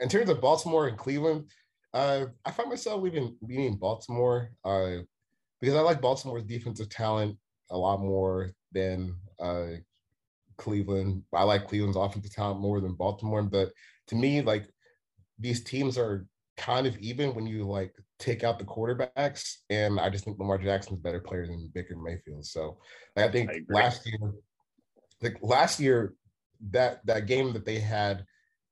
in 0.00 0.08
terms 0.08 0.30
of 0.30 0.40
Baltimore 0.40 0.88
and 0.88 0.96
Cleveland, 0.96 1.50
uh, 1.92 2.24
I 2.46 2.50
find 2.50 2.70
myself 2.70 3.02
leaving 3.02 3.36
leaning 3.42 3.76
Baltimore 3.76 4.50
uh, 4.64 5.02
because 5.60 5.76
I 5.76 5.80
like 5.80 6.00
Baltimore's 6.00 6.44
defensive 6.44 6.88
talent 6.88 7.36
a 7.68 7.76
lot 7.76 8.00
more 8.00 8.52
than 8.72 9.14
uh, 9.38 9.72
Cleveland. 10.56 11.24
I 11.34 11.42
like 11.42 11.68
Cleveland's 11.68 11.98
offensive 11.98 12.34
talent 12.34 12.60
more 12.60 12.80
than 12.80 12.94
Baltimore. 12.94 13.42
But 13.42 13.72
to 14.06 14.14
me, 14.14 14.40
like 14.40 14.66
these 15.38 15.62
teams 15.62 15.98
are 15.98 16.26
kind 16.58 16.86
of 16.86 16.98
even 16.98 17.34
when 17.34 17.46
you 17.46 17.64
like 17.66 17.94
take 18.18 18.44
out 18.44 18.58
the 18.58 18.64
quarterbacks. 18.64 19.54
And 19.70 19.98
I 19.98 20.10
just 20.10 20.24
think 20.24 20.38
Lamar 20.38 20.58
Jackson's 20.58 20.98
a 20.98 21.02
better 21.02 21.20
player 21.20 21.46
than 21.46 21.70
Baker 21.74 21.96
Mayfield. 21.96 22.44
So 22.44 22.78
I 23.16 23.28
think 23.28 23.50
I 23.50 23.60
last 23.70 24.06
year, 24.06 24.18
like 25.22 25.38
last 25.40 25.80
year, 25.80 26.14
that 26.70 27.06
that 27.06 27.26
game 27.26 27.52
that 27.52 27.64
they 27.64 27.78
had 27.78 28.24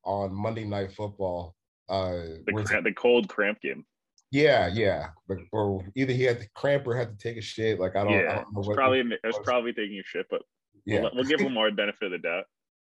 on 0.05 0.35
Monday 0.35 0.65
Night 0.65 0.93
Football, 0.93 1.55
uh, 1.89 2.13
The, 2.47 2.53
was- 2.53 2.69
the 2.69 2.93
cold 2.93 3.29
cramp 3.29 3.61
game. 3.61 3.85
yeah, 4.31 4.69
yeah, 4.73 5.09
but 5.29 5.39
or 5.53 5.85
either 5.95 6.13
he 6.13 6.25
had 6.25 6.41
to 6.41 6.49
cramp 6.55 6.87
or 6.87 6.97
had 6.97 7.11
to 7.11 7.17
take 7.17 7.37
a 7.39 7.43
shit. 7.43 7.79
Like 7.81 7.97
I 7.97 8.05
don't, 8.05 8.13
I 8.15 8.35
don't 8.37 8.53
know 8.53 8.59
it's 8.61 8.69
what 8.69 8.77
probably 8.77 9.01
it 9.01 9.07
was 9.25 9.37
was. 9.37 9.45
probably 9.45 9.73
taking 9.73 9.99
a 9.99 10.03
shit, 10.05 10.27
but 10.29 10.43
yeah. 10.85 11.01
we'll, 11.03 11.11
we'll 11.15 11.25
give 11.25 11.41
Lamar 11.41 11.71
the 11.71 11.77
benefit 11.77 12.07
of 12.07 12.11
the 12.13 12.19
doubt. 12.19 12.45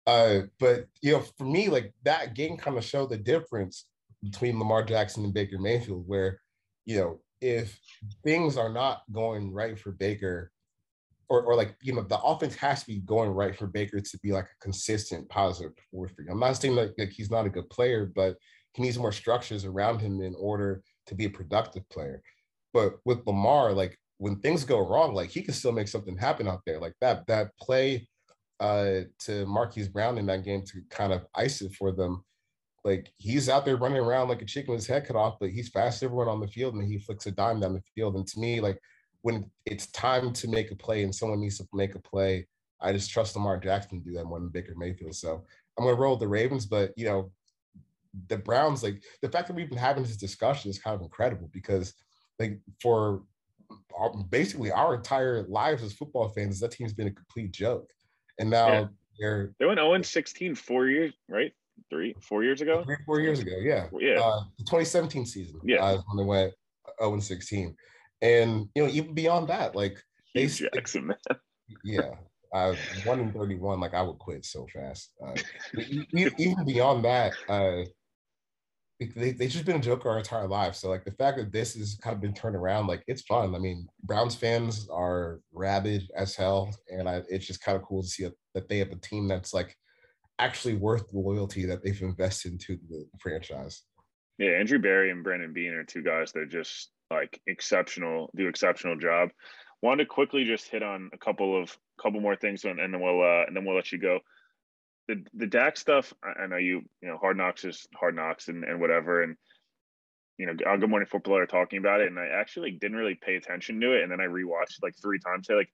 Uh, 0.07 0.47
but 0.61 0.87
you 1.03 1.13
know, 1.13 1.21
for 1.37 1.45
me, 1.45 1.69
like 1.69 1.93
that 2.05 2.35
game 2.35 2.57
kind 2.57 2.79
of 2.79 2.85
showed 2.85 3.11
the 3.11 3.19
difference 3.19 3.87
between 4.31 4.59
Lamar 4.59 4.83
Jackson 4.83 5.25
and 5.25 5.35
Baker 5.35 5.59
Mayfield, 5.59 6.07
where 6.07 6.41
you 6.85 6.99
know, 6.99 7.21
if 7.41 7.79
things 8.25 8.57
are 8.57 8.73
not 8.73 9.03
going 9.13 9.53
right 9.53 9.79
for 9.79 9.93
Baker, 9.93 10.51
or 11.29 11.43
or 11.43 11.55
like 11.57 11.75
you 11.83 11.93
know, 11.93 12.03
the 12.03 12.21
offense 12.21 12.55
has 12.57 12.81
to 12.81 12.87
be 12.87 13.01
going 13.01 13.31
right 13.31 13.57
for 13.57 13.67
Baker 13.67 14.01
to 14.01 14.19
be 14.23 14.33
like 14.33 14.45
a 14.47 14.65
consistent 14.65 15.29
positive 15.29 15.73
force 15.91 16.13
for 16.13 16.23
you. 16.23 16.31
I'm 16.31 16.41
not 16.41 16.57
saying 16.57 16.75
like, 16.75 16.93
like 16.99 17.11
he's 17.11 17.31
not 17.31 17.47
a 17.47 17.51
good 17.51 17.69
player, 17.71 18.11
but 18.15 18.37
he 18.75 18.83
needs 18.83 18.99
more 18.99 19.13
structures 19.13 19.65
around 19.65 20.01
him 20.01 20.21
in 20.21 20.35
order 20.39 20.83
to 21.07 21.15
be 21.15 21.25
a 21.25 21.31
productive 21.31 21.89
player. 21.89 22.23
But 22.73 22.97
with 23.05 23.27
Lamar, 23.27 23.73
like 23.73 23.99
when 24.19 24.37
things 24.37 24.65
go 24.65 24.87
wrong, 24.87 25.15
like 25.15 25.31
he 25.31 25.43
can 25.43 25.55
still 25.55 25.73
make 25.73 25.89
something 25.89 26.17
happen 26.17 26.49
out 26.49 26.61
there. 26.67 26.79
Like 26.79 26.95
that 27.01 27.27
that 27.27 27.57
play 27.61 28.09
uh 28.61 29.01
to 29.21 29.45
Marquise 29.47 29.89
Brown 29.89 30.19
in 30.19 30.27
that 30.27 30.45
game 30.45 30.63
to 30.67 30.81
kind 30.91 31.13
of 31.13 31.27
ice 31.35 31.61
it 31.61 31.75
for 31.75 31.93
them. 31.93 32.25
Like 32.87 33.13
he's 33.17 33.49
out 33.49 33.65
there 33.65 33.77
running 33.77 33.99
around 33.99 34.29
like 34.29 34.43
a 34.43 34.45
chicken 34.45 34.71
with 34.71 34.79
his 34.79 34.87
head 34.87 35.09
cut 35.09 35.17
off, 35.17 35.39
but 35.41 35.51
he's 35.51 35.71
fast 35.71 36.05
everyone 36.05 36.29
on 36.29 36.39
the 36.39 36.47
field 36.47 36.75
and 36.75 36.87
he 36.87 37.01
flicks 37.01 37.27
a 37.27 37.33
dime 37.33 37.59
down 37.59 37.75
the 37.75 37.83
field. 37.97 38.15
And 38.15 38.25
to 38.29 38.39
me, 38.39 38.61
like 38.61 38.79
when 39.23 39.51
it's 39.67 39.89
time 39.89 40.33
to 40.35 40.47
make 40.47 40.71
a 40.71 40.77
play 40.77 41.03
and 41.03 41.13
someone 41.13 41.41
needs 41.41 41.59
to 41.59 41.67
make 41.73 41.97
a 41.97 41.99
play, 41.99 42.47
I 42.81 42.93
just 42.93 43.11
trust 43.11 43.35
Lamar 43.35 43.59
Jackson 43.59 43.99
to 43.99 44.05
do 44.09 44.15
that 44.15 44.27
more 44.27 44.39
than 44.39 44.51
Baker 44.51 44.75
Mayfield. 44.77 45.17
So 45.17 45.45
I'm 45.77 45.85
gonna 45.85 45.97
roll 45.97 46.13
with 46.13 46.21
the 46.21 46.29
Ravens, 46.29 46.65
but 46.65 46.93
you 46.97 47.07
know, 47.07 47.33
the 48.29 48.39
Browns, 48.39 48.85
like 48.85 49.03
the 49.21 49.29
fact 49.29 49.49
that 49.49 49.57
we've 49.57 49.69
been 49.69 49.79
having 49.79 50.05
this 50.05 50.17
discussion 50.17 50.71
is 50.71 50.79
kind 50.79 50.95
of 50.95 51.03
incredible 51.03 51.51
because 51.53 51.93
like 52.39 52.61
for 52.81 53.25
our, 53.99 54.13
basically 54.31 54.71
our 54.71 54.95
entire 54.95 55.43
lives 55.49 55.83
as 55.83 55.93
football 55.93 56.29
fans, 56.29 56.61
that 56.61 56.71
team's 56.71 56.95
been 56.95 57.09
a 57.09 57.13
complete 57.13 57.51
joke. 57.51 57.91
And 58.39 58.49
now 58.49 58.69
Yeah. 58.73 58.87
they're 59.19 59.55
They 59.59 59.67
went 59.67 59.81
0 59.81 60.01
16 60.03 60.55
four 60.55 60.87
years, 60.87 61.13
right? 61.29 61.53
Three, 61.91 62.15
four 62.21 62.43
years 62.43 62.61
ago. 62.61 62.83
three, 62.85 62.97
four 63.07 63.21
years 63.21 63.39
ago, 63.41 63.57
yeah. 63.61 63.87
Yeah. 63.99 64.21
Uh, 64.21 64.45
the 64.59 64.65
2017 64.65 65.25
season, 65.27 65.61
Yeah. 65.65 65.85
uh, 65.85 66.03
when 66.09 66.17
they 66.17 66.29
went 66.29 66.53
0 67.01 67.13
and 67.15 67.23
16. 67.23 67.77
And 68.23 68.69
you 68.75 68.83
know, 68.85 68.89
even 68.91 69.15
beyond 69.15 69.49
that, 69.49 69.77
like 69.77 69.97
they 70.35 70.47
Hue 70.47 70.69
Jackson, 70.75 71.07
man. 71.07 71.17
yeah, 71.85 72.11
uh, 72.53 72.75
one 73.05 73.21
in 73.21 73.33
31, 73.33 73.79
like 73.81 73.95
I 73.95 74.03
would 74.03 74.19
quit 74.19 74.45
so 74.45 74.67
fast. 74.75 75.13
Uh, 75.25 75.35
even 76.39 76.65
beyond 76.65 77.05
that, 77.05 77.35
uh, 77.49 77.85
they, 78.99 79.33
they've 79.33 79.51
just 79.51 79.67
been 79.67 79.77
a 79.77 79.81
joke 79.81 80.07
our 80.07 80.19
entire 80.19 80.49
lives. 80.49 80.79
So 80.79 80.89
like 80.89 81.05
the 81.05 81.13
fact 81.13 81.37
that 81.37 81.53
this 81.53 81.75
has 81.75 81.99
kind 82.03 82.15
of 82.15 82.23
been 82.23 82.33
turned 82.33 82.57
around, 82.57 82.87
like 82.87 83.03
it's 83.07 83.23
fun. 83.23 83.55
I 83.55 83.59
mean, 83.59 83.87
Browns 84.03 84.35
fans 84.35 84.89
are 84.91 85.41
rabid 85.53 86.11
as 86.17 86.35
hell, 86.35 86.75
and 86.89 87.09
I, 87.09 87.23
it's 87.29 87.47
just 87.47 87.61
kind 87.61 87.77
of 87.77 87.85
cool 87.85 88.03
to 88.03 88.09
see 88.09 88.29
that 88.55 88.69
they 88.69 88.79
have 88.79 88.91
a 88.93 88.97
team 88.97 89.29
that's 89.29 89.53
like 89.53 89.77
actually 90.39 90.75
worth 90.75 91.11
the 91.11 91.19
loyalty 91.19 91.67
that 91.67 91.83
they've 91.83 92.01
invested 92.03 92.53
into 92.53 92.79
the 92.89 93.07
franchise. 93.19 93.83
Yeah, 94.39 94.51
Andrew 94.51 94.79
Berry 94.79 95.11
and 95.11 95.25
Brandon 95.25 95.53
Beane 95.53 95.73
are 95.73 95.85
two 95.85 96.03
guys 96.03 96.33
that 96.33 96.41
are 96.41 96.47
just 96.47 96.91
like 97.11 97.41
exceptional, 97.47 98.31
do 98.37 98.49
exceptional 98.49 98.97
job. 98.97 99.31
Wanted 99.83 100.05
to 100.05 100.09
quickly 100.09 100.45
just 100.45 100.69
hit 100.69 100.83
on 100.83 101.11
a 101.13 101.19
couple 101.19 101.61
of 101.61 101.77
couple 102.01 102.21
more 102.21 102.37
things, 102.37 102.65
and, 102.65 102.81
and 102.81 102.93
then 102.93 103.01
we'll 103.01 103.23
uh, 103.23 103.45
and 103.47 103.57
then 103.57 103.65
we'll 103.65 103.77
let 103.77 103.93
you 103.93 103.99
go. 103.99 104.21
The 105.09 105.25
the 105.35 105.47
Dak 105.47 105.77
stuff, 105.77 106.13
I, 106.23 106.43
I 106.43 106.47
know 106.47 106.57
you 106.57 106.83
you 107.01 107.09
know 107.09 107.19
Hard 107.19 107.37
Knocks 107.37 107.65
is 107.65 107.87
Hard 107.95 108.17
Knocks 108.17 108.49
and 108.49 108.65
and 108.65 108.81
whatever, 108.81 109.23
and 109.23 109.37
you 110.39 110.47
know 110.47 110.55
on 110.67 110.81
Good 110.81 110.91
Morning 110.91 111.09
Football 111.11 111.39
are 111.39 111.47
talking 111.47 111.79
about 111.79 112.01
it, 112.01 112.09
and 112.09 112.19
I 112.19 112.27
actually 112.27 112.73
didn't 112.73 112.97
really 112.97 113.15
pay 113.15 113.37
attention 113.37 113.81
to 113.81 113.93
it, 113.93 114.03
and 114.03 114.11
then 114.11 114.21
I 114.21 114.25
rewatched 114.25 114.83
like 114.83 114.95
three 115.01 115.19
times. 115.19 115.47
Say 115.47 115.55
like 115.55 115.71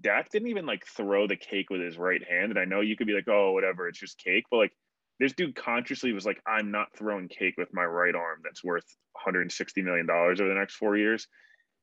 Dak 0.00 0.30
didn't 0.30 0.48
even 0.48 0.66
like 0.66 0.86
throw 0.86 1.26
the 1.26 1.36
cake 1.36 1.70
with 1.70 1.80
his 1.80 1.98
right 1.98 2.22
hand, 2.28 2.50
and 2.50 2.58
I 2.58 2.64
know 2.64 2.80
you 2.80 2.96
could 2.96 3.06
be 3.06 3.14
like, 3.14 3.28
oh 3.28 3.52
whatever, 3.52 3.88
it's 3.88 3.98
just 3.98 4.18
cake, 4.18 4.44
but 4.50 4.58
like 4.58 4.72
this 5.18 5.32
dude 5.32 5.56
consciously 5.56 6.12
was 6.12 6.24
like, 6.24 6.40
I'm 6.46 6.70
not 6.70 6.96
throwing 6.96 7.28
cake 7.28 7.54
with 7.58 7.74
my 7.74 7.84
right 7.84 8.14
arm 8.14 8.40
that's 8.44 8.62
worth 8.62 8.84
160 9.12 9.82
million 9.82 10.06
dollars 10.06 10.40
over 10.40 10.48
the 10.48 10.54
next 10.54 10.74
four 10.74 10.96
years. 10.96 11.26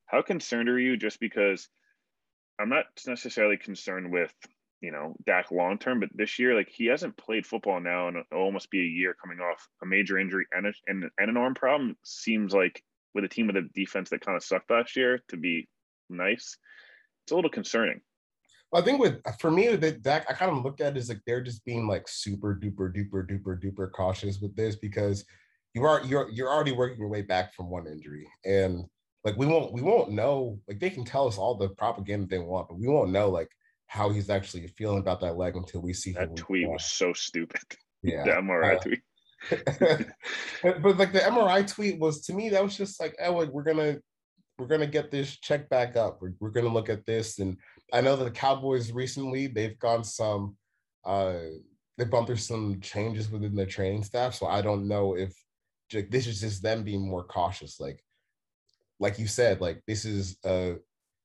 How 0.06 0.22
concerned 0.22 0.68
are 0.68 0.78
you? 0.78 0.96
Just 0.96 1.20
because 1.20 1.68
I'm 2.58 2.70
not 2.70 2.86
necessarily 3.06 3.58
concerned 3.58 4.10
with 4.10 4.32
you 4.80 4.92
know 4.92 5.14
Dak 5.26 5.50
long 5.50 5.78
term, 5.78 6.00
but 6.00 6.08
this 6.14 6.38
year, 6.38 6.54
like 6.54 6.68
he 6.70 6.86
hasn't 6.86 7.16
played 7.16 7.46
football 7.46 7.80
now, 7.80 8.08
and 8.08 8.16
it'll 8.16 8.42
almost 8.42 8.70
be 8.70 8.80
a 8.80 8.84
year 8.84 9.14
coming 9.20 9.40
off 9.40 9.68
a 9.82 9.86
major 9.86 10.18
injury 10.18 10.46
and 10.52 10.66
a, 10.66 10.72
and, 10.86 11.04
and 11.18 11.30
an 11.30 11.36
arm 11.36 11.54
problem. 11.54 11.96
Seems 12.04 12.54
like 12.54 12.82
with 13.14 13.24
a 13.24 13.28
team 13.28 13.46
with 13.46 13.56
a 13.56 13.68
defense 13.74 14.10
that 14.10 14.24
kind 14.24 14.36
of 14.36 14.44
sucked 14.44 14.70
last 14.70 14.96
year 14.96 15.22
to 15.28 15.36
be 15.36 15.68
nice, 16.08 16.56
it's 17.24 17.32
a 17.32 17.34
little 17.34 17.50
concerning. 17.50 18.00
I 18.76 18.82
think 18.82 19.00
with 19.00 19.20
for 19.40 19.50
me 19.50 19.70
with 19.70 19.82
it, 19.84 20.02
Dak, 20.02 20.26
I 20.28 20.34
kind 20.34 20.50
of 20.50 20.62
looked 20.62 20.80
at 20.80 20.96
it 20.96 20.98
as 20.98 21.08
like 21.08 21.20
they're 21.26 21.42
just 21.42 21.64
being 21.64 21.86
like 21.88 22.06
super 22.06 22.54
duper 22.54 22.94
duper 22.94 23.26
duper 23.26 23.58
duper 23.60 23.90
cautious 23.90 24.38
with 24.40 24.54
this 24.54 24.76
because 24.76 25.24
you 25.74 25.84
are 25.84 26.04
you're 26.04 26.30
you're 26.30 26.48
already 26.48 26.72
working 26.72 26.98
your 26.98 27.08
way 27.08 27.22
back 27.22 27.54
from 27.54 27.70
one 27.70 27.86
injury 27.86 28.26
and 28.44 28.84
like 29.24 29.36
we 29.36 29.46
won't 29.46 29.72
we 29.72 29.82
won't 29.82 30.10
know 30.10 30.58
like 30.68 30.80
they 30.80 30.90
can 30.90 31.04
tell 31.04 31.26
us 31.26 31.36
all 31.36 31.54
the 31.54 31.68
propaganda 31.70 32.26
they 32.26 32.38
want 32.38 32.68
but 32.68 32.78
we 32.78 32.88
won't 32.88 33.10
know 33.10 33.28
like 33.28 33.50
how 33.88 34.08
he's 34.08 34.30
actually 34.30 34.66
feeling 34.68 34.98
about 34.98 35.20
that 35.20 35.36
leg 35.36 35.54
until 35.56 35.80
we 35.80 35.92
see 35.92 36.12
That 36.12 36.34
tweet 36.34 36.68
was 36.68 36.84
so 36.84 37.12
stupid. 37.12 37.60
yeah 38.02 38.24
the 38.24 38.30
MRI 38.30 38.76
Uh, 38.76 38.80
tweet. 38.80 39.00
but, 40.62 40.82
but, 40.82 40.96
like 40.96 41.12
the 41.12 41.20
MRI 41.20 41.70
tweet 41.70 41.98
was 41.98 42.22
to 42.22 42.32
me 42.32 42.48
that 42.48 42.62
was 42.62 42.76
just 42.76 42.98
like 43.00 43.14
oh 43.22 43.34
like, 43.34 43.50
we're 43.50 43.62
gonna 43.62 43.98
we're 44.58 44.66
gonna 44.66 44.86
get 44.86 45.10
this 45.10 45.38
check 45.40 45.68
back 45.68 45.96
up 45.96 46.18
we're, 46.22 46.32
we're 46.40 46.50
gonna 46.50 46.72
look 46.72 46.88
at 46.88 47.04
this 47.04 47.38
and 47.38 47.58
I 47.92 48.00
know 48.00 48.16
that 48.16 48.24
the 48.24 48.30
Cowboys 48.30 48.92
recently 48.92 49.46
they've 49.46 49.78
gone 49.78 50.04
some 50.04 50.56
uh 51.04 51.38
they've 51.96 52.10
gone 52.10 52.26
through 52.26 52.36
some 52.36 52.80
changes 52.80 53.30
within 53.30 53.54
their 53.54 53.66
training 53.66 54.04
staff 54.04 54.34
so 54.34 54.46
I 54.46 54.60
don't 54.62 54.88
know 54.88 55.16
if 55.16 55.34
this 55.90 56.26
is 56.26 56.40
just 56.40 56.62
them 56.62 56.82
being 56.82 57.08
more 57.08 57.24
cautious 57.24 57.78
like 57.78 58.02
like 58.98 59.18
you 59.18 59.26
said 59.26 59.60
like 59.60 59.82
this 59.86 60.04
is 60.04 60.36
uh 60.44 60.72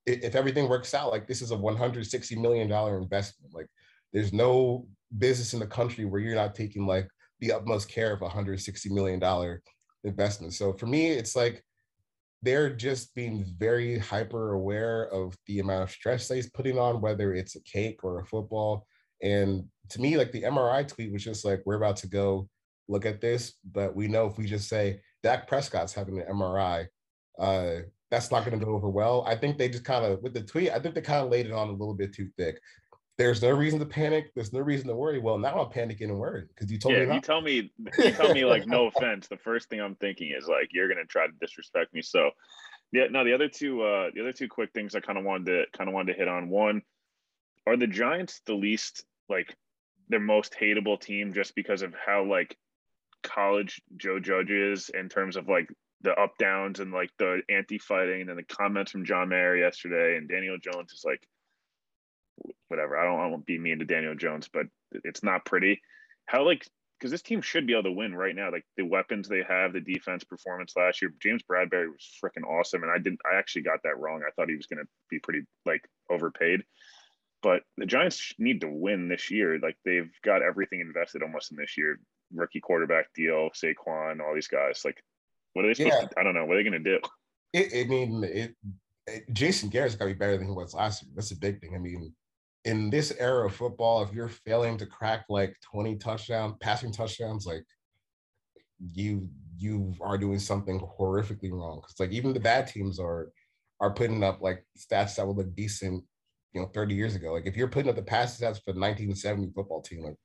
if 0.06 0.36
everything 0.36 0.68
works 0.68 0.94
out 0.94 1.12
like 1.12 1.28
this 1.28 1.42
is 1.42 1.52
a 1.52 1.58
160 1.58 2.36
million 2.36 2.68
dollar 2.68 2.98
investment 3.00 3.54
like 3.54 3.68
there's 4.14 4.34
no 4.34 4.88
business 5.18 5.54
in 5.54 5.60
the 5.60 5.68
country 5.68 6.06
where 6.06 6.22
you're 6.22 6.36
not 6.36 6.56
taking 6.56 6.86
like 6.86 7.08
the 7.40 7.52
utmost 7.52 7.90
care 7.90 8.14
of 8.14 8.22
a 8.22 8.26
160 8.26 8.90
million 8.90 9.20
dollar 9.20 9.62
investment. 10.04 10.54
So 10.54 10.74
for 10.74 10.86
me 10.86 11.08
it's 11.08 11.36
like 11.36 11.64
they're 12.44 12.74
just 12.74 13.14
being 13.14 13.46
very 13.58 14.00
hyper 14.00 14.54
aware 14.54 15.04
of 15.14 15.36
the 15.48 15.60
amount 15.60 15.84
of 15.84 15.92
stress 15.92 16.28
they're 16.28 16.42
putting 16.54 16.80
on 16.80 17.02
whether 17.02 17.34
it's 17.34 17.56
a 17.56 17.64
cake 17.64 18.04
or 18.04 18.20
a 18.20 18.26
football. 18.26 18.88
And 19.22 19.66
to 19.90 20.02
me 20.02 20.18
like 20.18 20.32
the 20.32 20.44
mri 20.44 20.88
tweet 20.88 21.12
was 21.12 21.24
just 21.24 21.46
like 21.46 21.62
we're 21.66 21.76
about 21.76 21.98
to 21.98 22.08
go 22.08 22.48
look 22.88 23.06
at 23.06 23.22
this 23.22 23.54
but 23.72 23.96
we 23.96 24.08
know 24.08 24.26
if 24.26 24.38
we 24.38 24.46
just 24.46 24.68
say 24.70 25.00
dak 25.22 25.48
prescott's 25.48 25.94
having 25.94 26.20
an 26.20 26.26
mri 26.34 26.88
uh 27.40 27.76
that's 28.10 28.32
not 28.32 28.44
going 28.44 28.60
to 28.60 28.66
go 28.66 28.74
over 28.74 28.90
well. 28.90 29.24
I 29.26 29.38
think 29.38 29.58
they 29.58 29.70
just 29.70 29.86
kind 29.86 30.04
of 30.04 30.22
with 30.22 30.34
the 30.34 30.42
tweet 30.42 30.72
i 30.72 30.80
think 30.80 30.96
they 30.96 31.02
kind 31.02 31.24
of 31.24 31.32
laid 31.32 31.46
it 31.46 31.54
on 31.54 31.70
a 31.70 31.72
little 31.72 31.94
bit 31.94 32.14
too 32.14 32.30
thick 32.38 32.60
there's 33.22 33.42
no 33.44 33.52
reason 33.52 33.78
to 33.80 33.86
panic. 33.86 34.34
There's 34.34 34.52
no 34.52 34.62
reason 34.62 34.88
to 34.88 34.96
worry. 34.96 35.20
Well, 35.20 35.38
now 35.38 35.60
I'm 35.60 35.72
panicking 35.72 36.10
and 36.10 36.18
worried 36.18 36.48
because 36.48 36.72
you 36.72 36.80
told 36.80 36.96
yeah, 36.96 37.06
me. 37.06 37.16
you 37.16 37.22
tell 37.22 37.42
me, 37.42 37.72
you 38.00 38.12
tell 38.12 38.34
me 38.34 38.46
like 38.46 38.66
no 38.66 38.88
offense. 38.88 39.28
The 39.28 39.38
first 39.38 39.70
thing 39.70 39.80
I'm 39.80 39.96
thinking 39.96 40.34
is 40.36 40.48
like 40.48 40.70
you're 40.72 40.88
gonna 40.88 41.06
try 41.06 41.28
to 41.28 41.34
disrespect 41.40 41.94
me. 41.94 42.02
So, 42.02 42.32
yeah, 42.92 43.06
Now 43.12 43.24
The 43.24 43.34
other 43.34 43.48
two, 43.48 43.84
uh, 43.84 44.10
the 44.14 44.22
other 44.22 44.34
two 44.34 44.48
quick 44.48 44.72
things 44.74 44.96
I 44.96 45.02
kind 45.02 45.20
of 45.20 45.24
wanted 45.24 45.46
to 45.46 45.78
kind 45.78 45.88
of 45.88 45.94
wanted 45.94 46.14
to 46.14 46.18
hit 46.18 46.28
on. 46.28 46.50
One, 46.50 46.82
are 47.68 47.78
the 47.78 47.86
Giants 47.86 48.42
the 48.48 48.56
least 48.56 49.06
like 49.30 49.56
their 50.10 50.20
most 50.20 50.56
hateable 50.60 51.00
team 51.00 51.32
just 51.32 51.54
because 51.54 51.84
of 51.84 51.94
how 52.04 52.26
like 52.26 52.58
college 53.22 53.82
Joe 53.98 54.20
Judge 54.20 54.50
is 54.50 54.90
in 54.90 55.10
terms 55.10 55.38
of 55.38 55.48
like 55.48 55.70
the 56.02 56.14
up 56.20 56.34
downs 56.40 56.80
and 56.80 56.92
like 56.92 57.12
the 57.20 57.42
anti 57.50 57.78
fighting 57.78 58.30
and 58.30 58.38
the 58.40 58.44
comments 58.44 58.92
from 58.92 59.06
John 59.06 59.30
Mara 59.30 59.60
yesterday 59.60 60.18
and 60.18 60.28
Daniel 60.28 60.58
Jones 60.58 60.92
is 60.92 61.04
like 61.06 61.22
whatever. 62.72 62.98
I 62.98 63.04
don't 63.04 63.20
I 63.20 63.28
won't 63.28 63.46
be 63.46 63.60
mean 63.60 63.80
to 63.80 63.86
Daniel 63.86 64.16
Jones, 64.16 64.50
but 64.52 64.66
it's 64.92 65.22
not 65.22 65.46
pretty. 65.46 65.82
How 66.26 66.46
like 66.46 66.66
because 66.98 67.12
this 67.12 67.22
team 67.22 67.42
should 67.42 67.66
be 67.66 67.74
able 67.74 67.84
to 67.84 67.92
win 67.92 68.16
right 68.16 68.36
now. 68.36 68.52
Like 68.52 68.66
the 68.78 68.86
weapons 68.86 69.28
they 69.28 69.44
have, 69.48 69.74
the 69.74 69.82
defense 69.82 70.24
performance 70.24 70.74
last 70.78 71.02
year. 71.02 71.12
James 71.20 71.42
Bradberry 71.44 71.88
was 71.88 72.08
freaking 72.24 72.48
awesome, 72.48 72.84
and 72.84 72.92
I 72.92 73.00
didn't. 73.00 73.20
I 73.30 73.38
actually 73.38 73.64
got 73.64 73.80
that 73.84 74.00
wrong. 74.00 74.22
I 74.26 74.32
thought 74.32 74.50
he 74.50 74.56
was 74.56 74.68
going 74.68 74.80
to 74.84 74.88
be 75.10 75.20
pretty 75.20 75.42
like 75.66 75.82
overpaid. 76.10 76.64
But 77.44 77.64
the 77.78 77.88
Giants 77.88 78.34
need 78.38 78.62
to 78.62 78.70
win 78.70 79.10
this 79.10 79.32
year. 79.32 79.60
Like 79.60 79.78
they've 79.84 80.12
got 80.24 80.44
everything 80.44 80.80
invested 80.80 81.24
almost 81.24 81.52
in 81.52 81.58
this 81.58 81.78
year. 81.78 82.00
Rookie 82.34 82.62
quarterback 82.62 83.08
deal, 83.16 83.50
Saquon, 83.50 84.22
all 84.22 84.36
these 84.36 84.48
guys. 84.48 84.84
Like, 84.86 85.04
what 85.54 85.66
are 85.66 85.70
they 85.70 85.74
supposed 85.74 85.96
Yeah. 86.02 86.08
to? 86.08 86.20
I 86.20 86.24
don't 86.24 86.36
know. 86.36 86.46
What 86.46 86.56
are 86.56 86.64
they 86.64 86.70
going 86.70 86.84
to 86.84 86.98
do? 86.98 87.00
It, 87.52 87.86
I 87.86 87.90
mean, 87.90 88.24
it, 88.24 88.56
it, 89.08 89.34
Jason 89.34 89.70
Garrett's 89.70 89.96
got 89.96 90.06
to 90.06 90.14
be 90.14 90.18
better 90.18 90.38
than 90.38 90.48
he 90.48 90.54
was 90.54 90.74
last 90.74 91.04
year. 91.04 91.12
That's 91.16 91.32
a 91.32 91.36
big 91.36 91.60
thing. 91.60 91.76
I 91.76 91.80
mean, 91.80 92.14
in 92.66 92.90
this 92.90 93.12
era 93.20 93.48
of 93.48 93.56
football, 93.56 94.04
if 94.04 94.14
you're 94.14 94.30
failing 94.30 94.78
to 94.78 94.86
crack 94.86 95.26
like 95.30 95.56
20 95.72 95.96
touchdown 95.98 96.56
passing 96.60 96.92
touchdowns, 96.92 97.46
like 97.46 97.64
you 98.94 99.30
you 99.58 99.94
are 100.02 100.18
doing 100.18 100.40
something 100.40 100.80
horrifically 100.80 101.52
wrong. 101.52 101.82
Because 101.82 102.00
like 102.00 102.12
even 102.12 102.34
the 102.34 102.40
bad 102.40 102.68
teams 102.68 103.00
are 103.00 103.32
are 103.80 103.94
putting 103.94 104.24
up 104.24 104.42
like 104.42 104.64
stats 104.78 105.16
that 105.16 105.28
would 105.28 105.38
look 105.38 105.56
decent, 105.56 106.04
you 106.54 106.62
know, 106.62 106.68
30 106.74 106.94
years 106.94 107.16
ago. 107.16 107.34
Like 107.34 107.48
if 107.48 107.56
you're 107.56 107.68
putting 107.68 107.90
up 107.90 107.96
the 107.96 108.04
pass 108.04 108.38
stats 108.38 108.62
for 108.64 108.74
the 108.74 108.80
1970 108.80 109.52
football 109.56 109.82
team, 109.82 110.04
like 110.04 110.16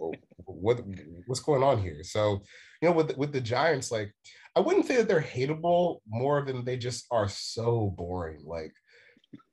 oh, 0.00 0.12
what 0.44 0.82
what's 1.26 1.40
going 1.40 1.62
on 1.62 1.80
here? 1.80 2.02
So, 2.02 2.42
you 2.82 2.88
know, 2.88 2.94
with 2.94 3.16
with 3.16 3.32
the 3.32 3.40
Giants, 3.40 3.90
like 3.90 4.12
I 4.56 4.60
wouldn't 4.60 4.86
say 4.86 4.96
that 4.96 5.08
they're 5.08 5.20
hateable 5.20 5.98
more 6.08 6.44
than 6.44 6.64
they 6.64 6.76
just 6.76 7.06
are 7.10 7.28
so 7.28 7.94
boring. 7.96 8.42
Like, 8.44 8.72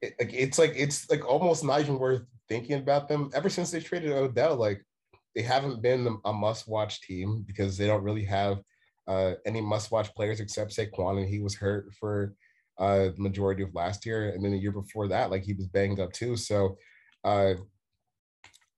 it, 0.02 0.14
like 0.20 0.34
it's 0.34 0.60
like 0.60 0.74
it's 0.76 1.10
like 1.10 1.28
almost 1.28 1.64
not 1.64 1.82
even 1.82 2.00
worth 2.00 2.24
thinking 2.50 2.78
about 2.78 3.08
them. 3.08 3.30
Ever 3.34 3.50
since 3.50 3.72
they 3.72 3.80
traded 3.80 4.12
Odell, 4.12 4.56
like 4.56 4.84
they 5.36 5.42
haven't 5.42 5.82
been 5.82 6.18
a 6.26 6.34
must-watch 6.34 7.02
team 7.02 7.44
because 7.46 7.78
they 7.78 7.88
don't 7.88 8.04
really 8.04 8.24
have 8.26 8.60
uh, 9.08 9.34
any 9.46 9.62
must-watch 9.62 10.14
players 10.16 10.40
except 10.40 10.76
Saquon, 10.76 11.20
and 11.20 11.30
he 11.30 11.40
was 11.40 11.56
hurt 11.56 11.94
for 11.94 12.34
uh, 12.80 13.10
the 13.10 13.16
majority 13.18 13.64
of 13.64 13.74
last 13.74 14.06
year, 14.06 14.30
and 14.30 14.44
then 14.44 14.52
the 14.52 14.58
year 14.58 14.72
before 14.72 15.08
that, 15.08 15.32
like 15.32 15.44
he 15.44 15.54
was 15.54 15.68
banged 15.68 16.00
up 16.00 16.12
too. 16.14 16.36
So, 16.36 16.78
uh, 17.24 17.54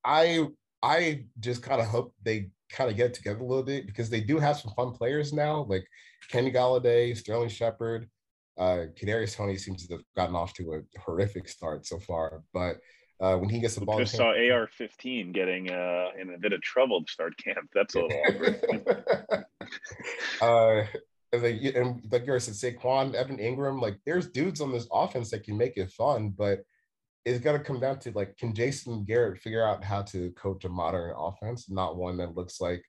I 0.03 0.47
I 0.81 1.25
just 1.39 1.61
kind 1.61 1.81
of 1.81 1.87
hope 1.87 2.13
they 2.23 2.49
kind 2.71 2.89
of 2.89 2.97
get 2.97 3.13
together 3.13 3.39
a 3.39 3.45
little 3.45 3.63
bit 3.63 3.85
because 3.87 4.09
they 4.09 4.21
do 4.21 4.37
have 4.37 4.57
some 4.57 4.73
fun 4.75 4.91
players 4.91 5.33
now, 5.33 5.65
like 5.67 5.85
Kenny 6.29 6.51
Golladay, 6.51 7.15
Sterling 7.17 7.49
Shepard. 7.49 8.09
Uh, 8.59 8.87
Kadarius 8.99 9.37
Toney 9.37 9.55
seems 9.55 9.87
to 9.87 9.93
have 9.95 10.03
gotten 10.17 10.35
off 10.35 10.53
to 10.55 10.73
a 10.73 10.99
horrific 10.99 11.47
start 11.47 11.85
so 11.85 11.97
far, 11.97 12.43
but 12.53 12.77
uh, 13.21 13.37
when 13.37 13.49
he 13.49 13.59
gets 13.59 13.75
the 13.75 13.81
We 13.81 13.85
ball, 13.85 13.99
just 13.99 14.15
saw 14.15 14.33
hand- 14.33 14.51
AR-15 14.51 15.33
getting 15.33 15.71
uh, 15.71 16.07
in 16.19 16.33
a 16.33 16.37
bit 16.37 16.53
of 16.53 16.61
trouble 16.61 17.03
to 17.03 17.11
start 17.11 17.33
camp. 17.37 17.69
That's 17.73 17.95
a 17.95 18.01
little 18.01 18.21
awkward. 18.27 19.45
uh, 20.41 20.83
and, 21.31 21.43
like, 21.43 21.75
and 21.75 22.01
like 22.11 22.27
you 22.27 22.39
said, 22.39 22.75
Saquon, 22.75 23.13
Evan 23.13 23.37
Engram, 23.37 23.81
like 23.81 23.97
there's 24.05 24.29
dudes 24.29 24.61
on 24.61 24.71
this 24.71 24.87
offense 24.91 25.31
that 25.31 25.43
can 25.43 25.57
make 25.57 25.77
it 25.77 25.91
fun, 25.91 26.29
but 26.29 26.59
it's 27.25 27.43
got 27.43 27.53
to 27.53 27.59
come 27.59 27.79
down 27.79 27.99
to 27.99 28.11
like, 28.11 28.37
can 28.37 28.53
Jason 28.53 29.03
Garrett 29.03 29.39
figure 29.39 29.65
out 29.65 29.83
how 29.83 30.01
to 30.03 30.31
coach 30.31 30.65
a 30.65 30.69
modern 30.69 31.13
offense, 31.17 31.69
not 31.69 31.97
one 31.97 32.17
that 32.17 32.35
looks 32.35 32.59
like 32.61 32.83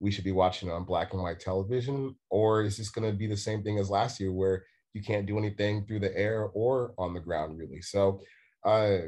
we 0.00 0.10
should 0.10 0.24
be 0.24 0.32
watching 0.32 0.70
on 0.70 0.84
black 0.84 1.12
and 1.12 1.22
white 1.22 1.40
television, 1.40 2.14
or 2.30 2.62
is 2.62 2.76
this 2.76 2.90
going 2.90 3.10
to 3.10 3.16
be 3.16 3.26
the 3.26 3.36
same 3.36 3.62
thing 3.62 3.78
as 3.78 3.90
last 3.90 4.18
year 4.18 4.32
where 4.32 4.64
you 4.94 5.02
can't 5.02 5.26
do 5.26 5.38
anything 5.38 5.84
through 5.86 6.00
the 6.00 6.16
air 6.16 6.44
or 6.54 6.94
on 6.98 7.14
the 7.14 7.20
ground 7.20 7.58
really? 7.58 7.80
So, 7.80 8.20
uh, 8.64 8.98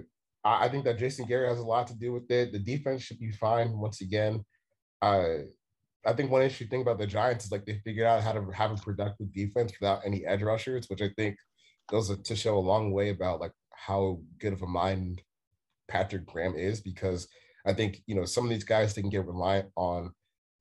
I 0.44 0.68
think 0.68 0.84
that 0.84 0.98
Jason 0.98 1.26
Garrett 1.26 1.48
has 1.48 1.58
a 1.58 1.64
lot 1.64 1.88
to 1.88 1.94
do 1.94 2.12
with 2.12 2.30
it. 2.30 2.52
The 2.52 2.60
defense 2.60 3.02
should 3.02 3.18
be 3.18 3.32
fine 3.32 3.76
once 3.76 4.00
again. 4.00 4.44
Uh, 5.02 5.38
I 6.06 6.12
think 6.12 6.30
one 6.30 6.42
interesting 6.42 6.68
thing 6.68 6.82
about 6.82 6.98
the 6.98 7.06
Giants 7.06 7.46
is 7.46 7.50
like 7.50 7.66
they 7.66 7.80
figured 7.84 8.06
out 8.06 8.22
how 8.22 8.32
to 8.32 8.50
have 8.52 8.70
a 8.70 8.76
productive 8.76 9.32
defense 9.32 9.72
without 9.78 10.02
any 10.06 10.24
edge 10.24 10.42
rushers, 10.42 10.88
which 10.88 11.02
I 11.02 11.10
think 11.16 11.36
goes 11.88 12.16
to 12.16 12.36
show 12.36 12.56
a 12.56 12.60
long 12.60 12.92
way 12.92 13.08
about 13.08 13.40
like 13.40 13.50
how 13.74 14.20
good 14.38 14.52
of 14.52 14.62
a 14.62 14.66
mind 14.66 15.20
Patrick 15.88 16.26
Graham 16.26 16.54
is. 16.54 16.80
Because 16.80 17.26
I 17.66 17.72
think 17.72 18.02
you 18.06 18.14
know 18.14 18.24
some 18.24 18.44
of 18.44 18.50
these 18.50 18.64
guys 18.64 18.94
they 18.94 19.02
can 19.02 19.10
get 19.10 19.26
reliant 19.26 19.70
on 19.76 20.12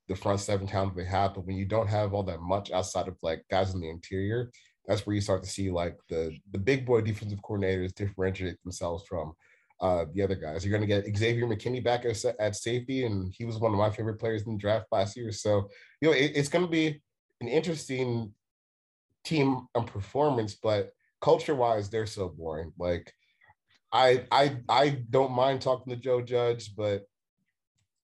the 0.07 0.15
front 0.15 0.39
seven 0.39 0.65
talent 0.65 0.95
they 0.95 1.05
have, 1.05 1.35
but 1.35 1.45
when 1.45 1.57
you 1.57 1.65
don't 1.65 1.87
have 1.87 2.13
all 2.13 2.23
that 2.23 2.41
much 2.41 2.71
outside 2.71 3.07
of 3.07 3.15
like 3.21 3.43
guys 3.51 3.73
in 3.75 3.81
the 3.81 3.89
interior, 3.89 4.51
that's 4.87 5.05
where 5.05 5.15
you 5.15 5.21
start 5.21 5.43
to 5.43 5.49
see 5.49 5.71
like 5.71 5.97
the 6.09 6.35
the 6.51 6.57
big 6.57 6.85
boy 6.85 7.01
defensive 7.01 7.39
coordinators 7.41 7.93
differentiate 7.93 8.61
themselves 8.63 9.03
from 9.07 9.33
uh, 9.81 10.05
the 10.13 10.21
other 10.21 10.35
guys. 10.35 10.65
You're 10.65 10.77
going 10.77 10.87
to 10.87 11.01
get 11.01 11.17
Xavier 11.17 11.47
McKinney 11.47 11.83
back 11.83 12.05
at, 12.05 12.23
at 12.39 12.55
safety, 12.55 13.05
and 13.05 13.33
he 13.37 13.45
was 13.45 13.57
one 13.57 13.73
of 13.73 13.77
my 13.77 13.89
favorite 13.89 14.19
players 14.19 14.43
in 14.43 14.53
the 14.53 14.59
draft 14.59 14.85
last 14.91 15.17
year. 15.17 15.31
So, 15.31 15.69
you 16.01 16.09
know, 16.09 16.15
it, 16.15 16.31
it's 16.35 16.49
going 16.49 16.65
to 16.65 16.71
be 16.71 17.01
an 17.41 17.47
interesting 17.47 18.33
team 19.23 19.67
and 19.75 19.87
performance, 19.87 20.55
but 20.55 20.91
culture-wise, 21.19 21.89
they're 21.89 22.05
so 22.05 22.29
boring. 22.29 22.71
Like, 22.79 23.11
I 23.91 24.25
I 24.31 24.57
I 24.69 25.03
don't 25.09 25.31
mind 25.31 25.61
talking 25.61 25.91
to 25.93 25.99
Joe 25.99 26.21
Judge, 26.21 26.75
but 26.75 27.03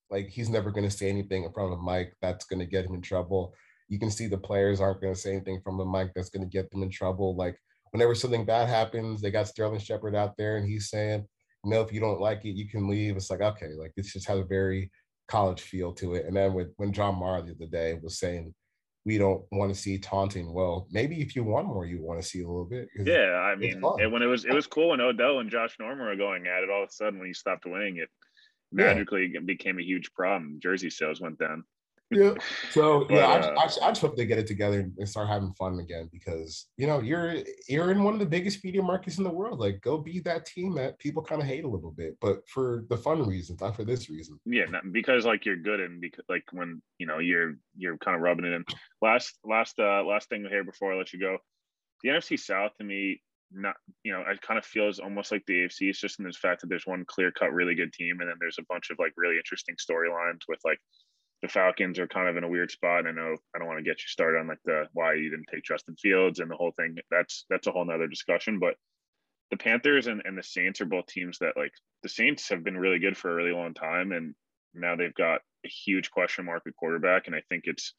like 0.09 0.27
he's 0.27 0.49
never 0.49 0.71
going 0.71 0.89
to 0.89 0.95
say 0.95 1.09
anything 1.09 1.43
in 1.43 1.53
front 1.53 1.73
of 1.73 1.83
mic 1.83 2.13
that's 2.21 2.45
going 2.45 2.59
to 2.59 2.65
get 2.65 2.85
him 2.85 2.95
in 2.95 3.01
trouble. 3.01 3.53
You 3.91 3.99
can 3.99 4.09
see 4.09 4.27
the 4.27 4.37
players 4.37 4.79
aren't 4.79 5.01
going 5.01 5.13
to 5.13 5.19
say 5.19 5.33
anything 5.33 5.59
from 5.61 5.77
the 5.77 5.83
mic 5.85 6.13
that's 6.15 6.29
going 6.29 6.49
to 6.49 6.49
get 6.49 6.71
them 6.71 6.81
in 6.81 6.89
trouble. 6.89 7.35
Like 7.35 7.57
whenever 7.91 8.15
something 8.15 8.45
bad 8.45 8.69
happens, 8.69 9.19
they 9.21 9.31
got 9.31 9.49
Sterling 9.49 9.81
Shepard 9.81 10.15
out 10.15 10.37
there 10.37 10.55
and 10.55 10.65
he's 10.65 10.89
saying, 10.89 11.25
you 11.65 11.71
know, 11.71 11.81
if 11.81 11.91
you 11.91 11.99
don't 11.99 12.21
like 12.21 12.45
it, 12.45 12.55
you 12.55 12.69
can 12.69 12.87
leave. 12.87 13.17
It's 13.17 13.29
like, 13.29 13.41
okay, 13.41 13.67
like 13.77 13.91
this 13.97 14.13
just 14.13 14.29
has 14.29 14.39
a 14.39 14.45
very 14.45 14.89
college 15.27 15.59
feel 15.61 15.91
to 15.95 16.15
it. 16.15 16.25
And 16.25 16.35
then 16.35 16.53
with, 16.53 16.69
when 16.77 16.93
John 16.93 17.19
Mara 17.19 17.41
the 17.43 17.51
other 17.51 17.69
day 17.69 17.99
was 18.01 18.17
saying, 18.17 18.53
we 19.03 19.17
don't 19.17 19.43
want 19.51 19.73
to 19.73 19.79
see 19.79 19.97
taunting. 19.97 20.53
Well, 20.53 20.87
maybe 20.89 21.21
if 21.21 21.35
you 21.35 21.43
want 21.43 21.67
more, 21.67 21.85
you 21.85 22.01
want 22.01 22.21
to 22.21 22.25
see 22.27 22.41
a 22.41 22.47
little 22.47 22.65
bit. 22.65 22.87
Yeah, 22.95 23.33
I 23.33 23.55
mean, 23.55 23.83
and 23.83 24.11
when 24.13 24.21
it 24.21 24.27
was 24.27 24.45
it 24.45 24.53
was 24.53 24.67
cool 24.67 24.89
when 24.89 25.01
Odell 25.01 25.39
and 25.39 25.49
Josh 25.49 25.75
Norman 25.79 26.05
were 26.05 26.15
going 26.15 26.45
at 26.47 26.63
it. 26.63 26.69
All 26.69 26.83
of 26.83 26.89
a 26.89 26.91
sudden, 26.93 27.19
when 27.19 27.27
he 27.27 27.33
stopped 27.33 27.65
winning, 27.65 27.97
it 27.97 28.09
Yeah. 28.71 28.93
magically 28.93 29.33
became 29.43 29.79
a 29.79 29.83
huge 29.83 30.13
problem. 30.13 30.59
Jersey 30.61 30.91
sales 30.91 31.19
went 31.19 31.39
down. 31.39 31.63
Yeah. 32.11 32.33
So 32.71 33.07
yeah, 33.09 33.27
I, 33.27 33.39
uh, 33.39 33.55
I, 33.57 33.63
I 33.63 33.91
just 33.91 34.01
hope 34.01 34.17
they 34.17 34.25
get 34.25 34.37
it 34.37 34.47
together 34.47 34.79
and 34.79 35.09
start 35.09 35.29
having 35.29 35.53
fun 35.53 35.79
again 35.79 36.09
because 36.11 36.67
you 36.77 36.85
know 36.85 36.99
you're 36.99 37.35
you're 37.67 37.91
in 37.91 38.03
one 38.03 38.13
of 38.13 38.19
the 38.19 38.25
biggest 38.25 38.63
media 38.63 38.81
markets 38.81 39.17
in 39.17 39.23
the 39.23 39.29
world. 39.29 39.59
Like, 39.59 39.81
go 39.81 39.97
be 39.97 40.19
that 40.19 40.45
team 40.45 40.75
that 40.75 40.99
people 40.99 41.23
kind 41.23 41.41
of 41.41 41.47
hate 41.47 41.63
a 41.63 41.69
little 41.69 41.91
bit, 41.91 42.17
but 42.21 42.47
for 42.47 42.83
the 42.89 42.97
fun 42.97 43.25
reasons, 43.25 43.61
not 43.61 43.75
for 43.75 43.85
this 43.85 44.09
reason. 44.09 44.39
Yeah, 44.45 44.65
because 44.91 45.25
like 45.25 45.45
you're 45.45 45.55
good 45.55 45.79
and 45.79 46.01
because 46.01 46.25
like 46.29 46.43
when 46.51 46.81
you 46.97 47.07
know 47.07 47.19
you're 47.19 47.55
you're 47.77 47.97
kind 47.97 48.15
of 48.15 48.21
rubbing 48.21 48.45
it 48.45 48.53
in. 48.53 48.65
Last 49.01 49.37
last 49.43 49.79
uh 49.79 50.03
last 50.03 50.29
thing 50.29 50.45
here 50.49 50.63
before 50.63 50.93
I 50.93 50.97
let 50.97 51.13
you 51.13 51.19
go, 51.19 51.37
the 52.03 52.09
NFC 52.09 52.37
South 52.37 52.71
to 52.77 52.83
me, 52.83 53.21
not 53.51 53.75
you 54.03 54.11
know, 54.11 54.23
it 54.27 54.41
kind 54.41 54.57
of 54.57 54.65
feels 54.65 54.99
almost 54.99 55.31
like 55.31 55.43
the 55.47 55.53
AFC. 55.53 55.89
It's 55.89 55.99
just 55.99 56.19
in 56.19 56.25
this 56.25 56.37
fact 56.37 56.61
that 56.61 56.67
there's 56.67 56.87
one 56.87 57.05
clear 57.07 57.31
cut 57.31 57.53
really 57.53 57.75
good 57.75 57.93
team, 57.93 58.19
and 58.19 58.29
then 58.29 58.37
there's 58.39 58.59
a 58.59 58.65
bunch 58.69 58.89
of 58.89 58.99
like 58.99 59.13
really 59.17 59.37
interesting 59.37 59.75
storylines 59.75 60.41
with 60.47 60.59
like 60.65 60.79
the 61.41 61.47
Falcons 61.47 61.97
are 61.97 62.07
kind 62.07 62.29
of 62.29 62.37
in 62.37 62.43
a 62.43 62.49
weird 62.49 62.71
spot. 62.71 63.07
I 63.07 63.11
know 63.11 63.35
I 63.55 63.59
don't 63.59 63.67
want 63.67 63.79
to 63.79 63.83
get 63.83 63.99
you 63.99 64.07
started 64.07 64.39
on 64.39 64.47
like 64.47 64.59
the 64.65 64.87
why 64.93 65.13
you 65.13 65.29
didn't 65.29 65.47
take 65.51 65.63
Justin 65.63 65.95
Fields 65.95 66.39
and 66.39 66.49
the 66.49 66.55
whole 66.55 66.73
thing. 66.77 66.95
That's 67.09 67.45
that's 67.49 67.67
a 67.67 67.71
whole 67.71 67.85
nother 67.85 68.07
discussion. 68.07 68.59
But 68.59 68.75
the 69.49 69.57
Panthers 69.57 70.07
and, 70.07 70.21
and 70.23 70.37
the 70.37 70.43
Saints 70.43 70.81
are 70.81 70.85
both 70.85 71.07
teams 71.07 71.39
that 71.39 71.57
like 71.57 71.73
the 72.03 72.09
Saints 72.09 72.47
have 72.49 72.63
been 72.63 72.77
really 72.77 72.99
good 72.99 73.17
for 73.17 73.31
a 73.31 73.35
really 73.35 73.51
long 73.51 73.73
time 73.73 74.11
and 74.11 74.33
now 74.73 74.95
they've 74.95 75.13
got 75.13 75.41
a 75.65 75.67
huge 75.67 76.11
question 76.11 76.45
mark 76.45 76.63
at 76.65 76.75
quarterback. 76.75 77.27
And 77.27 77.35
I 77.35 77.41
think 77.49 77.63
it's 77.65 77.93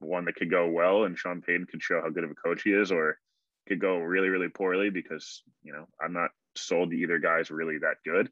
one 0.00 0.24
that 0.24 0.36
could 0.36 0.50
go 0.50 0.68
well 0.68 1.04
and 1.04 1.18
Sean 1.18 1.40
Payton 1.40 1.66
could 1.70 1.82
show 1.82 2.00
how 2.02 2.10
good 2.10 2.24
of 2.24 2.30
a 2.30 2.34
coach 2.34 2.62
he 2.62 2.70
is 2.70 2.90
or 2.90 3.18
could 3.68 3.80
go 3.80 3.98
really, 3.98 4.28
really 4.28 4.48
poorly 4.48 4.90
because, 4.90 5.42
you 5.62 5.72
know, 5.72 5.86
I'm 6.02 6.12
not 6.12 6.30
sold 6.56 6.90
to 6.90 6.96
either 6.96 7.18
guy's 7.18 7.50
really 7.50 7.78
that 7.78 7.96
good. 8.04 8.30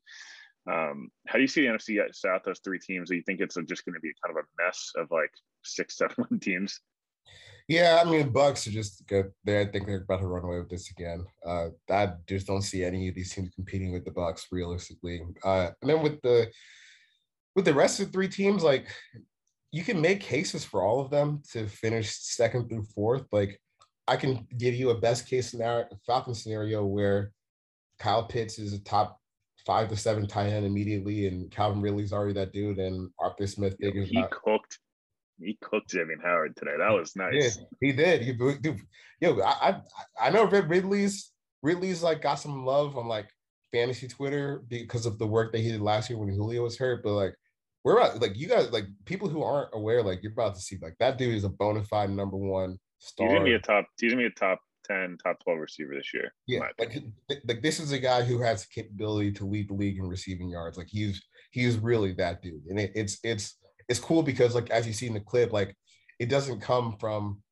Um, 0.70 1.10
how 1.26 1.34
do 1.34 1.42
you 1.42 1.48
see 1.48 1.62
the 1.62 1.68
NFC 1.68 2.02
South, 2.14 2.42
those 2.44 2.60
three 2.60 2.78
teams? 2.78 3.10
Do 3.10 3.16
you 3.16 3.22
think 3.22 3.40
it's 3.40 3.56
just 3.66 3.84
going 3.84 3.94
to 3.94 4.00
be 4.00 4.12
kind 4.24 4.36
of 4.36 4.44
a 4.44 4.62
mess 4.62 4.92
of 4.96 5.10
like 5.10 5.30
six, 5.62 5.96
seven 5.98 6.38
teams? 6.40 6.80
Yeah, 7.66 8.02
I 8.04 8.08
mean, 8.08 8.30
Bucs 8.30 8.66
are 8.66 8.70
just 8.70 9.06
good. 9.06 9.32
They, 9.44 9.62
I 9.62 9.66
think 9.66 9.86
they're 9.86 10.02
about 10.02 10.20
to 10.20 10.26
run 10.26 10.44
away 10.44 10.58
with 10.58 10.68
this 10.68 10.90
again. 10.90 11.24
Uh, 11.46 11.68
I 11.90 12.12
just 12.26 12.46
don't 12.46 12.60
see 12.60 12.84
any 12.84 13.08
of 13.08 13.14
these 13.14 13.32
teams 13.32 13.50
competing 13.54 13.90
with 13.90 14.04
the 14.04 14.10
Bucs 14.10 14.42
realistically. 14.52 15.22
Uh, 15.42 15.70
and 15.80 15.90
then 15.90 16.02
with 16.02 16.20
the 16.20 16.50
with 17.56 17.64
the 17.64 17.72
rest 17.72 18.00
of 18.00 18.06
the 18.06 18.12
three 18.12 18.28
teams, 18.28 18.62
like 18.62 18.88
you 19.70 19.82
can 19.82 20.00
make 20.00 20.20
cases 20.20 20.64
for 20.64 20.82
all 20.82 21.00
of 21.00 21.10
them 21.10 21.42
to 21.52 21.66
finish 21.66 22.14
second 22.14 22.68
through 22.68 22.84
fourth. 22.94 23.24
Like 23.32 23.58
I 24.06 24.16
can 24.16 24.46
give 24.58 24.74
you 24.74 24.90
a 24.90 25.00
best 25.00 25.26
case 25.26 25.50
scenario, 25.50 25.86
Falcon 26.06 26.34
scenario 26.34 26.84
where 26.84 27.32
Kyle 27.98 28.24
Pitts 28.24 28.58
is 28.58 28.74
a 28.74 28.78
top 28.80 29.18
five 29.66 29.88
to 29.88 29.96
seven 29.96 30.26
tight 30.26 30.50
end 30.50 30.66
immediately, 30.66 31.26
and 31.26 31.50
Calvin 31.50 31.80
Ridley's 31.80 32.12
already 32.12 32.34
that 32.34 32.52
dude, 32.52 32.78
and 32.78 33.10
Arthur 33.18 33.46
Smith 33.46 33.76
figures 33.80 34.08
he 34.08 34.22
cooked 34.30 34.78
he 35.40 35.58
cooked 35.60 35.90
Xavier 35.90 36.18
Howard 36.22 36.56
today. 36.56 36.76
That 36.78 36.92
was 36.92 37.16
nice. 37.16 37.58
He 37.80 37.92
did. 37.92 38.22
He. 38.22 38.32
Dude, 38.32 38.80
yo, 39.20 39.40
I, 39.40 39.70
I 39.70 39.80
I 40.20 40.30
know 40.30 40.44
Ridley's 40.44 41.32
Ridley's 41.62 42.02
like 42.02 42.22
got 42.22 42.36
some 42.36 42.64
love 42.64 42.96
on 42.96 43.08
like 43.08 43.28
fantasy 43.72 44.06
Twitter 44.06 44.62
because 44.68 45.06
of 45.06 45.18
the 45.18 45.26
work 45.26 45.52
that 45.52 45.60
he 45.60 45.70
did 45.70 45.80
last 45.80 46.08
year 46.08 46.18
when 46.18 46.28
Julio 46.28 46.62
was 46.62 46.78
hurt. 46.78 47.02
But 47.02 47.12
like 47.12 47.34
we're 47.82 47.98
about 47.98 48.20
like 48.20 48.36
you 48.36 48.46
guys 48.46 48.70
like 48.70 48.84
people 49.04 49.28
who 49.28 49.42
aren't 49.42 49.70
aware, 49.72 50.02
like 50.02 50.22
you're 50.22 50.32
about 50.32 50.54
to 50.54 50.60
see 50.60 50.78
like 50.80 50.96
that 51.00 51.18
dude 51.18 51.34
is 51.34 51.44
a 51.44 51.48
bona 51.48 51.82
fide 51.82 52.10
number 52.10 52.36
one 52.36 52.78
star. 52.98 53.26
He's 53.26 53.34
gonna 53.34 53.44
be 53.44 53.54
a 53.54 53.58
top. 53.58 53.86
He's 54.00 54.12
gonna 54.12 54.22
be 54.22 54.28
a 54.28 54.30
top 54.30 54.60
10, 54.84 55.18
top 55.22 55.42
12 55.44 55.58
receiver 55.58 55.94
this 55.94 56.12
year. 56.12 56.32
Yeah, 56.46 56.60
like, 56.78 57.02
like 57.46 57.62
this 57.62 57.80
is 57.80 57.92
a 57.92 57.98
guy 57.98 58.22
who 58.22 58.40
has 58.42 58.62
the 58.62 58.82
capability 58.82 59.32
to 59.32 59.46
lead 59.46 59.68
the 59.68 59.74
league 59.74 59.98
in 59.98 60.08
receiving 60.08 60.48
yards. 60.48 60.78
Like 60.78 60.88
he's 60.88 61.22
he's 61.50 61.78
really 61.78 62.12
that 62.14 62.42
dude, 62.42 62.64
and 62.68 62.78
it, 62.78 62.92
it's 62.94 63.18
it's 63.22 63.58
it's 63.88 64.00
cool 64.00 64.22
because 64.22 64.54
like 64.54 64.70
as 64.70 64.86
you 64.86 64.92
see 64.92 65.06
in 65.06 65.14
the 65.14 65.20
clip, 65.20 65.52
like 65.52 65.74
it 66.18 66.28
doesn't 66.28 66.60
come 66.60 66.96
from 66.98 67.42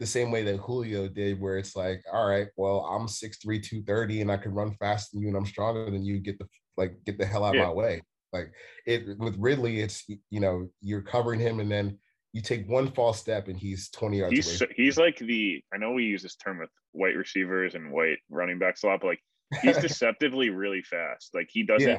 the 0.00 0.06
same 0.06 0.30
way 0.30 0.44
that 0.44 0.58
Julio 0.58 1.08
did, 1.08 1.40
where 1.40 1.58
it's 1.58 1.74
like, 1.74 2.02
all 2.12 2.28
right, 2.28 2.46
well, 2.56 2.80
I'm 2.80 3.06
6'3, 3.06 3.40
230, 3.42 4.20
and 4.20 4.30
I 4.30 4.36
can 4.36 4.52
run 4.52 4.76
faster 4.78 5.10
than 5.12 5.22
you 5.22 5.28
and 5.28 5.36
I'm 5.36 5.46
stronger 5.46 5.90
than 5.90 6.04
you. 6.04 6.18
Get 6.18 6.38
the 6.38 6.46
like 6.76 6.94
get 7.04 7.18
the 7.18 7.26
hell 7.26 7.44
out 7.44 7.54
yeah. 7.54 7.62
of 7.62 7.68
my 7.68 7.74
way. 7.74 8.02
Like 8.32 8.52
it 8.86 9.18
with 9.18 9.36
Ridley, 9.38 9.80
it's 9.80 10.04
you 10.30 10.40
know, 10.40 10.68
you're 10.80 11.02
covering 11.02 11.40
him 11.40 11.60
and 11.60 11.70
then 11.70 11.98
you 12.38 12.42
take 12.42 12.68
one 12.68 12.88
false 12.92 13.18
step 13.18 13.48
and 13.48 13.58
he's 13.58 13.90
20 13.90 14.18
yards 14.18 14.32
he's, 14.32 14.60
away. 14.60 14.72
He's 14.76 14.96
like 14.96 15.18
the 15.18 15.60
I 15.74 15.76
know 15.76 15.90
we 15.92 16.04
use 16.04 16.22
this 16.22 16.36
term 16.36 16.60
with 16.60 16.70
white 16.92 17.16
receivers 17.16 17.74
and 17.74 17.90
white 17.90 18.18
running 18.30 18.60
backs 18.60 18.84
a 18.84 18.86
lot, 18.86 19.00
but 19.00 19.08
like 19.08 19.22
he's 19.60 19.76
deceptively 19.88 20.50
really 20.50 20.82
fast. 20.82 21.30
Like 21.34 21.48
he 21.50 21.64
doesn't 21.64 21.88
yeah. 21.88 21.98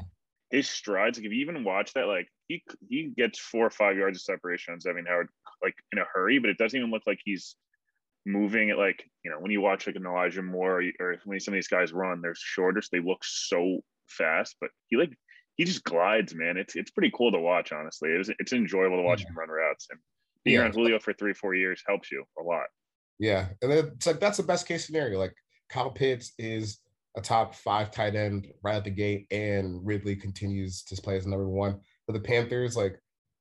his 0.50 0.70
strides, 0.70 1.18
like 1.18 1.26
if 1.26 1.34
you 1.34 1.42
even 1.42 1.66
watch 1.66 1.92
that, 1.94 2.08
like 2.08 2.30
he 2.48 2.64
he 2.88 3.12
gets 3.18 3.38
four 3.38 3.66
or 3.66 3.70
five 3.70 3.98
yards 3.98 4.18
of 4.18 4.22
separation 4.22 4.74
on 4.74 4.80
Xavier 4.80 5.04
Howard 5.10 5.28
like 5.62 5.76
in 5.92 6.00
a 6.00 6.06
hurry, 6.14 6.40
but 6.40 6.50
it 6.50 6.58
doesn't 6.58 6.80
even 6.80 6.90
look 6.90 7.04
like 7.06 7.20
he's 7.26 7.58
moving 8.26 8.70
it 8.70 8.78
like 8.78 9.04
you 9.26 9.32
know 9.32 9.40
when 9.40 9.52
you 9.52 9.60
watch 9.60 9.88
like 9.88 9.98
an 9.98 10.06
Elijah 10.06 10.42
Moore 10.42 10.82
or, 10.82 10.84
or 11.02 11.16
when 11.26 11.40
some 11.42 11.54
of 11.54 11.58
these 11.58 11.68
guys 11.68 11.92
run, 11.92 12.22
they're 12.22 12.34
shorter, 12.36 12.82
so 12.82 12.88
they 12.94 13.02
look 13.02 13.26
so 13.26 13.80
fast, 14.08 14.56
but 14.62 14.70
he 14.88 14.96
like 14.96 15.12
he 15.60 15.66
just 15.66 15.84
glides, 15.84 16.34
man. 16.34 16.56
It's 16.56 16.78
it's 16.78 16.92
pretty 16.92 17.12
cool 17.14 17.34
to 17.34 17.38
watch, 17.38 17.74
honestly. 17.74 18.12
It's 18.12 18.30
it's 18.40 18.54
enjoyable 18.54 18.96
to 18.96 19.04
watch 19.04 19.24
yeah. 19.24 19.28
him 19.28 19.38
run 19.38 19.50
routes, 19.50 19.88
and 19.92 20.00
being 20.44 20.56
yeah. 20.56 20.62
around 20.62 20.74
Julio 20.74 21.00
for 21.00 21.14
three 21.14 21.34
four 21.34 21.56
years 21.56 21.84
helps 21.88 22.12
you 22.12 22.24
a 22.40 22.44
lot. 22.44 22.68
Yeah, 23.20 23.50
and 23.62 23.72
it's 23.72 24.08
like 24.08 24.20
that's 24.20 24.38
the 24.38 24.44
best 24.44 24.68
case 24.68 24.86
scenario. 24.86 25.20
Like 25.20 25.34
Kyle 25.70 25.92
Pitts 25.92 26.34
is 26.38 26.80
a 27.18 27.22
top 27.22 27.56
five 27.56 27.92
tight 27.92 28.16
end 28.16 28.48
right 28.64 28.76
at 28.76 28.84
the 28.84 28.92
gate, 28.92 29.28
and 29.32 29.86
Ridley 29.86 30.16
continues 30.16 30.84
to 30.84 31.02
play 31.02 31.18
as 31.18 31.28
number 31.28 31.50
one 31.50 31.80
for 32.06 32.14
the 32.14 32.20
Panthers, 32.20 32.78
like 32.78 33.00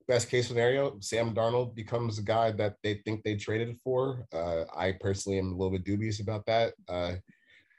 best 0.08 0.30
case 0.30 0.48
scenario, 0.48 0.96
Sam 1.00 1.34
Darnold 1.34 1.74
becomes 1.74 2.18
a 2.18 2.22
guy 2.22 2.50
that 2.52 2.76
they 2.82 2.94
think 3.04 3.22
they 3.22 3.36
traded 3.36 3.78
for. 3.84 4.26
Uh, 4.32 4.64
I 4.74 4.92
personally 5.00 5.38
am 5.38 5.52
a 5.52 5.56
little 5.56 5.70
bit 5.70 5.84
dubious 5.84 6.20
about 6.20 6.46
that. 6.46 6.72
Uh, 6.88 7.16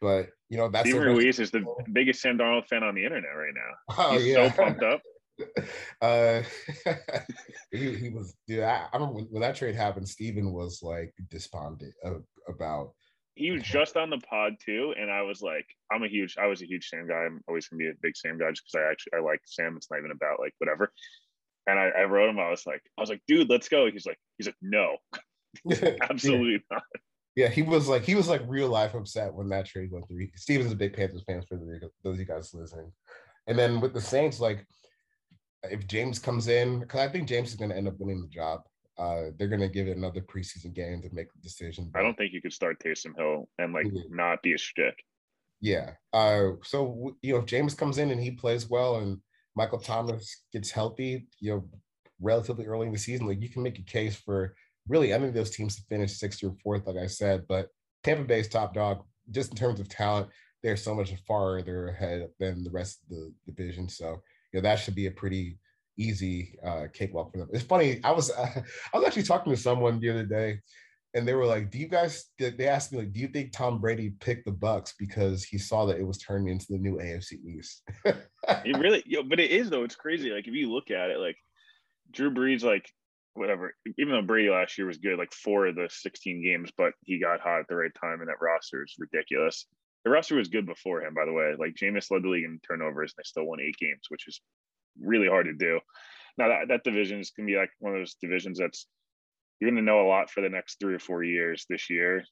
but 0.01 0.29
you 0.49 0.57
know, 0.57 0.69
that's 0.69 0.87
Steve 0.87 1.01
Ruiz 1.01 1.39
is 1.39 1.51
the 1.51 1.65
biggest 1.91 2.21
Sam 2.21 2.37
Darnold 2.37 2.67
fan 2.67 2.83
on 2.83 2.95
the 2.95 3.03
internet 3.03 3.31
right 3.35 3.53
now. 3.53 3.95
Oh, 3.97 4.13
He's 4.13 4.27
yeah. 4.27 4.49
so 4.49 4.63
pumped 4.63 4.83
up. 4.83 5.01
uh, 6.01 6.41
he, 7.71 7.95
he 7.95 8.09
was, 8.09 8.35
dude. 8.47 8.63
I, 8.63 8.87
I 8.91 8.97
remember 8.97 9.15
when, 9.15 9.25
when, 9.25 9.41
that 9.41 9.55
trade 9.55 9.75
happened, 9.75 10.07
Steven 10.07 10.51
was 10.51 10.81
like 10.81 11.13
despondent 11.29 11.93
about. 12.47 12.93
He 13.35 13.51
was 13.51 13.63
just 13.63 13.95
on 13.95 14.09
the 14.09 14.17
pod 14.17 14.53
too, 14.63 14.93
and 14.99 15.09
I 15.09 15.21
was 15.21 15.41
like, 15.41 15.65
I'm 15.91 16.03
a 16.03 16.09
huge, 16.09 16.35
I 16.37 16.47
was 16.47 16.61
a 16.61 16.67
huge 16.67 16.89
Sam 16.89 17.07
guy. 17.07 17.25
I'm 17.25 17.41
always 17.47 17.67
gonna 17.67 17.77
be 17.77 17.87
a 17.87 17.93
big 18.01 18.17
Sam 18.17 18.37
guy 18.37 18.49
just 18.49 18.63
because 18.65 18.85
I 18.85 18.91
actually 18.91 19.13
I 19.17 19.21
like 19.21 19.41
Sam. 19.45 19.75
It's 19.77 19.89
not 19.89 19.99
even 19.99 20.11
about 20.11 20.39
like 20.39 20.53
whatever. 20.57 20.91
And 21.67 21.79
I, 21.79 21.89
I 21.89 22.03
wrote 22.03 22.29
him. 22.29 22.39
I 22.39 22.49
was 22.49 22.65
like, 22.65 22.81
I 22.97 23.01
was 23.01 23.09
like, 23.09 23.21
dude, 23.27 23.49
let's 23.49 23.69
go. 23.69 23.89
He's 23.89 24.05
like, 24.05 24.17
he's 24.37 24.47
like, 24.47 24.55
no, 24.61 24.97
absolutely 26.09 26.53
yeah. 26.53 26.59
not. 26.71 26.83
Yeah, 27.35 27.47
he 27.47 27.61
was 27.61 27.87
like, 27.87 28.03
he 28.03 28.15
was 28.15 28.27
like 28.27 28.41
real 28.47 28.67
life 28.67 28.95
upset 28.95 29.33
when 29.33 29.47
that 29.49 29.65
trade 29.65 29.91
went 29.91 30.07
through. 30.07 30.27
Steven's 30.35 30.73
a 30.73 30.75
big 30.75 30.93
Panthers 30.93 31.23
fan 31.25 31.41
for 31.47 31.57
those 32.03 32.15
of 32.15 32.19
you 32.19 32.25
guys 32.25 32.53
listening. 32.53 32.91
And 33.47 33.57
then 33.57 33.79
with 33.79 33.93
the 33.93 34.01
Saints, 34.01 34.39
like, 34.39 34.65
if 35.63 35.87
Jameis 35.87 36.21
comes 36.21 36.47
in, 36.47 36.79
because 36.79 36.99
I 36.99 37.07
think 37.07 37.27
Jameis 37.27 37.47
is 37.47 37.55
going 37.55 37.71
to 37.71 37.77
end 37.77 37.87
up 37.87 37.99
winning 37.99 38.21
the 38.21 38.27
job. 38.27 38.61
Uh, 38.97 39.31
they're 39.37 39.47
going 39.47 39.61
to 39.61 39.69
give 39.69 39.87
it 39.87 39.97
another 39.97 40.21
preseason 40.21 40.73
game 40.73 41.01
to 41.01 41.09
make 41.13 41.31
the 41.33 41.39
decision. 41.41 41.89
I 41.95 42.01
don't 42.01 42.15
think 42.15 42.33
you 42.33 42.41
could 42.41 42.53
start 42.53 42.83
Taysom 42.83 43.17
Hill 43.17 43.47
and 43.57 43.73
like 43.73 43.85
yeah. 43.91 44.01
not 44.09 44.43
be 44.43 44.53
a 44.53 44.57
shtick. 44.57 44.95
Yeah. 45.61 45.91
Uh, 46.11 46.51
so 46.63 47.15
you 47.21 47.33
know, 47.33 47.39
if 47.39 47.45
Jameis 47.45 47.77
comes 47.77 47.97
in 47.97 48.11
and 48.11 48.21
he 48.21 48.31
plays 48.31 48.69
well, 48.69 48.97
and 48.97 49.19
Michael 49.55 49.79
Thomas 49.79 50.43
gets 50.51 50.71
healthy, 50.71 51.27
you 51.39 51.51
know, 51.51 51.69
relatively 52.21 52.65
early 52.65 52.87
in 52.87 52.93
the 52.93 52.99
season, 52.99 53.27
like 53.27 53.41
you 53.41 53.49
can 53.49 53.63
make 53.63 53.79
a 53.79 53.83
case 53.83 54.15
for 54.15 54.53
really 54.87 55.13
any 55.13 55.27
of 55.27 55.33
those 55.33 55.51
teams 55.51 55.75
to 55.75 55.83
finish 55.83 56.17
sixth 56.17 56.43
or 56.43 56.55
fourth, 56.63 56.85
like 56.87 56.97
I 56.97 57.07
said. 57.07 57.45
But 57.47 57.69
Tampa 58.03 58.23
Bay's 58.23 58.49
top 58.49 58.73
dog, 58.73 59.03
just 59.31 59.51
in 59.51 59.57
terms 59.57 59.79
of 59.79 59.87
talent, 59.87 60.29
they're 60.63 60.77
so 60.77 60.93
much 60.93 61.13
farther 61.27 61.89
ahead 61.89 62.27
than 62.39 62.63
the 62.63 62.71
rest 62.71 62.99
of 63.03 63.09
the 63.09 63.33
division. 63.45 63.87
So 63.87 64.21
you 64.51 64.59
know 64.59 64.69
that 64.69 64.79
should 64.79 64.95
be 64.95 65.07
a 65.07 65.11
pretty 65.11 65.57
easy 65.97 66.57
uh, 66.65 66.87
cakewalk 66.93 67.31
for 67.31 67.39
them. 67.39 67.49
It's 67.51 67.63
funny. 67.63 67.99
I 68.03 68.11
was 68.11 68.31
uh, 68.31 68.61
I 68.93 68.97
was 68.97 69.05
actually 69.05 69.23
talking 69.23 69.53
to 69.53 69.59
someone 69.59 69.99
the 69.99 70.09
other 70.09 70.25
day, 70.25 70.59
and 71.13 71.27
they 71.27 71.33
were 71.33 71.45
like, 71.45 71.71
"Do 71.71 71.77
you 71.77 71.87
guys?" 71.87 72.25
They 72.37 72.67
asked 72.67 72.91
me 72.91 72.99
like, 72.99 73.13
"Do 73.13 73.19
you 73.19 73.27
think 73.27 73.51
Tom 73.51 73.79
Brady 73.79 74.11
picked 74.19 74.45
the 74.45 74.51
Bucs 74.51 74.93
because 74.97 75.43
he 75.43 75.57
saw 75.57 75.85
that 75.85 75.99
it 75.99 76.07
was 76.07 76.17
turning 76.17 76.47
into 76.47 76.67
the 76.69 76.77
new 76.77 76.97
AFC 76.97 77.33
East?" 77.45 77.83
it 78.05 78.77
really, 78.77 79.03
yo, 79.05 79.23
but 79.23 79.39
it 79.39 79.51
is 79.51 79.69
though. 79.69 79.83
It's 79.83 79.95
crazy. 79.95 80.31
Like 80.31 80.47
if 80.47 80.53
you 80.53 80.71
look 80.71 80.91
at 80.91 81.09
it, 81.09 81.19
like 81.19 81.37
Drew 82.11 82.31
Brees, 82.31 82.63
like 82.63 82.89
whatever. 83.33 83.75
Even 83.97 84.13
though 84.13 84.21
Brady 84.21 84.49
last 84.49 84.77
year 84.77 84.87
was 84.87 84.97
good, 84.97 85.17
like 85.17 85.33
four 85.33 85.67
of 85.67 85.75
the 85.75 85.89
16 85.89 86.43
games, 86.43 86.71
but 86.77 86.93
he 87.05 87.19
got 87.19 87.39
hot 87.39 87.61
at 87.61 87.67
the 87.67 87.75
right 87.75 87.91
time, 87.99 88.19
and 88.21 88.29
that 88.29 88.41
roster 88.41 88.83
is 88.83 88.95
ridiculous. 88.97 89.65
The 90.05 90.11
roster 90.11 90.35
was 90.35 90.47
good 90.47 90.65
before 90.65 91.01
him, 91.01 91.13
by 91.13 91.25
the 91.25 91.33
way. 91.33 91.55
Like 91.57 91.75
Jameis 91.75 92.11
led 92.11 92.23
the 92.23 92.29
league 92.29 92.45
in 92.45 92.59
turnovers, 92.67 93.13
and 93.15 93.23
they 93.23 93.27
still 93.27 93.45
won 93.45 93.59
eight 93.59 93.77
games, 93.77 94.01
which 94.09 94.27
is 94.27 94.41
really 95.01 95.27
hard 95.27 95.45
to 95.47 95.53
do. 95.53 95.79
Now 96.37 96.47
that 96.49 96.69
that 96.69 96.83
division 96.83 97.19
is 97.19 97.31
gonna 97.31 97.47
be 97.47 97.57
like 97.57 97.71
one 97.79 97.93
of 97.93 97.99
those 97.99 98.15
divisions 98.21 98.59
that's 98.59 98.87
you're 99.59 99.69
gonna 99.69 99.81
know 99.81 100.01
a 100.01 100.07
lot 100.07 100.29
for 100.29 100.41
the 100.41 100.49
next 100.49 100.79
three 100.79 100.93
or 100.93 100.99
four 100.99 101.23
years 101.23 101.65
this 101.69 101.89
year, 101.89 102.23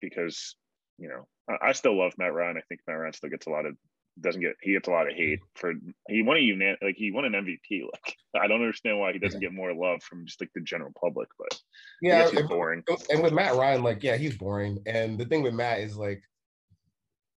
because 0.00 0.56
you 0.98 1.08
know 1.08 1.28
I, 1.48 1.68
I 1.68 1.72
still 1.72 1.96
love 1.96 2.12
Matt 2.18 2.34
Ryan. 2.34 2.56
I 2.56 2.62
think 2.68 2.80
Matt 2.86 2.98
Ryan 2.98 3.12
still 3.12 3.30
gets 3.30 3.46
a 3.46 3.50
lot 3.50 3.66
of 3.66 3.76
doesn't 4.20 4.42
get 4.42 4.56
he 4.60 4.72
gets 4.72 4.88
a 4.88 4.90
lot 4.90 5.08
of 5.08 5.14
hate 5.14 5.40
for 5.54 5.72
he 6.08 6.22
won 6.22 6.36
a 6.36 6.40
unan 6.40 6.76
like 6.82 6.96
he 6.96 7.10
won 7.12 7.24
an 7.24 7.32
MVP. 7.32 7.82
Like 7.92 8.16
I 8.42 8.46
don't 8.46 8.60
understand 8.60 8.98
why 8.98 9.12
he 9.12 9.18
doesn't 9.18 9.40
get 9.40 9.52
more 9.52 9.72
love 9.74 10.02
from 10.02 10.26
just 10.26 10.40
like 10.40 10.50
the 10.54 10.60
general 10.60 10.92
public, 11.00 11.28
but 11.38 11.58
yeah, 12.02 12.28
he's 12.28 12.42
boring. 12.42 12.82
And 13.10 13.22
with 13.22 13.32
Matt 13.32 13.54
Ryan, 13.54 13.82
like 13.82 14.02
yeah, 14.02 14.16
he's 14.16 14.36
boring. 14.36 14.78
And 14.86 15.18
the 15.18 15.24
thing 15.24 15.42
with 15.42 15.54
Matt 15.54 15.80
is 15.80 15.96
like 15.96 16.22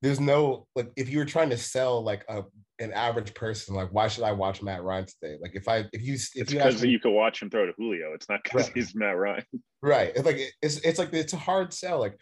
there's 0.04 0.20
no 0.20 0.66
like 0.76 0.92
if 0.96 1.08
you 1.08 1.16
were 1.16 1.24
trying 1.24 1.48
to 1.48 1.56
sell 1.56 2.02
like 2.02 2.26
a 2.28 2.42
an 2.78 2.92
average 2.92 3.32
person 3.32 3.74
like 3.74 3.88
why 3.90 4.06
should 4.06 4.22
I 4.22 4.32
watch 4.32 4.60
Matt 4.60 4.82
Ryan 4.82 5.06
today? 5.06 5.38
Like 5.40 5.54
if 5.54 5.66
I 5.66 5.86
if 5.94 6.02
you 6.02 6.12
if 6.12 6.30
it's 6.34 6.52
because 6.52 6.84
you, 6.84 6.90
you 6.90 7.00
could 7.00 7.12
watch 7.12 7.40
him 7.40 7.48
throw 7.48 7.64
to 7.64 7.72
Julio. 7.78 8.12
It's 8.12 8.28
not 8.28 8.44
because 8.44 8.66
right. 8.66 8.72
he's 8.74 8.94
Matt 8.94 9.16
Ryan. 9.16 9.44
Right. 9.82 10.12
It's 10.14 10.26
like 10.26 10.40
it's 10.60 10.76
it's 10.80 10.98
like 10.98 11.10
it's 11.14 11.32
a 11.32 11.38
hard 11.38 11.72
sell. 11.72 12.00
Like 12.00 12.18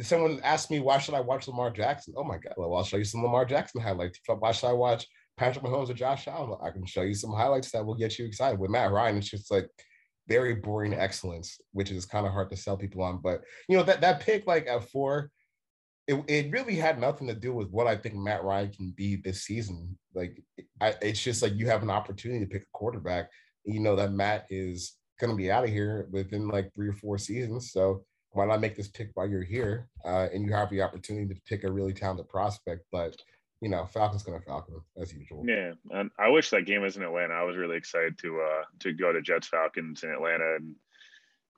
someone 0.00 0.38
asked 0.44 0.70
me 0.70 0.78
why 0.78 0.98
should 0.98 1.14
I 1.14 1.20
watch 1.20 1.48
Lamar 1.48 1.72
Jackson? 1.72 2.14
Oh 2.16 2.22
my 2.22 2.38
god, 2.38 2.54
well 2.56 2.72
I'll 2.72 2.84
show 2.84 2.98
you 2.98 3.04
some 3.04 3.24
Lamar 3.24 3.44
Jackson 3.44 3.80
highlights. 3.80 4.20
Why 4.28 4.52
should 4.52 4.68
I 4.68 4.72
watch 4.72 5.04
Patrick 5.36 5.64
Mahomes 5.64 5.90
or 5.90 5.94
Josh 5.94 6.28
Allen? 6.28 6.56
I 6.62 6.70
can 6.70 6.86
show 6.86 7.02
you 7.02 7.14
some 7.14 7.32
highlights 7.32 7.72
that 7.72 7.84
will 7.84 7.96
get 7.96 8.16
you 8.16 8.26
excited. 8.26 8.60
With 8.60 8.70
Matt 8.70 8.92
Ryan, 8.92 9.16
it's 9.16 9.28
just 9.28 9.50
like 9.50 9.68
very 10.28 10.54
boring 10.54 10.94
excellence, 10.94 11.58
which 11.72 11.90
is 11.90 12.06
kind 12.06 12.26
of 12.28 12.32
hard 12.32 12.50
to 12.50 12.56
sell 12.56 12.76
people 12.76 13.02
on. 13.02 13.20
But 13.20 13.40
you 13.68 13.76
know 13.76 13.82
that 13.82 14.02
that 14.02 14.20
pick 14.20 14.46
like 14.46 14.68
at 14.68 14.88
four 14.90 15.32
it, 16.06 16.22
it 16.28 16.52
really 16.52 16.76
had 16.76 17.00
nothing 17.00 17.26
to 17.28 17.34
do 17.34 17.52
with 17.52 17.70
what 17.70 17.86
I 17.86 17.96
think 17.96 18.14
Matt 18.14 18.44
Ryan 18.44 18.70
can 18.70 18.90
be 18.96 19.16
this 19.16 19.42
season. 19.42 19.96
Like, 20.14 20.42
I, 20.80 20.94
it's 21.00 21.22
just 21.22 21.42
like 21.42 21.54
you 21.54 21.66
have 21.66 21.82
an 21.82 21.90
opportunity 21.90 22.40
to 22.44 22.50
pick 22.50 22.62
a 22.62 22.76
quarterback. 22.78 23.30
you 23.64 23.80
know 23.80 23.96
that 23.96 24.12
Matt 24.12 24.46
is 24.50 24.96
going 25.18 25.30
to 25.30 25.36
be 25.36 25.50
out 25.50 25.64
of 25.64 25.70
here 25.70 26.08
within 26.10 26.48
like 26.48 26.70
three 26.74 26.88
or 26.88 26.92
four 26.92 27.18
seasons. 27.18 27.72
So 27.72 28.04
why 28.32 28.46
not 28.46 28.60
make 28.60 28.76
this 28.76 28.88
pick 28.88 29.10
while 29.14 29.28
you're 29.28 29.42
here? 29.42 29.88
Uh, 30.04 30.28
and 30.32 30.44
you 30.44 30.52
have 30.52 30.70
the 30.70 30.82
opportunity 30.82 31.32
to 31.32 31.40
pick 31.46 31.64
a 31.64 31.70
really 31.70 31.94
talented 31.94 32.28
prospect. 32.28 32.82
But 32.92 33.16
you 33.60 33.70
know, 33.70 33.86
Falcons 33.86 34.22
going 34.22 34.38
to 34.38 34.44
Falcon 34.44 34.74
as 35.00 35.14
usual. 35.14 35.42
Yeah, 35.46 35.72
and 35.90 36.10
I 36.18 36.28
wish 36.28 36.50
that 36.50 36.66
game 36.66 36.82
was 36.82 36.96
in 36.96 37.02
Atlanta. 37.02 37.32
I 37.32 37.44
was 37.44 37.56
really 37.56 37.78
excited 37.78 38.18
to 38.18 38.40
uh 38.40 38.64
to 38.80 38.92
go 38.92 39.12
to 39.12 39.22
Jets 39.22 39.48
Falcons 39.48 40.02
in 40.02 40.10
Atlanta 40.10 40.56
and 40.56 40.74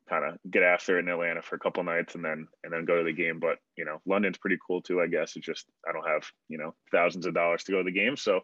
kind 0.09 0.25
of 0.25 0.39
get 0.51 0.63
after 0.63 0.97
it 0.97 1.03
in 1.03 1.09
Atlanta 1.09 1.43
for 1.43 1.57
a 1.57 1.59
couple 1.59 1.83
nights 1.83 2.15
and 2.15 2.25
then 2.25 2.47
and 2.63 2.73
then 2.73 2.85
go 2.85 2.99
to 2.99 3.05
the 3.05 3.13
game. 3.13 3.41
But 3.41 3.59
you 3.77 3.85
know, 3.85 4.01
London's 4.07 4.39
pretty 4.39 4.59
cool 4.67 4.83
too. 4.83 5.01
I 5.01 5.07
guess 5.07 5.37
it's 5.37 5.47
just 5.47 5.67
I 5.89 5.93
don't 5.93 6.07
have 6.07 6.25
you 6.49 6.59
know 6.59 6.75
thousands 6.93 7.27
of 7.27 7.35
dollars 7.35 7.65
to 7.65 7.73
go 7.73 7.79
to 7.79 7.85
the 7.85 7.93
game, 7.93 8.17
so 8.17 8.41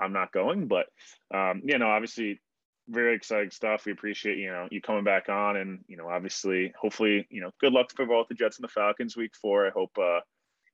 I'm 0.00 0.12
not 0.12 0.32
going. 0.32 0.68
But 0.68 0.86
um, 1.34 1.62
you 1.64 1.78
know, 1.78 1.88
obviously, 1.88 2.40
very 2.88 3.14
exciting 3.14 3.50
stuff. 3.50 3.86
We 3.86 3.92
appreciate 3.92 4.38
you 4.38 4.48
know 4.48 4.68
you 4.70 4.80
coming 4.80 5.04
back 5.04 5.28
on, 5.28 5.56
and 5.56 5.80
you 5.88 5.96
know, 5.96 6.08
obviously, 6.08 6.72
hopefully, 6.80 7.26
you 7.30 7.40
know, 7.40 7.50
good 7.60 7.72
luck 7.72 7.90
for 7.94 8.06
both 8.06 8.28
the 8.28 8.34
Jets 8.34 8.58
and 8.58 8.64
the 8.64 8.72
Falcons 8.72 9.16
week 9.16 9.34
four. 9.40 9.66
I 9.66 9.70
hope 9.70 9.92
uh, 9.98 10.20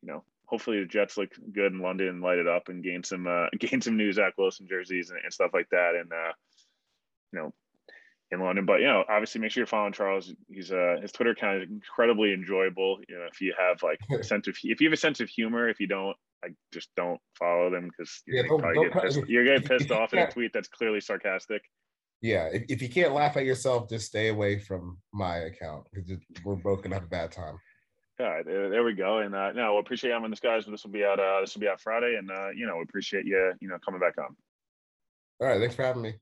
you 0.03 0.13
know. 0.13 0.25
Hopefully 0.47 0.81
the 0.81 0.87
Jets 0.87 1.19
look 1.19 1.29
good 1.53 1.73
in 1.73 1.83
London 1.83 2.09
and 2.09 2.23
light 2.23 2.39
it 2.39 2.49
up 2.49 2.71
and 2.71 2.83
gain 2.83 3.05
some 3.05 3.27
uh, 3.27 3.49
gain 3.59 3.83
some 3.83 3.99
new 3.99 4.11
Zach 4.13 4.33
Wilson 4.39 4.67
jerseys 4.67 5.11
and, 5.11 5.21
and 5.23 5.31
stuff 5.31 5.51
like 5.53 5.69
that. 5.71 5.95
And 5.95 6.11
uh, 6.11 6.33
you 7.33 7.39
know, 7.39 7.53
in 8.31 8.41
London. 8.41 8.67
But 8.67 8.81
you 8.81 8.87
know, 8.87 9.05
obviously, 9.09 9.41
make 9.41 9.51
sure 9.51 9.61
you're 9.63 9.67
following 9.67 9.93
Charles. 9.93 10.33
He's 10.49 10.73
uh 10.73 10.97
his 11.01 11.13
Twitter 11.13 11.31
account 11.33 11.63
is 11.63 11.69
incredibly 11.71 12.33
enjoyable. 12.33 12.99
You 13.09 13.19
know, 13.19 13.27
if 13.33 13.41
you 13.41 13.55
have 13.59 13.83
like 13.83 13.99
a 14.19 14.23
sense 14.33 14.49
of 14.49 14.57
if 14.63 14.81
you 14.81 14.89
have 14.89 14.93
a 14.95 14.97
sense 15.01 15.21
of 15.21 15.29
humor, 15.29 15.69
if 15.69 15.81
you 15.81 15.87
don't, 15.87 16.17
I 16.45 16.49
just 16.73 16.89
don't 16.97 17.21
follow 17.39 17.71
them 17.71 17.89
because 17.89 18.23
Yeah, 18.27 18.43
gonna 18.43 18.75
don't- 18.75 18.91
get 18.93 19.03
pissed- 19.03 19.29
you're 19.29 19.45
getting 19.45 19.67
pissed 19.79 19.91
off 19.91 20.13
in 20.13 20.19
a 20.21 20.31
tweet 20.31 20.53
that's 20.53 20.69
clearly 20.69 21.01
sarcastic. 21.01 21.63
Yeah, 22.21 22.47
if, 22.53 22.65
if 22.69 22.83
you 22.83 22.89
can't 22.89 23.13
laugh 23.15 23.37
at 23.37 23.45
yourself, 23.45 23.89
just 23.89 24.07
stay 24.07 24.27
away 24.29 24.59
from 24.59 24.99
my 25.13 25.37
account 25.39 25.87
because 25.93 26.11
we're 26.45 26.57
both 26.57 26.83
gonna 26.83 26.97
have 26.97 27.05
a 27.05 27.09
bad 27.09 27.31
time. 27.31 27.57
Yeah, 28.19 28.43
there, 28.45 28.69
there 28.69 28.83
we 28.83 28.95
go. 28.95 29.19
And 29.19 29.33
uh, 29.33 29.53
no, 29.53 29.75
we 29.75 29.79
appreciate 29.79 30.11
having 30.11 30.29
this 30.31 30.41
guys. 30.41 30.67
This 30.67 30.83
will 30.83 30.91
be 30.91 31.05
out. 31.05 31.21
Uh, 31.21 31.41
this 31.41 31.55
will 31.55 31.61
be 31.61 31.69
out 31.69 31.81
Friday, 31.81 32.17
and 32.19 32.29
uh, 32.29 32.49
you 32.51 32.67
know, 32.67 32.77
we 32.77 32.83
appreciate 32.83 33.25
you, 33.25 33.53
you 33.61 33.69
know, 33.69 33.77
coming 33.85 34.01
back 34.01 34.15
on. 34.19 34.35
All 35.41 35.47
right, 35.47 35.61
thanks 35.61 35.77
for 35.77 35.85
having 35.85 36.03
me. 36.03 36.15